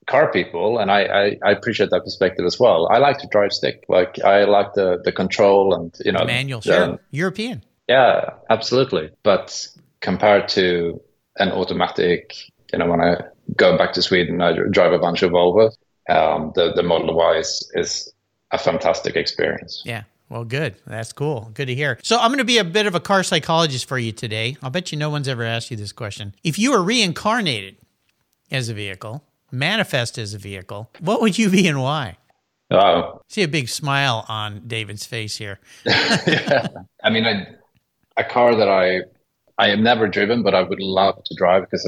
car 0.08 0.32
people, 0.32 0.80
and 0.80 0.92
I, 0.92 1.04
I, 1.04 1.38
I, 1.46 1.52
appreciate 1.52 1.90
that 1.92 2.04
perspective 2.04 2.46
as 2.46 2.60
well. 2.60 2.90
I 2.92 2.98
like 2.98 3.20
to 3.20 3.28
drive 3.28 3.54
stick. 3.54 3.86
Like 3.88 4.20
I 4.22 4.44
like 4.44 4.74
the, 4.74 5.00
the 5.04 5.12
control 5.12 5.74
and, 5.74 5.96
you 6.04 6.12
know, 6.12 6.26
manual, 6.26 6.62
sure. 6.62 7.00
European. 7.12 7.64
Yeah, 7.94 8.32
absolutely. 8.50 9.12
But 9.22 9.68
compared 10.02 10.48
to 10.50 11.00
an 11.38 11.52
automatic, 11.52 12.34
you 12.72 12.80
know, 12.80 12.88
when 12.88 13.02
I 13.02 13.18
go 13.56 13.78
back 13.78 13.94
to 13.94 14.02
Sweden, 14.02 14.42
I 14.42 14.54
drive 14.72 14.94
a 14.94 14.98
bunch 14.98 15.22
of 15.22 15.30
Volvo. 15.32 15.70
Um, 16.10 16.52
the 16.56 16.74
the 16.74 16.82
Model 16.82 17.16
Y 17.16 17.38
is, 17.38 17.72
is 17.76 18.12
a 18.50 18.58
fantastic 18.58 19.16
experience. 19.16 19.84
Yeah. 19.86 20.04
Well, 20.28 20.44
good. 20.44 20.76
That's 20.88 21.14
cool. 21.14 21.52
Good 21.54 21.68
to 21.68 21.76
hear. 21.76 22.00
So, 22.02 22.18
I'm 22.18 22.30
going 22.30 22.40
to 22.40 22.44
be 22.44 22.58
a 22.58 22.64
bit 22.64 22.88
of 22.88 22.96
a 22.96 23.00
car 23.00 23.22
psychologist 23.22 23.88
for 23.88 24.00
you 24.00 24.12
today. 24.12 24.58
I'll 24.64 24.72
bet 24.72 24.92
you 24.92 24.98
no 24.98 25.12
one's 25.12 25.28
ever 25.28 25.44
asked 25.44 25.70
you 25.70 25.78
this 25.78 25.92
question. 25.92 26.34
If 26.44 26.58
you 26.58 26.72
were 26.72 26.82
reincarnated 26.82 27.78
as 28.50 28.70
a 28.70 28.74
vehicle, 28.74 29.24
manifest 29.52 30.18
as 30.18 30.34
a 30.34 30.40
vehicle, 30.40 30.90
what 31.00 31.22
would 31.22 31.38
you 31.38 31.52
be 31.52 31.68
and 31.68 31.80
why? 31.80 32.18
Wow. 32.72 33.22
See 33.30 33.44
a 33.44 33.48
big 33.48 33.70
smile 33.70 34.26
on 34.28 34.64
David's 34.66 35.06
face 35.06 35.38
here. 35.38 35.60
yeah. 35.86 36.68
I 37.04 37.12
mean, 37.12 37.26
I, 37.26 37.46
a 38.18 38.24
car 38.24 38.56
that 38.56 38.70
I 38.70 39.02
I 39.58 39.70
have 39.70 39.80
never 39.80 40.08
driven, 40.08 40.42
but 40.42 40.56
I 40.56 40.64
would 40.64 40.80
love 40.80 41.24
to 41.24 41.36
drive 41.36 41.64
because 41.70 41.86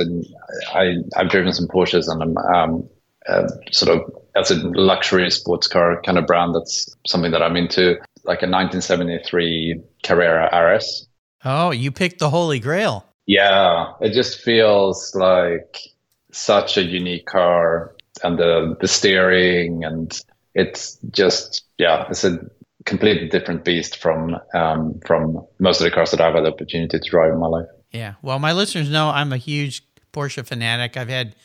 I, 0.74 0.80
I 0.80 0.96
have 1.16 1.30
driven 1.30 1.52
some 1.52 1.68
Porsches 1.68 2.08
and 2.08 2.22
I'm 2.22 2.38
um, 2.38 2.90
uh, 3.28 3.48
sort 3.72 3.98
of 3.98 4.12
as 4.36 4.52
a 4.52 4.56
luxury 4.56 5.30
sports 5.32 5.68
car 5.68 6.00
kind 6.04 6.18
of 6.18 6.28
brand. 6.28 6.54
That's 6.54 6.96
something 7.08 7.32
that 7.32 7.42
I'm 7.42 7.56
into, 7.56 7.96
like 8.24 8.44
a 8.44 8.50
1973 8.50 9.82
Carrera 10.04 10.76
RS. 10.76 11.08
Oh, 11.44 11.72
you 11.72 11.92
picked 11.92 12.20
the 12.20 12.30
Holy 12.30 12.60
Grail. 12.60 13.06
Yeah, 13.26 13.94
it 14.02 14.14
just 14.14 14.40
feels 14.40 15.16
like 15.16 15.80
such 16.32 16.78
a 16.78 16.84
unique 16.84 17.26
car, 17.26 17.96
and 18.24 18.38
the 18.38 18.78
the 18.80 18.88
steering, 18.88 19.84
and 19.84 20.22
it's 20.54 21.00
just 21.10 21.64
yeah, 21.80 22.06
it's 22.10 22.24
a 22.24 22.40
completely 22.86 23.28
different 23.30 23.64
beast 23.66 23.98
from 23.98 24.38
um, 24.54 25.00
from 25.06 25.46
most 25.60 25.82
of 25.82 25.86
the 25.86 25.92
cars 25.92 26.12
that 26.12 26.22
I've 26.22 26.36
had 26.36 26.44
the 26.46 26.50
opportunity 26.52 26.98
to 27.00 27.10
drive 27.10 27.34
in 27.34 27.40
my 27.40 27.48
life. 27.48 27.68
Yeah, 27.92 28.16
well, 28.22 28.40
my 28.40 28.52
listeners 28.54 28.90
know 28.90 29.10
I'm 29.10 29.32
a 29.34 29.38
huge 29.38 29.84
Porsche 30.14 30.46
fanatic. 30.46 30.98
I've 30.98 31.10
had 31.10 31.36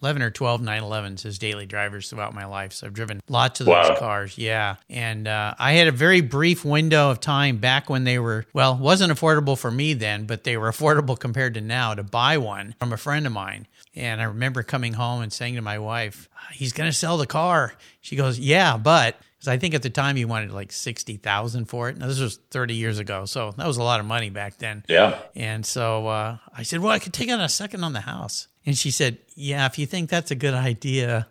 11 0.00 0.22
or 0.22 0.30
12 0.30 0.60
911s 0.60 1.26
as 1.26 1.38
daily 1.38 1.66
drivers 1.66 2.08
throughout 2.08 2.32
my 2.32 2.44
life. 2.46 2.72
So 2.72 2.86
I've 2.86 2.92
driven 2.94 3.20
lots 3.28 3.58
of 3.60 3.66
those 3.66 3.88
Wow. 3.90 3.96
cars. 3.98 4.38
Yeah. 4.38 4.76
And 4.88 5.26
uh, 5.26 5.54
I 5.58 5.72
had 5.72 5.88
a 5.88 5.92
very 5.92 6.20
brief 6.20 6.64
window 6.64 7.10
of 7.10 7.18
time 7.20 7.56
back 7.58 7.90
when 7.90 8.04
they 8.04 8.18
were, 8.20 8.44
well, 8.52 8.76
wasn't 8.76 9.12
affordable 9.12 9.58
for 9.58 9.70
me 9.72 9.94
then, 9.94 10.24
but 10.26 10.44
they 10.44 10.56
were 10.56 10.68
affordable 10.70 11.18
compared 11.18 11.54
to 11.54 11.60
now 11.60 11.94
to 11.94 12.04
buy 12.04 12.38
one 12.38 12.74
from 12.78 12.92
a 12.92 12.96
friend 12.96 13.26
of 13.26 13.32
mine. 13.32 13.66
And 13.96 14.20
I 14.20 14.24
remember 14.24 14.62
coming 14.62 14.92
home 14.92 15.20
and 15.20 15.32
saying 15.32 15.56
to 15.56 15.62
my 15.62 15.78
wife, 15.80 16.28
he's 16.52 16.72
going 16.72 16.88
to 16.88 16.96
sell 16.96 17.18
the 17.18 17.26
car. 17.26 17.74
She 18.00 18.14
goes, 18.14 18.38
yeah, 18.38 18.76
but 18.76 19.16
because 19.38 19.48
I 19.48 19.56
think 19.56 19.74
at 19.74 19.82
the 19.82 19.90
time 19.90 20.16
he 20.16 20.24
wanted 20.24 20.50
like 20.50 20.72
60,000 20.72 21.66
for 21.66 21.88
it. 21.88 21.96
Now 21.96 22.08
this 22.08 22.18
was 22.18 22.38
30 22.50 22.74
years 22.74 22.98
ago. 22.98 23.24
So 23.24 23.52
that 23.52 23.66
was 23.66 23.76
a 23.76 23.82
lot 23.84 24.00
of 24.00 24.06
money 24.06 24.30
back 24.30 24.58
then. 24.58 24.84
Yeah, 24.88 25.18
And 25.36 25.64
so 25.64 26.08
uh, 26.08 26.38
I 26.52 26.64
said, 26.64 26.80
Well, 26.80 26.92
I 26.92 26.98
could 26.98 27.12
take 27.12 27.28
out 27.28 27.40
a 27.40 27.48
second 27.48 27.84
on 27.84 27.92
the 27.92 28.00
house. 28.00 28.48
And 28.66 28.76
she 28.76 28.90
said, 28.90 29.18
Yeah, 29.36 29.66
if 29.66 29.78
you 29.78 29.86
think 29.86 30.10
that's 30.10 30.32
a 30.32 30.34
good 30.34 30.54
idea, 30.54 31.28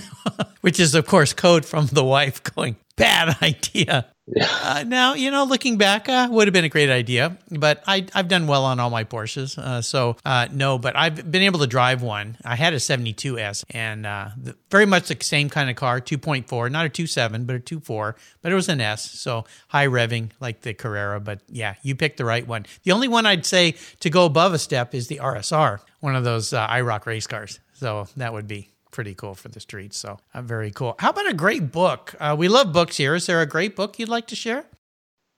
which 0.60 0.80
is, 0.80 0.94
of 0.94 1.06
course, 1.06 1.32
code 1.32 1.64
from 1.64 1.86
the 1.86 2.04
wife 2.04 2.42
going, 2.42 2.76
Bad 2.96 3.36
idea. 3.42 4.06
Uh, 4.34 4.84
now, 4.86 5.14
you 5.14 5.30
know, 5.30 5.44
looking 5.44 5.78
back, 5.78 6.08
uh, 6.08 6.28
would 6.30 6.48
have 6.48 6.52
been 6.52 6.64
a 6.64 6.68
great 6.68 6.90
idea, 6.90 7.38
but 7.50 7.82
I, 7.86 8.06
I've 8.12 8.26
done 8.26 8.48
well 8.48 8.64
on 8.64 8.80
all 8.80 8.90
my 8.90 9.04
Porsches. 9.04 9.56
Uh, 9.56 9.80
so, 9.82 10.16
uh, 10.24 10.48
no, 10.50 10.78
but 10.78 10.96
I've 10.96 11.30
been 11.30 11.42
able 11.42 11.60
to 11.60 11.66
drive 11.66 12.02
one. 12.02 12.36
I 12.44 12.56
had 12.56 12.72
a 12.72 12.76
72S 12.76 13.64
and 13.70 14.04
uh, 14.04 14.30
the, 14.36 14.56
very 14.70 14.86
much 14.86 15.08
the 15.08 15.16
same 15.22 15.48
kind 15.48 15.70
of 15.70 15.76
car, 15.76 16.00
2.4, 16.00 16.70
not 16.72 16.86
a 16.86 16.88
2.7, 16.88 17.46
but 17.46 17.56
a 17.56 17.60
2.4, 17.60 18.14
but 18.42 18.50
it 18.50 18.54
was 18.54 18.68
an 18.68 18.80
S. 18.80 19.08
So 19.08 19.44
high 19.68 19.86
revving 19.86 20.30
like 20.40 20.62
the 20.62 20.74
Carrera. 20.74 21.20
But 21.20 21.40
yeah, 21.48 21.76
you 21.82 21.94
picked 21.94 22.16
the 22.16 22.24
right 22.24 22.46
one. 22.46 22.66
The 22.82 22.92
only 22.92 23.08
one 23.08 23.26
I'd 23.26 23.46
say 23.46 23.76
to 24.00 24.10
go 24.10 24.24
above 24.24 24.52
a 24.54 24.58
step 24.58 24.92
is 24.92 25.06
the 25.06 25.18
RSR, 25.18 25.78
one 26.00 26.16
of 26.16 26.24
those 26.24 26.52
uh, 26.52 26.66
IROC 26.66 27.06
race 27.06 27.26
cars. 27.28 27.60
So 27.74 28.08
that 28.16 28.32
would 28.32 28.48
be 28.48 28.70
pretty 28.96 29.14
cool 29.14 29.34
for 29.34 29.50
the 29.50 29.60
streets. 29.60 29.98
So 29.98 30.18
uh, 30.34 30.42
very 30.42 30.70
cool. 30.70 30.94
How 30.98 31.10
about 31.10 31.28
a 31.28 31.34
great 31.34 31.70
book? 31.70 32.14
Uh, 32.18 32.34
we 32.36 32.48
love 32.48 32.72
books 32.72 32.96
here. 32.96 33.14
Is 33.14 33.26
there 33.26 33.42
a 33.42 33.46
great 33.46 33.76
book 33.76 33.98
you'd 33.98 34.08
like 34.08 34.26
to 34.28 34.36
share? 34.44 34.64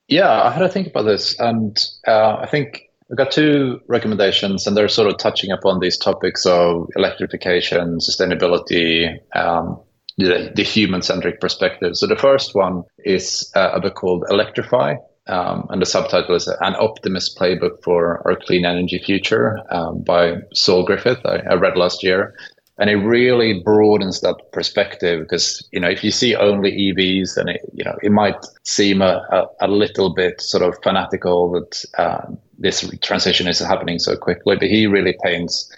yeah. 0.06 0.42
I 0.46 0.50
had 0.50 0.60
to 0.60 0.68
think 0.68 0.86
about 0.86 1.02
this, 1.02 1.38
and 1.40 1.76
uh, 2.06 2.36
I 2.44 2.46
think 2.46 2.66
I've 3.10 3.18
got 3.18 3.32
two 3.32 3.80
recommendations, 3.88 4.66
and 4.66 4.76
they're 4.76 4.88
sort 4.88 5.08
of 5.10 5.18
touching 5.18 5.50
upon 5.50 5.80
these 5.80 5.98
topics 5.98 6.46
of 6.46 6.88
electrification, 6.96 7.98
sustainability, 7.98 9.18
um, 9.34 9.80
the, 10.18 10.52
the 10.54 10.62
human-centric 10.62 11.40
perspective. 11.40 11.96
So 11.96 12.06
the 12.06 12.16
first 12.16 12.54
one 12.54 12.84
is 13.04 13.50
uh, 13.56 13.70
a 13.74 13.80
book 13.80 13.96
called 13.96 14.24
Electrify. 14.30 14.96
Um, 15.26 15.66
and 15.68 15.82
the 15.82 15.86
subtitle 15.86 16.34
is 16.36 16.48
An 16.48 16.74
Optimist 16.76 17.38
Playbook 17.38 17.82
for 17.84 18.26
Our 18.26 18.36
Clean 18.46 18.64
Energy 18.64 18.98
Future 18.98 19.58
um, 19.70 20.02
by 20.02 20.36
Saul 20.54 20.86
Griffith. 20.86 21.20
I, 21.26 21.42
I 21.50 21.54
read 21.54 21.76
last 21.76 22.02
year. 22.02 22.34
And 22.78 22.88
it 22.88 22.96
really 22.96 23.60
broadens 23.60 24.20
that 24.20 24.36
perspective 24.52 25.20
because 25.20 25.66
you 25.72 25.80
know 25.80 25.88
if 25.88 26.02
you 26.04 26.10
see 26.10 26.34
only 26.34 26.70
EVs 26.72 27.34
then 27.34 27.48
it 27.48 27.60
you 27.74 27.84
know 27.84 27.96
it 28.02 28.12
might 28.12 28.36
seem 28.62 29.02
a, 29.02 29.26
a, 29.30 29.66
a 29.66 29.68
little 29.68 30.14
bit 30.14 30.40
sort 30.40 30.62
of 30.62 30.80
fanatical 30.82 31.50
that 31.50 31.84
uh, 31.98 32.26
this 32.58 32.88
transition 33.02 33.48
is 33.48 33.58
happening 33.58 33.98
so 33.98 34.16
quickly 34.16 34.56
but 34.56 34.68
he 34.68 34.86
really 34.86 35.16
paints 35.22 35.70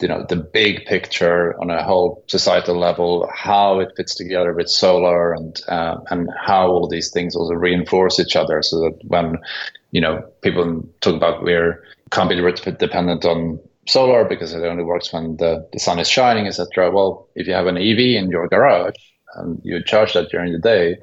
you 0.00 0.08
know 0.08 0.24
the 0.28 0.36
big 0.36 0.84
picture 0.86 1.58
on 1.60 1.70
a 1.70 1.82
whole 1.82 2.22
societal 2.26 2.78
level 2.78 3.28
how 3.34 3.80
it 3.80 3.92
fits 3.96 4.14
together 4.14 4.52
with 4.52 4.68
solar 4.68 5.32
and 5.32 5.60
uh, 5.68 5.96
and 6.10 6.28
how 6.38 6.68
all 6.68 6.88
these 6.88 7.10
things 7.10 7.34
also 7.34 7.54
reinforce 7.54 8.20
each 8.20 8.36
other 8.36 8.62
so 8.62 8.80
that 8.80 8.98
when 9.04 9.36
you 9.90 10.00
know 10.00 10.22
people 10.42 10.82
talk 11.00 11.14
about 11.14 11.42
we're 11.42 11.82
can't 12.10 12.30
be 12.30 12.36
dependent 12.78 13.24
on 13.24 13.58
solar 13.88 14.24
because 14.24 14.52
it 14.52 14.64
only 14.64 14.84
works 14.84 15.12
when 15.12 15.36
the, 15.36 15.68
the 15.72 15.78
sun 15.78 15.98
is 15.98 16.08
shining, 16.08 16.46
etc. 16.46 16.90
Well, 16.90 17.28
if 17.34 17.46
you 17.46 17.54
have 17.54 17.66
an 17.66 17.76
EV 17.76 17.98
in 17.98 18.30
your 18.30 18.48
garage 18.48 18.94
and 19.36 19.60
you 19.64 19.82
charge 19.82 20.14
that 20.14 20.30
during 20.30 20.52
the 20.52 20.58
day, 20.58 20.96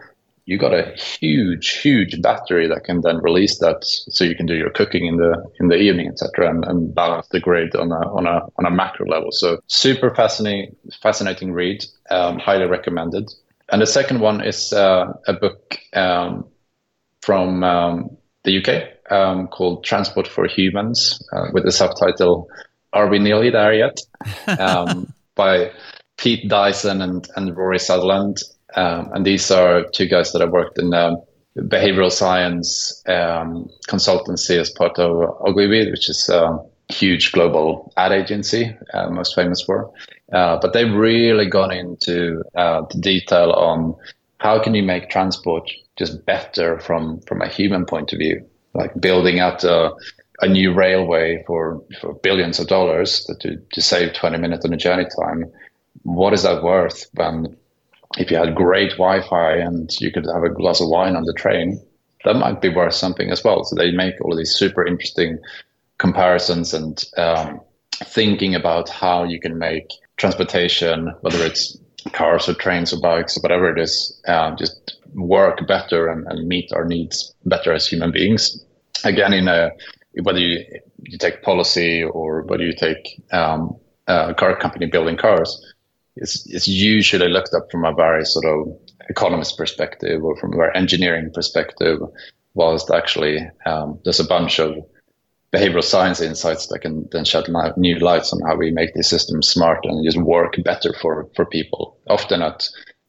you 0.46 0.58
got 0.58 0.74
a 0.74 0.94
huge, 0.96 1.70
huge 1.70 2.22
battery 2.22 2.68
that 2.68 2.84
can 2.84 3.02
then 3.02 3.22
release 3.22 3.60
that, 3.60 3.78
so 3.82 4.26
you 4.26 4.36
can 4.36 4.46
do 4.46 4.56
your 4.56 4.70
cooking 4.70 5.06
in 5.06 5.16
the 5.16 5.42
in 5.60 5.70
the 5.70 5.78
evening, 5.78 6.10
etc., 6.10 6.50
and, 6.50 6.66
and 6.66 6.94
balance 6.94 7.28
the 7.30 7.40
grid 7.40 7.74
on 7.76 7.92
a 7.92 8.14
on 8.14 8.28
a 8.28 8.42
on 8.58 8.66
a 8.66 8.72
macro 8.72 9.08
level. 9.08 9.32
So 9.32 9.60
super 9.68 10.14
fascinating, 10.14 10.76
fascinating 11.02 11.54
read. 11.54 11.86
Um, 12.10 12.40
highly 12.40 12.66
recommended. 12.66 13.32
And 13.70 13.82
the 13.82 13.88
second 13.88 14.20
one 14.20 14.44
is 14.44 14.74
uh, 14.74 15.14
a 15.28 15.34
book 15.34 15.78
um, 15.94 16.46
from 17.22 17.64
um, 17.64 18.18
the 18.44 18.58
UK 18.58 19.12
um, 19.12 19.48
called 19.48 19.86
Transport 19.86 20.28
for 20.28 20.46
Humans, 20.46 21.26
uh, 21.32 21.48
with 21.54 21.64
the 21.64 21.72
subtitle 21.72 22.50
"Are 22.94 23.08
We 23.08 23.20
Nearly 23.20 23.50
There 23.50 23.74
Yet?" 23.74 24.00
Um, 24.60 25.14
by 25.36 25.72
Pete 26.18 26.48
Dyson 26.48 27.02
and, 27.02 27.28
and 27.36 27.56
Rory 27.58 27.80
Sutherland. 27.80 28.38
Um, 28.76 29.12
and 29.14 29.26
these 29.26 29.52
are 29.52 29.84
two 29.94 30.08
guys 30.08 30.32
that 30.32 30.41
have 30.41 30.52
worked 30.52 30.80
in 30.80 30.94
um, 30.94 31.18
behavioral 31.58 32.12
science 32.12 33.04
um, 33.08 33.70
consultancy 33.88 34.58
as 34.58 34.70
part 34.70 34.98
of 35.00 35.12
Ogilvy, 35.46 35.91
which 35.91 36.10
is 36.10 36.30
a 36.30 36.58
huge 36.89 37.32
global 37.32 37.91
ad 37.98 38.12
agency, 38.12 38.76
uh, 38.94 39.10
most 39.10 39.36
famous 39.36 39.62
for. 39.62 39.91
Uh, 40.32 40.58
but 40.62 40.74
they've 40.74 40.94
really 40.94 41.48
gone 41.48 41.72
into 41.72 42.44
uh, 42.56 42.82
the 42.91 43.00
detail 43.00 43.52
on 43.52 43.96
how 44.39 44.62
can 44.62 44.74
you 44.74 44.84
make 44.84 45.10
transport 45.10 45.70
just 45.96 46.26
better 46.26 46.80
from 46.80 47.22
from 47.22 47.41
a 47.41 47.48
human 47.48 47.86
point 47.86 48.12
of 48.14 48.20
view, 48.20 48.44
like 48.74 49.00
building 49.00 49.39
out 49.39 49.64
a, 49.64 49.91
a 50.42 50.48
new 50.48 50.74
railway 50.74 51.44
for, 51.46 51.82
for 52.02 52.14
billions 52.16 52.60
of 52.60 52.68
dollars 52.68 53.26
to, 53.42 53.58
to 53.72 53.82
save 53.82 54.14
20 54.14 54.38
minutes 54.38 54.66
on 54.66 54.72
the 54.72 54.78
journey 54.78 55.06
time. 55.22 55.52
What 56.04 56.34
is 56.34 56.44
that 56.44 56.64
worth 56.64 57.06
when 57.14 57.56
if 58.18 58.30
you 58.30 58.38
had 58.38 58.56
great 58.56 58.92
Wi-Fi 58.92 59.54
and 59.54 59.90
you 60.00 60.12
could 60.12 60.26
have 60.26 60.44
a 60.44 60.50
glass 60.50 60.82
of 60.82 60.90
wine 60.90 61.16
on 61.16 61.24
the 61.24 61.34
train, 61.34 61.82
that 62.26 62.36
might 62.36 62.62
be 62.62 62.70
worth 62.70 62.94
something 62.94 63.32
as 63.32 63.44
well. 63.44 63.64
So 63.64 63.76
they 63.76 63.92
make 63.92 64.16
all 64.22 64.36
these 64.36 64.54
super 64.54 64.86
interesting 64.86 65.40
comparisons 65.98 66.74
and 66.74 67.04
um, 67.18 67.60
thinking 67.96 68.56
about 68.56 68.90
how 68.90 69.24
you 69.24 69.40
can 69.40 69.58
make 69.58 69.92
transportation, 70.18 71.14
whether 71.22 71.44
it's 71.44 71.78
cars 72.12 72.48
or 72.48 72.54
trains 72.54 72.94
or 72.94 73.00
bikes 73.00 73.38
or 73.38 73.42
whatever 73.42 73.70
it 73.70 73.80
is, 73.80 74.22
uh, 74.28 74.56
just 74.56 74.98
work 75.14 75.66
better 75.68 76.08
and, 76.08 76.26
and 76.28 76.48
meet 76.48 76.72
our 76.74 76.86
needs 76.86 77.34
better 77.46 77.74
as 77.74 77.88
human 77.88 78.12
beings. 78.12 78.64
Again, 79.04 79.34
in 79.34 79.48
a 79.48 79.72
whether 80.22 80.39
you, 80.39 80.64
you 81.03 81.18
take 81.18 81.41
policy 81.41 82.03
or 82.03 82.43
whether 82.43 82.64
you 82.64 82.74
take 82.74 83.22
um, 83.32 83.76
a 84.07 84.34
car 84.34 84.55
company 84.55 84.86
building 84.86 85.18
cars, 85.18 85.59
it's, 86.16 86.45
it's 86.47 86.68
usually 86.68 87.30
looked 87.30 87.53
up 87.55 87.72
from 87.72 87.86
a 87.86 87.93
very 87.93 88.26
sort 88.26 88.45
of 88.45 88.78
economist 89.09 89.57
perspective 89.57 90.24
or 90.24 90.36
from 90.38 90.53
a 90.53 90.57
very 90.57 90.76
engineering 90.76 91.32
perspective, 91.34 91.99
whilst 92.53 92.91
actually 92.91 93.39
um, 93.66 93.99
there's 94.03 94.20
a 94.20 94.28
bunch 94.28 94.59
of 94.59 94.76
behavioral 95.51 95.84
science 95.84 96.20
insights 96.22 96.68
that 96.68 96.80
can 96.80 97.07
then 97.11 97.26
shed 97.26 97.45
new 97.78 97.99
lights 97.99 98.34
on 98.34 98.41
how 98.41 98.55
we 98.55 98.72
make 98.72 98.93
these 98.93 99.07
systems 99.07 99.47
smarter 99.47 99.89
and 99.89 100.03
just 100.03 100.18
work 100.18 100.55
better 100.64 100.93
for, 100.99 101.28
for 101.36 101.45
people, 101.45 101.97
often 102.07 102.41
at 102.41 102.68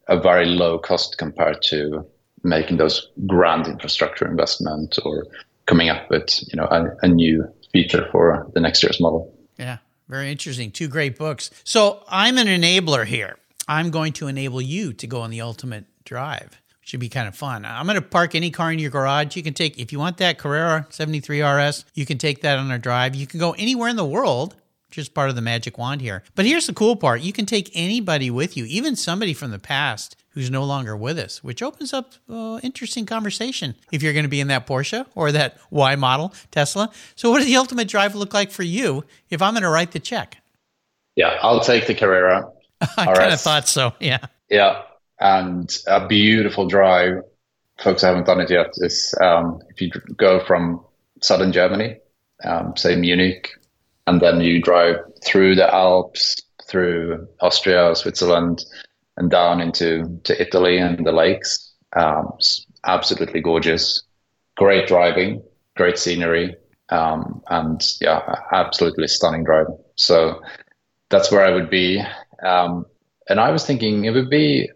a 0.09 0.21
very 0.21 0.45
low 0.47 0.79
cost 0.79 1.17
compared 1.17 1.63
to 1.63 2.07
making 2.43 2.77
those 2.77 3.09
grand 3.27 3.67
infrastructure 3.67 4.27
investment 4.27 4.99
or 5.05 5.27
coming 5.67 5.89
up 5.89 6.11
with 6.11 6.43
you 6.49 6.57
know 6.57 6.65
a, 6.65 6.97
a 7.03 7.09
new 7.09 7.49
feature 7.73 8.09
for 8.11 8.51
the 8.55 8.61
next 8.61 8.83
year's 8.83 9.01
model. 9.01 9.35
Yeah. 9.59 9.79
Very 10.09 10.31
interesting. 10.31 10.71
Two 10.71 10.89
great 10.89 11.17
books. 11.17 11.51
So 11.65 12.03
I'm 12.09 12.37
an 12.39 12.47
enabler 12.47 13.07
here. 13.07 13.37
I'm 13.67 13.91
going 13.91 14.13
to 14.15 14.27
enable 14.27 14.61
you 14.61 14.93
to 14.93 15.07
go 15.07 15.23
on 15.23 15.31
the 15.31 15.41
ultimate 15.41 15.87
drive. 16.05 16.61
Which 16.81 16.91
should 16.91 17.01
be 17.01 17.09
kind 17.09 17.27
of 17.27 17.35
fun. 17.35 17.65
I'm 17.65 17.87
going 17.87 17.97
to 17.97 18.03
park 18.03 18.35
any 18.35 18.51
car 18.51 18.71
in 18.71 18.79
your 18.79 18.91
garage. 18.91 19.35
You 19.37 19.43
can 19.43 19.55
take, 19.55 19.79
if 19.79 19.91
you 19.91 19.99
want 19.99 20.19
that 20.19 20.37
Carrera 20.37 20.87
73 20.91 21.43
RS, 21.43 21.87
you 21.95 22.05
can 22.05 22.19
take 22.19 22.43
that 22.43 22.59
on 22.59 22.71
a 22.71 22.79
drive. 22.79 23.15
You 23.15 23.27
can 23.27 23.41
go 23.41 23.53
anywhere 23.53 23.89
in 23.89 23.97
the 23.97 24.05
world 24.05 24.57
just 24.91 25.15
part 25.15 25.29
of 25.29 25.35
the 25.35 25.43
magic 25.43 25.77
wand 25.77 26.01
here. 26.01 26.23
But 26.35 26.47
here's 26.47 26.67
the 26.67 26.73
cool 26.73 26.97
part 26.97 27.21
you 27.21 27.33
can 27.33 27.47
take 27.47 27.71
anybody 27.75 28.31
with 28.31 28.57
you, 28.57 28.65
even 28.67 28.97
somebody 28.97 29.35
from 29.35 29.51
the 29.51 29.59
past 29.59 30.17
who's 30.35 30.51
no 30.51 30.65
longer 30.65 30.97
with 30.97 31.19
us, 31.19 31.43
which 31.43 31.63
opens 31.63 31.93
up 31.93 32.13
uh, 32.29 32.59
interesting 32.63 33.07
conversation 33.07 33.75
if 33.93 34.03
you're 34.03 34.13
going 34.13 34.25
to 34.25 34.29
be 34.29 34.41
in 34.41 34.49
that 34.49 34.67
Porsche 34.67 35.07
or 35.15 35.33
that 35.33 35.59
Y 35.71 35.97
model 35.97 36.35
Tesla. 36.51 36.91
So, 37.15 37.31
what 37.31 37.39
does 37.39 37.47
the 37.47 37.57
ultimate 37.57 37.89
drive 37.89 38.15
look 38.15 38.35
like 38.35 38.51
for 38.51 38.65
you 38.65 39.05
if 39.31 39.41
I'm 39.41 39.55
going 39.55 39.63
to 39.63 39.71
write 39.71 39.93
the 39.93 40.01
check? 40.01 40.39
Yeah, 41.17 41.39
I'll 41.41 41.61
take 41.61 41.87
the 41.87 41.95
Carrera. 41.95 42.51
I 42.97 43.15
kind 43.15 43.33
of 43.33 43.41
thought 43.41 43.69
so. 43.69 43.95
Yeah. 44.01 44.19
Yeah, 44.51 44.83
and 45.21 45.75
a 45.87 46.07
beautiful 46.07 46.67
drive. 46.67 47.23
Folks 47.81 48.03
haven't 48.03 48.27
done 48.27 48.41
it 48.41 48.51
yet. 48.51 48.73
Is 48.77 49.15
um, 49.21 49.61
if 49.71 49.81
you 49.81 49.91
go 50.17 50.45
from 50.45 50.85
southern 51.21 51.53
Germany, 51.53 51.99
um, 52.45 52.77
say 52.77 52.97
Munich, 52.97 53.51
and 54.07 54.21
then 54.21 54.41
you 54.41 54.61
drive 54.61 54.97
through 55.25 55.55
the 55.55 55.73
Alps, 55.73 56.37
through 56.69 57.27
Austria, 57.41 57.95
Switzerland, 57.95 58.65
and 59.17 59.31
down 59.31 59.61
into 59.61 60.21
to 60.25 60.41
Italy 60.41 60.79
and 60.79 61.07
the 61.07 61.13
lakes. 61.13 61.73
Um, 61.97 62.33
absolutely 62.85 63.41
gorgeous, 63.41 64.03
great 64.57 64.89
driving, 64.89 65.43
great 65.77 65.99
scenery, 65.99 66.57
um, 66.91 67.43
and 67.49 67.83
yeah, 68.01 68.37
absolutely 68.53 69.09
stunning 69.09 69.45
driving. 69.45 69.79
So 69.97 70.41
that's 71.11 71.31
where 71.31 71.45
I 71.45 71.51
would 71.51 71.71
be. 71.71 72.03
Um, 72.43 72.87
and 73.29 73.41
I 73.41 73.51
was 73.51 73.65
thinking 73.65 74.05
it 74.05 74.11
would 74.11 74.31
be 74.31 74.69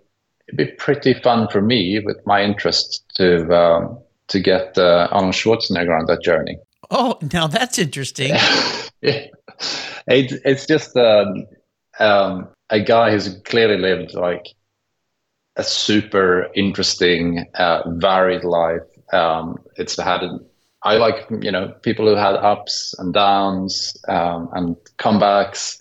it'd 0.49 0.57
be 0.57 0.73
pretty 0.77 1.15
fun 1.15 1.49
for 1.49 1.61
me 1.61 2.01
with 2.01 2.25
my 2.25 2.43
interest 2.43 3.05
to 3.17 3.53
um, 3.55 3.99
to 4.29 4.41
get 4.41 4.79
uh, 4.79 5.09
Arnold 5.11 5.35
Schwarzenegger 5.35 5.99
on 5.99 6.07
that 6.07 6.23
journey. 6.23 6.59
Oh, 6.91 7.19
now 7.33 7.47
that's 7.47 7.79
interesting. 7.79 8.33
it, 9.03 9.31
it's 10.07 10.67
just 10.67 10.97
um, 10.97 11.47
um, 11.99 12.49
a 12.71 12.81
guy 12.81 13.11
who's 13.11 13.41
clearly 13.45 13.79
lived 13.79 14.15
like 14.15 14.47
a 15.57 15.65
super 15.65 16.49
interesting, 16.55 17.47
uh, 17.55 17.83
varied 17.97 18.45
life. 18.45 18.83
Um, 19.13 19.59
it's 19.77 19.97
had, 20.01 20.23
I 20.83 20.97
like, 20.97 21.27
you 21.41 21.51
know, 21.51 21.75
people 21.83 22.07
who 22.07 22.15
had 22.15 22.37
ups 22.37 22.95
and 22.99 23.13
downs 23.13 23.97
um, 24.09 24.49
and 24.53 24.77
comebacks. 24.99 25.81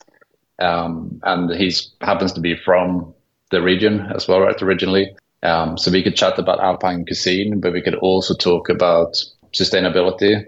Um, 0.60 1.20
and 1.24 1.52
he's 1.52 1.94
happens 2.02 2.34
to 2.34 2.42
be 2.42 2.56
from 2.56 3.14
the 3.52 3.62
region 3.62 4.08
as 4.16 4.28
well, 4.28 4.40
right? 4.42 4.60
Originally. 4.62 5.16
Um, 5.44 5.78
so 5.78 5.92
we 5.92 6.02
could 6.02 6.16
chat 6.16 6.40
about 6.40 6.60
Alpine 6.60 7.06
cuisine, 7.06 7.60
but 7.60 7.74
we 7.74 7.82
could 7.82 7.96
also 7.96 8.34
talk 8.34 8.70
about 8.70 9.16
sustainability, 9.54 10.44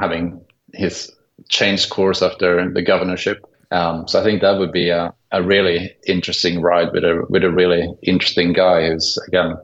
having 0.00 0.40
his 0.72 1.12
changed 1.48 1.90
course 1.90 2.22
after 2.22 2.70
the 2.72 2.82
governorship. 2.82 3.44
Um, 3.70 4.08
so 4.08 4.20
I 4.20 4.24
think 4.24 4.40
that 4.40 4.58
would 4.58 4.72
be 4.72 4.88
a, 4.88 5.12
a 5.34 5.42
really 5.42 5.94
interesting 6.06 6.62
ride 6.62 6.92
with 6.92 7.04
a 7.04 7.26
with 7.28 7.44
a 7.44 7.50
really 7.50 7.92
interesting 8.02 8.52
guy 8.52 8.86
who's 8.88 9.18
again 9.28 9.56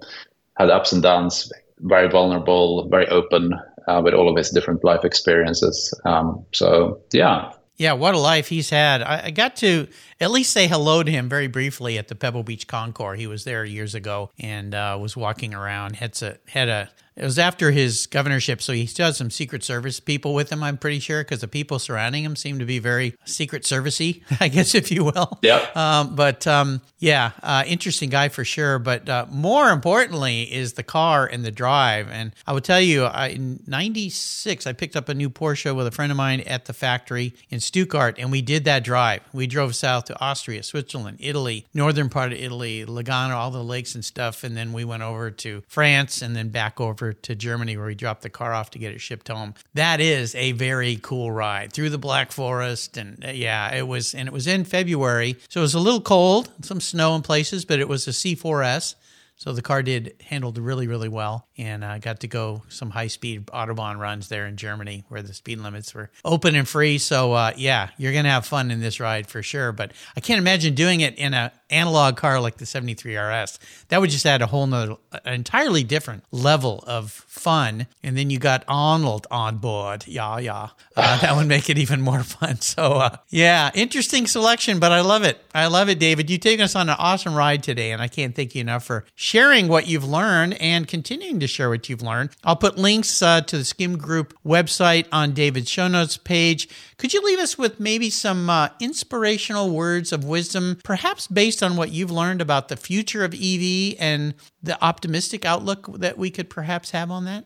had 0.59 0.69
ups 0.69 0.93
and 0.93 1.03
downs, 1.03 1.51
very 1.79 2.09
vulnerable, 2.09 2.89
very 2.89 3.09
open 3.09 3.55
uh, 3.87 4.01
with 4.05 4.13
all 4.13 4.29
of 4.29 4.37
his 4.37 4.51
different 4.51 4.85
life 4.85 5.05
experiences. 5.05 5.95
Um, 6.05 6.45
so 6.53 7.01
yeah, 7.13 7.53
yeah, 7.81 7.93
what 7.93 8.15
a 8.15 8.19
life 8.19 8.49
he's 8.49 8.69
had. 8.69 9.01
I, 9.01 9.23
I, 9.27 9.31
got 9.31 9.57
to 9.57 9.87
at 10.21 10.31
least 10.31 10.53
say 10.53 10.67
hello 10.67 11.03
to 11.03 11.11
him 11.11 11.31
very 11.31 11.47
briefly 11.47 11.97
at 11.97 12.09
the 12.09 12.15
Pebble 12.15 12.43
Beach 12.43 12.67
Concours. 12.67 13.19
He 13.19 13.27
was 13.27 13.45
there 13.45 13.65
years 13.65 13.95
ago 13.95 14.31
and 14.39 14.75
uh, 14.75 14.99
was 15.01 15.17
walking 15.17 15.55
around. 15.55 15.97
Had 15.97 16.21
a, 16.21 16.37
had 16.47 16.69
a 16.69 16.91
it 17.21 17.25
was 17.25 17.39
after 17.39 17.71
his 17.71 18.07
governorship, 18.07 18.63
so 18.63 18.73
he 18.73 18.87
still 18.87 19.05
has 19.05 19.19
some 19.19 19.29
Secret 19.29 19.63
Service 19.63 20.01
people 20.01 20.33
with 20.33 20.51
him. 20.51 20.63
I'm 20.63 20.79
pretty 20.79 21.01
sure 21.01 21.23
because 21.23 21.43
the 21.43 21.49
people 21.49 21.79
surrounding 21.79 22.25
him 22.25 22.35
seem 22.35 22.59
to 22.61 22.65
be 22.65 22.79
very 22.79 23.15
Secret 23.27 23.65
Servicey, 23.65 24.23
I 24.41 24.49
guess, 24.49 24.75
if 24.75 24.91
you 24.91 25.05
will. 25.05 25.39
Yeah. 25.43 25.67
Um, 25.75 26.17
but 26.17 26.47
um, 26.47 26.81
yeah, 27.01 27.33
uh, 27.43 27.65
interesting 27.67 28.11
guy 28.11 28.29
for 28.29 28.45
sure. 28.45 28.79
But 28.79 29.09
uh, 29.09 29.27
more 29.31 29.71
importantly 29.71 30.43
is 30.43 30.75
the 30.75 30.83
car 30.83 31.27
and 31.27 31.45
the 31.45 31.51
drive. 31.51 32.09
And 32.11 32.33
I 32.47 32.53
will 32.53 32.61
tell 32.61 32.81
you, 32.81 33.05
I, 33.05 33.29
in 33.29 33.63
'96, 33.67 34.67
I 34.67 34.73
picked 34.73 34.95
up 34.95 35.09
a 35.09 35.15
new 35.15 35.31
Porsche 35.31 35.75
with 35.75 35.87
a 35.87 35.91
friend 35.91 36.13
of 36.13 36.17
mine 36.17 36.41
at 36.41 36.67
the 36.67 36.73
factory 36.73 37.35
in 37.49 37.59
Stuttgart, 37.59 38.17
and 38.19 38.31
we 38.31 38.43
did 38.43 38.65
that 38.65 38.85
drive. 38.85 39.23
We 39.33 39.47
drove 39.47 39.75
south 39.75 40.05
to 40.05 40.21
Austria, 40.21 40.63
Switzerland, 40.63 41.19
Italy, 41.21 41.67
northern 41.75 42.09
part 42.09 42.33
of 42.33 42.39
Italy, 42.39 42.85
Lugano, 42.85 43.35
all 43.35 43.51
the 43.51 43.65
lakes 43.65 43.95
and 43.95 44.05
stuff, 44.05 44.45
and 44.45 44.57
then 44.57 44.73
we 44.73 44.85
went 44.85 45.03
over 45.03 45.31
to 45.31 45.63
France 45.67 46.23
and 46.23 46.37
then 46.37 46.51
back 46.51 46.81
over 46.81 47.13
to 47.13 47.35
Germany 47.35 47.77
where 47.77 47.87
we 47.87 47.95
dropped 47.95 48.23
the 48.23 48.31
car 48.31 48.53
off 48.53 48.71
to 48.71 48.79
get 48.79 48.93
it 48.93 49.01
shipped 49.01 49.29
home. 49.29 49.55
That 49.75 50.01
is 50.01 50.35
a 50.35 50.53
very 50.53 50.99
cool 51.01 51.31
ride 51.33 51.73
through 51.73 51.91
the 51.91 51.99
Black 51.99 52.33
Forest. 52.33 52.97
And 52.97 53.25
uh, 53.25 53.31
yeah, 53.31 53.75
it 53.75 53.87
was, 53.87 54.15
and 54.15 54.29
it 54.29 54.33
was 54.33 54.47
in 54.47 54.65
February. 54.65 55.37
So 55.49 55.61
it 55.61 55.63
was 55.63 55.75
a 55.75 55.81
little 55.81 56.01
cold, 56.01 56.51
some 56.63 56.81
snow 56.91 57.15
in 57.15 57.23
places, 57.23 57.65
but 57.65 57.79
it 57.79 57.89
was 57.89 58.07
a 58.07 58.11
C4S. 58.11 58.95
So 59.37 59.53
the 59.53 59.63
car 59.63 59.83
did 59.83 60.15
handled 60.21 60.59
really, 60.59 60.87
really 60.87 61.09
well, 61.09 61.49
and 61.61 61.85
I 61.85 61.97
uh, 61.97 61.99
got 61.99 62.21
to 62.21 62.27
go 62.27 62.63
some 62.71 62.89
high 62.89 63.09
speed 63.09 63.47
autobahn 63.49 63.99
runs 63.99 64.29
there 64.29 64.47
in 64.47 64.57
Germany 64.57 65.05
where 65.09 65.21
the 65.21 65.35
speed 65.35 65.59
limits 65.59 65.95
were 65.95 66.11
open 66.25 66.55
and 66.55 66.67
free. 66.67 66.97
So 66.97 67.35
uh, 67.35 67.53
yeah, 67.55 67.91
you're 67.99 68.15
gonna 68.15 68.31
have 68.31 68.47
fun 68.47 68.71
in 68.71 68.81
this 68.81 68.99
ride 68.99 69.27
for 69.27 69.43
sure. 69.43 69.71
But 69.71 69.93
I 70.17 70.21
can't 70.21 70.39
imagine 70.39 70.75
doing 70.75 71.01
it 71.03 71.17
in 71.17 71.35
a 71.35 71.53
analog 71.71 72.17
car 72.17 72.41
like 72.41 72.57
the 72.57 72.67
73 72.67 73.17
RS. 73.17 73.59
That 73.89 74.01
would 74.01 74.11
just 74.11 74.27
add 74.27 74.43
a 74.43 74.47
whole 74.47 74.67
nother, 74.67 74.97
entirely 75.25 75.85
different 75.85 76.25
level 76.31 76.83
of 76.87 77.11
fun. 77.11 77.87
And 78.03 78.17
then 78.17 78.31
you 78.31 78.39
got 78.39 78.65
Arnold 78.69 79.27
on 79.31 79.59
board. 79.59 80.05
Yeah, 80.07 80.39
yeah. 80.39 80.71
Uh, 80.97 81.19
that 81.21 81.37
would 81.37 81.47
make 81.47 81.71
it 81.71 81.79
even 81.79 82.01
more 82.01 82.23
fun. 82.23 82.61
So, 82.61 82.95
uh, 82.95 83.17
yeah, 83.29 83.71
interesting 83.75 84.27
selection, 84.27 84.79
but 84.79 84.93
I 84.93 85.01
love 85.01 85.23
it. 85.23 85.43
I 85.55 85.67
love 85.67 85.89
it, 85.89 85.99
David. 85.99 86.31
You've 86.31 86.41
taken 86.41 86.65
us 86.65 86.77
on 86.77 86.89
an 86.89 86.97
awesome 86.99 87.35
ride 87.35 87.63
today, 87.63 87.93
and 87.93 88.03
I 88.03 88.09
can't 88.09 88.35
thank 88.35 88.55
you 88.55 88.61
enough 88.61 88.85
for 88.85 89.05
sharing 89.15 89.69
what 89.69 89.87
you've 89.87 90.05
learned 90.05 90.55
and 90.61 90.87
continuing 90.87 91.41
to 91.41 91.47
share 91.51 91.69
what 91.69 91.89
you've 91.89 92.03
learned. 92.03 92.31
I'll 92.45 92.57
put 92.57 92.79
links 92.79 93.21
uh, 93.23 93.41
to 93.43 93.59
the 93.59 93.65
Skim 93.65 93.99
Group 93.99 94.35
website 94.45 95.07
on 95.13 95.33
David's 95.33 95.69
show 95.69 95.89
notes 95.89 96.17
page. 96.17 96.69
Could 96.97 97.13
you 97.13 97.23
leave 97.23 97.39
us 97.39 97.59
with 97.59 97.81
maybe 97.81 98.11
some 98.11 98.49
uh, 98.49 98.69
inspirational 98.81 99.71
words 99.71 100.13
of 100.13 100.25
wisdom, 100.25 100.79
perhaps 100.85 101.27
based 101.27 101.63
on 101.63 101.77
what 101.77 101.91
you've 101.91 102.11
learned 102.11 102.41
about 102.41 102.69
the 102.69 102.77
future 102.77 103.25
of 103.25 103.35
EV 103.35 103.97
and 103.99 104.35
the 104.63 104.83
optimistic 104.83 105.45
outlook 105.45 105.99
that 105.99 106.17
we 106.17 106.31
could 106.31 106.49
perhaps 106.49 106.93
have 106.93 107.11
on 107.11 107.25
that? 107.25 107.45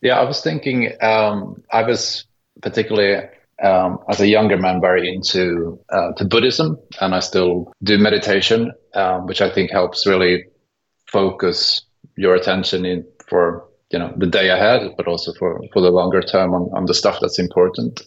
Yeah, 0.00 0.18
I 0.18 0.24
was 0.24 0.40
thinking, 0.40 0.92
um, 1.02 1.62
I 1.72 1.82
was 1.82 2.24
particularly 2.62 3.28
um, 3.62 3.98
as 4.08 4.20
a 4.20 4.28
younger 4.28 4.56
man 4.56 4.80
very 4.80 5.12
into 5.12 5.80
uh, 5.90 6.12
to 6.12 6.24
Buddhism, 6.24 6.78
and 7.00 7.14
I 7.14 7.20
still 7.20 7.72
do 7.82 7.98
meditation, 7.98 8.72
um, 8.94 9.26
which 9.26 9.40
I 9.40 9.52
think 9.52 9.70
helps 9.70 10.06
really 10.06 10.44
focus 11.06 11.82
your 12.16 12.34
attention 12.34 12.84
in 12.84 13.04
for 13.28 13.68
you 13.90 13.98
know 13.98 14.12
the 14.16 14.26
day 14.26 14.50
ahead, 14.50 14.92
but 14.96 15.06
also 15.06 15.32
for 15.34 15.60
for 15.72 15.80
the 15.80 15.90
longer 15.90 16.22
term 16.22 16.54
on, 16.54 16.70
on 16.74 16.86
the 16.86 16.94
stuff 16.94 17.18
that's 17.20 17.38
important. 17.38 18.02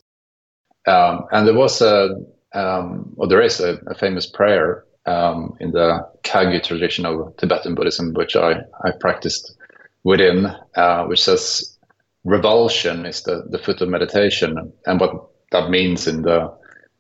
Um, 0.88 1.26
and 1.32 1.48
there 1.48 1.54
was 1.54 1.82
a, 1.82 2.16
um, 2.54 3.14
or 3.18 3.28
there 3.28 3.42
is 3.42 3.60
a, 3.60 3.80
a 3.88 3.96
famous 3.96 4.26
prayer 4.26 4.84
um, 5.06 5.56
in 5.60 5.72
the 5.72 6.00
Kagyu 6.24 6.64
tradition 6.64 7.06
of 7.06 7.36
Tibetan 7.38 7.76
Buddhism, 7.76 8.14
which 8.14 8.36
I, 8.36 8.62
I 8.84 8.92
practiced 9.00 9.56
within, 10.04 10.48
uh, 10.76 11.06
which 11.06 11.22
says 11.22 11.78
revulsion 12.24 13.06
is 13.06 13.24
the, 13.24 13.44
the 13.50 13.60
foot 13.60 13.82
of 13.82 13.90
meditation. 13.90 14.72
And 14.86 15.00
what 15.00 15.28
that 15.52 15.70
means 15.70 16.08
in 16.08 16.24
the 16.24 16.52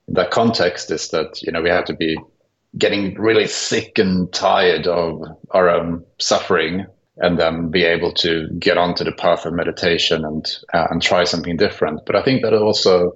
in 0.07 0.15
that 0.15 0.32
context 0.32 0.91
is 0.91 1.09
that 1.09 1.41
you 1.41 1.51
know 1.51 1.61
we 1.61 1.69
have 1.69 1.86
to 1.86 1.95
be 1.95 2.17
getting 2.78 3.15
really 3.19 3.47
sick 3.47 3.99
and 3.99 4.32
tired 4.32 4.88
of 4.88 5.22
our 5.51 5.69
own 5.69 6.03
suffering 6.19 6.86
and 7.22 7.38
then 7.38 7.69
be 7.69 7.84
able 7.84 8.11
to 8.11 8.49
get 8.59 8.78
onto 8.78 9.03
the 9.03 9.11
path 9.11 9.45
of 9.45 9.53
meditation 9.53 10.26
and 10.26 10.45
uh, 10.74 10.88
and 10.89 11.01
try 11.01 11.24
something 11.24 11.55
different. 11.55 12.01
But 12.05 12.15
I 12.15 12.24
think 12.24 12.41
that 12.41 12.53
also 12.53 13.13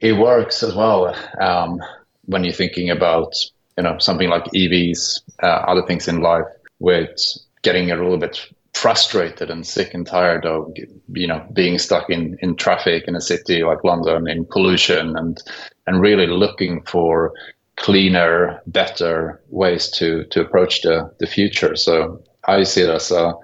it 0.00 0.14
works 0.14 0.62
as 0.62 0.74
well 0.74 1.14
um, 1.40 1.80
when 2.24 2.42
you're 2.44 2.54
thinking 2.54 2.90
about 2.90 3.34
you 3.76 3.84
know 3.84 3.98
something 3.98 4.28
like 4.28 4.44
EVs, 4.46 5.20
uh, 5.42 5.46
other 5.46 5.86
things 5.86 6.08
in 6.08 6.20
life, 6.20 6.46
with 6.78 7.14
getting 7.62 7.90
a 7.90 7.96
little 7.96 8.18
bit 8.18 8.40
frustrated 8.72 9.50
and 9.50 9.66
sick 9.66 9.92
and 9.92 10.06
tired 10.06 10.46
of 10.46 10.72
you 11.12 11.26
know 11.26 11.46
being 11.52 11.78
stuck 11.78 12.08
in 12.08 12.38
in 12.40 12.56
traffic 12.56 13.04
in 13.06 13.14
a 13.14 13.20
city 13.20 13.62
like 13.62 13.84
London 13.84 14.28
in 14.28 14.46
pollution 14.46 15.16
and 15.16 15.42
and 15.86 16.00
really 16.00 16.26
looking 16.26 16.82
for 16.82 17.32
cleaner, 17.76 18.62
better 18.66 19.40
ways 19.48 19.90
to 19.90 20.24
to 20.30 20.40
approach 20.40 20.80
the 20.80 21.10
the 21.18 21.26
future. 21.26 21.76
So 21.76 22.22
I 22.44 22.64
see 22.64 22.82
it 22.82 22.90
as 22.90 23.10
a 23.10 23.34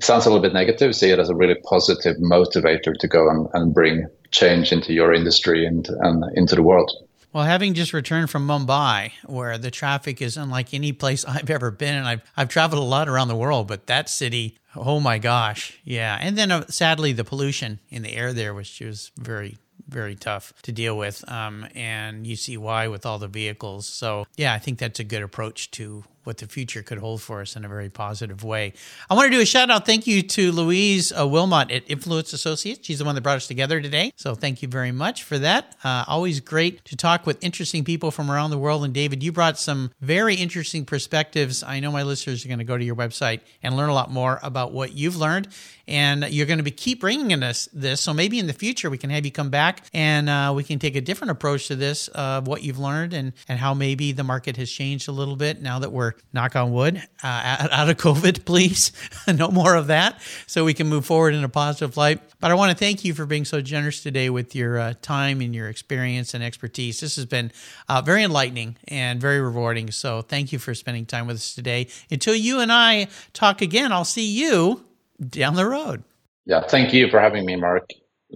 sounds 0.00 0.26
a 0.26 0.28
little 0.28 0.42
bit 0.42 0.52
negative. 0.52 0.94
See 0.94 1.10
it 1.10 1.18
as 1.18 1.30
a 1.30 1.34
really 1.34 1.54
positive 1.54 2.16
motivator 2.18 2.94
to 2.94 3.08
go 3.08 3.28
and, 3.28 3.48
and 3.54 3.74
bring 3.74 4.06
change 4.30 4.72
into 4.72 4.92
your 4.92 5.12
industry 5.12 5.66
and, 5.66 5.88
and 6.00 6.24
into 6.36 6.54
the 6.54 6.62
world. 6.62 6.90
Well, 7.32 7.44
having 7.44 7.74
just 7.74 7.92
returned 7.92 8.30
from 8.30 8.46
Mumbai, 8.46 9.10
where 9.24 9.58
the 9.58 9.70
traffic 9.70 10.22
is 10.22 10.36
unlike 10.36 10.72
any 10.72 10.92
place 10.92 11.24
I've 11.28 11.50
ever 11.50 11.70
been, 11.70 11.94
and 11.94 12.06
I've, 12.06 12.22
I've 12.36 12.48
traveled 12.48 12.80
a 12.80 12.86
lot 12.86 13.08
around 13.08 13.28
the 13.28 13.36
world, 13.36 13.66
but 13.66 13.86
that 13.86 14.08
city, 14.08 14.56
oh 14.76 15.00
my 15.00 15.18
gosh. 15.18 15.78
Yeah. 15.84 16.16
And 16.20 16.38
then 16.38 16.52
uh, 16.52 16.66
sadly, 16.68 17.12
the 17.12 17.24
pollution 17.24 17.80
in 17.88 18.02
the 18.02 18.14
air 18.14 18.32
there, 18.32 18.54
which 18.54 18.80
was 18.80 19.10
very, 19.16 19.58
very 19.88 20.14
tough 20.14 20.52
to 20.62 20.70
deal 20.70 20.96
with. 20.96 21.28
Um, 21.28 21.66
and 21.74 22.24
you 22.24 22.36
see 22.36 22.56
why 22.56 22.86
with 22.86 23.04
all 23.04 23.18
the 23.18 23.28
vehicles. 23.28 23.86
So, 23.86 24.26
yeah, 24.36 24.54
I 24.54 24.60
think 24.60 24.78
that's 24.78 25.00
a 25.00 25.04
good 25.04 25.22
approach 25.22 25.72
to 25.72 26.04
what 26.24 26.38
the 26.38 26.46
future 26.46 26.82
could 26.82 26.98
hold 26.98 27.22
for 27.22 27.40
us 27.40 27.56
in 27.56 27.64
a 27.64 27.68
very 27.68 27.90
positive 27.90 28.42
way. 28.42 28.72
I 29.08 29.14
want 29.14 29.30
to 29.30 29.36
do 29.36 29.40
a 29.40 29.46
shout 29.46 29.70
out 29.70 29.86
thank 29.86 30.06
you 30.06 30.22
to 30.22 30.52
Louise 30.52 31.12
uh, 31.12 31.26
Wilmot 31.26 31.70
at 31.70 31.84
Influence 31.88 32.32
Associates. 32.32 32.86
She's 32.86 32.98
the 32.98 33.04
one 33.04 33.14
that 33.14 33.20
brought 33.20 33.36
us 33.36 33.46
together 33.46 33.80
today. 33.80 34.12
So 34.16 34.34
thank 34.34 34.62
you 34.62 34.68
very 34.68 34.92
much 34.92 35.22
for 35.22 35.38
that. 35.38 35.76
Uh, 35.84 36.04
always 36.06 36.40
great 36.40 36.84
to 36.86 36.96
talk 36.96 37.26
with 37.26 37.42
interesting 37.44 37.84
people 37.84 38.10
from 38.10 38.30
around 38.30 38.50
the 38.50 38.58
world. 38.58 38.84
And 38.84 38.94
David, 38.94 39.22
you 39.22 39.32
brought 39.32 39.58
some 39.58 39.92
very 40.00 40.34
interesting 40.34 40.84
perspectives. 40.84 41.62
I 41.62 41.80
know 41.80 41.92
my 41.92 42.02
listeners 42.02 42.44
are 42.44 42.48
going 42.48 42.58
to 42.58 42.64
go 42.64 42.78
to 42.78 42.84
your 42.84 42.96
website 42.96 43.40
and 43.62 43.76
learn 43.76 43.90
a 43.90 43.94
lot 43.94 44.10
more 44.10 44.40
about 44.42 44.72
what 44.72 44.92
you've 44.92 45.16
learned. 45.16 45.48
And 45.86 46.24
you're 46.30 46.46
going 46.46 46.58
to 46.58 46.64
be 46.64 46.70
keep 46.70 47.00
bringing 47.00 47.42
us 47.42 47.68
this. 47.72 48.00
So 48.00 48.14
maybe 48.14 48.38
in 48.38 48.46
the 48.46 48.54
future 48.54 48.88
we 48.88 48.96
can 48.96 49.10
have 49.10 49.26
you 49.26 49.32
come 49.32 49.50
back 49.50 49.86
and 49.92 50.30
uh, 50.30 50.52
we 50.56 50.64
can 50.64 50.78
take 50.78 50.96
a 50.96 51.00
different 51.02 51.30
approach 51.30 51.68
to 51.68 51.76
this 51.76 52.08
of 52.08 52.46
what 52.46 52.62
you've 52.62 52.78
learned 52.78 53.12
and, 53.12 53.34
and 53.48 53.58
how 53.58 53.74
maybe 53.74 54.12
the 54.12 54.24
market 54.24 54.56
has 54.56 54.70
changed 54.70 55.08
a 55.08 55.12
little 55.12 55.36
bit 55.36 55.60
now 55.60 55.78
that 55.78 55.92
we're 55.92 56.13
knock 56.32 56.56
on 56.56 56.72
wood, 56.72 57.02
uh, 57.22 57.68
out 57.70 57.88
of 57.88 57.96
COVID, 57.98 58.44
please. 58.44 58.92
no 59.32 59.48
more 59.48 59.74
of 59.74 59.88
that 59.88 60.20
so 60.46 60.64
we 60.64 60.74
can 60.74 60.88
move 60.88 61.06
forward 61.06 61.34
in 61.34 61.44
a 61.44 61.48
positive 61.48 61.96
light. 61.96 62.20
But 62.40 62.50
I 62.50 62.54
want 62.54 62.70
to 62.70 62.76
thank 62.76 63.04
you 63.04 63.14
for 63.14 63.26
being 63.26 63.44
so 63.44 63.60
generous 63.60 64.02
today 64.02 64.30
with 64.30 64.54
your 64.54 64.78
uh, 64.78 64.94
time 65.02 65.40
and 65.40 65.54
your 65.54 65.68
experience 65.68 66.34
and 66.34 66.42
expertise. 66.42 67.00
This 67.00 67.16
has 67.16 67.26
been 67.26 67.52
uh, 67.88 68.02
very 68.02 68.22
enlightening 68.22 68.76
and 68.88 69.20
very 69.20 69.40
rewarding. 69.40 69.90
So 69.90 70.22
thank 70.22 70.52
you 70.52 70.58
for 70.58 70.74
spending 70.74 71.06
time 71.06 71.26
with 71.26 71.36
us 71.36 71.54
today. 71.54 71.88
Until 72.10 72.34
you 72.34 72.60
and 72.60 72.72
I 72.72 73.08
talk 73.32 73.62
again, 73.62 73.92
I'll 73.92 74.04
see 74.04 74.26
you 74.26 74.84
down 75.28 75.54
the 75.54 75.66
road. 75.66 76.04
Yeah, 76.46 76.60
thank 76.60 76.92
you 76.92 77.08
for 77.08 77.20
having 77.20 77.46
me, 77.46 77.56
Mark. 77.56 77.88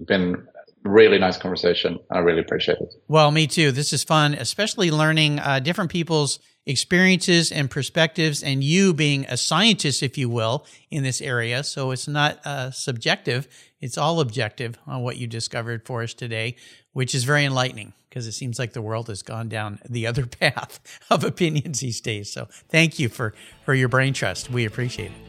Been 0.05 0.47
really 0.83 1.17
nice 1.17 1.37
conversation. 1.37 1.99
I 2.11 2.19
really 2.19 2.41
appreciate 2.41 2.77
it. 2.79 2.93
Well, 3.07 3.31
me 3.31 3.47
too. 3.47 3.71
This 3.71 3.93
is 3.93 4.03
fun, 4.03 4.33
especially 4.33 4.91
learning 4.91 5.39
uh, 5.39 5.59
different 5.59 5.91
people's 5.91 6.39
experiences 6.65 7.51
and 7.51 7.69
perspectives, 7.69 8.43
and 8.43 8.63
you 8.63 8.93
being 8.93 9.25
a 9.25 9.37
scientist, 9.37 10.03
if 10.03 10.17
you 10.17 10.29
will, 10.29 10.65
in 10.91 11.03
this 11.03 11.21
area. 11.21 11.63
So 11.63 11.91
it's 11.91 12.07
not 12.07 12.45
uh, 12.45 12.71
subjective, 12.71 13.47
it's 13.81 13.97
all 13.97 14.19
objective 14.19 14.77
on 14.85 15.01
what 15.01 15.17
you 15.17 15.25
discovered 15.25 15.85
for 15.85 16.03
us 16.03 16.13
today, 16.13 16.55
which 16.93 17.15
is 17.15 17.23
very 17.23 17.45
enlightening 17.45 17.93
because 18.09 18.27
it 18.27 18.33
seems 18.33 18.59
like 18.59 18.73
the 18.73 18.81
world 18.81 19.07
has 19.07 19.21
gone 19.21 19.49
down 19.49 19.79
the 19.87 20.07
other 20.07 20.25
path 20.39 20.79
of 21.09 21.23
opinions 21.23 21.79
these 21.79 22.01
days. 22.01 22.31
So 22.31 22.47
thank 22.69 22.99
you 22.99 23.09
for, 23.09 23.33
for 23.63 23.73
your 23.73 23.87
brain 23.87 24.13
trust. 24.13 24.49
We 24.49 24.65
appreciate 24.65 25.11
it. 25.11 25.28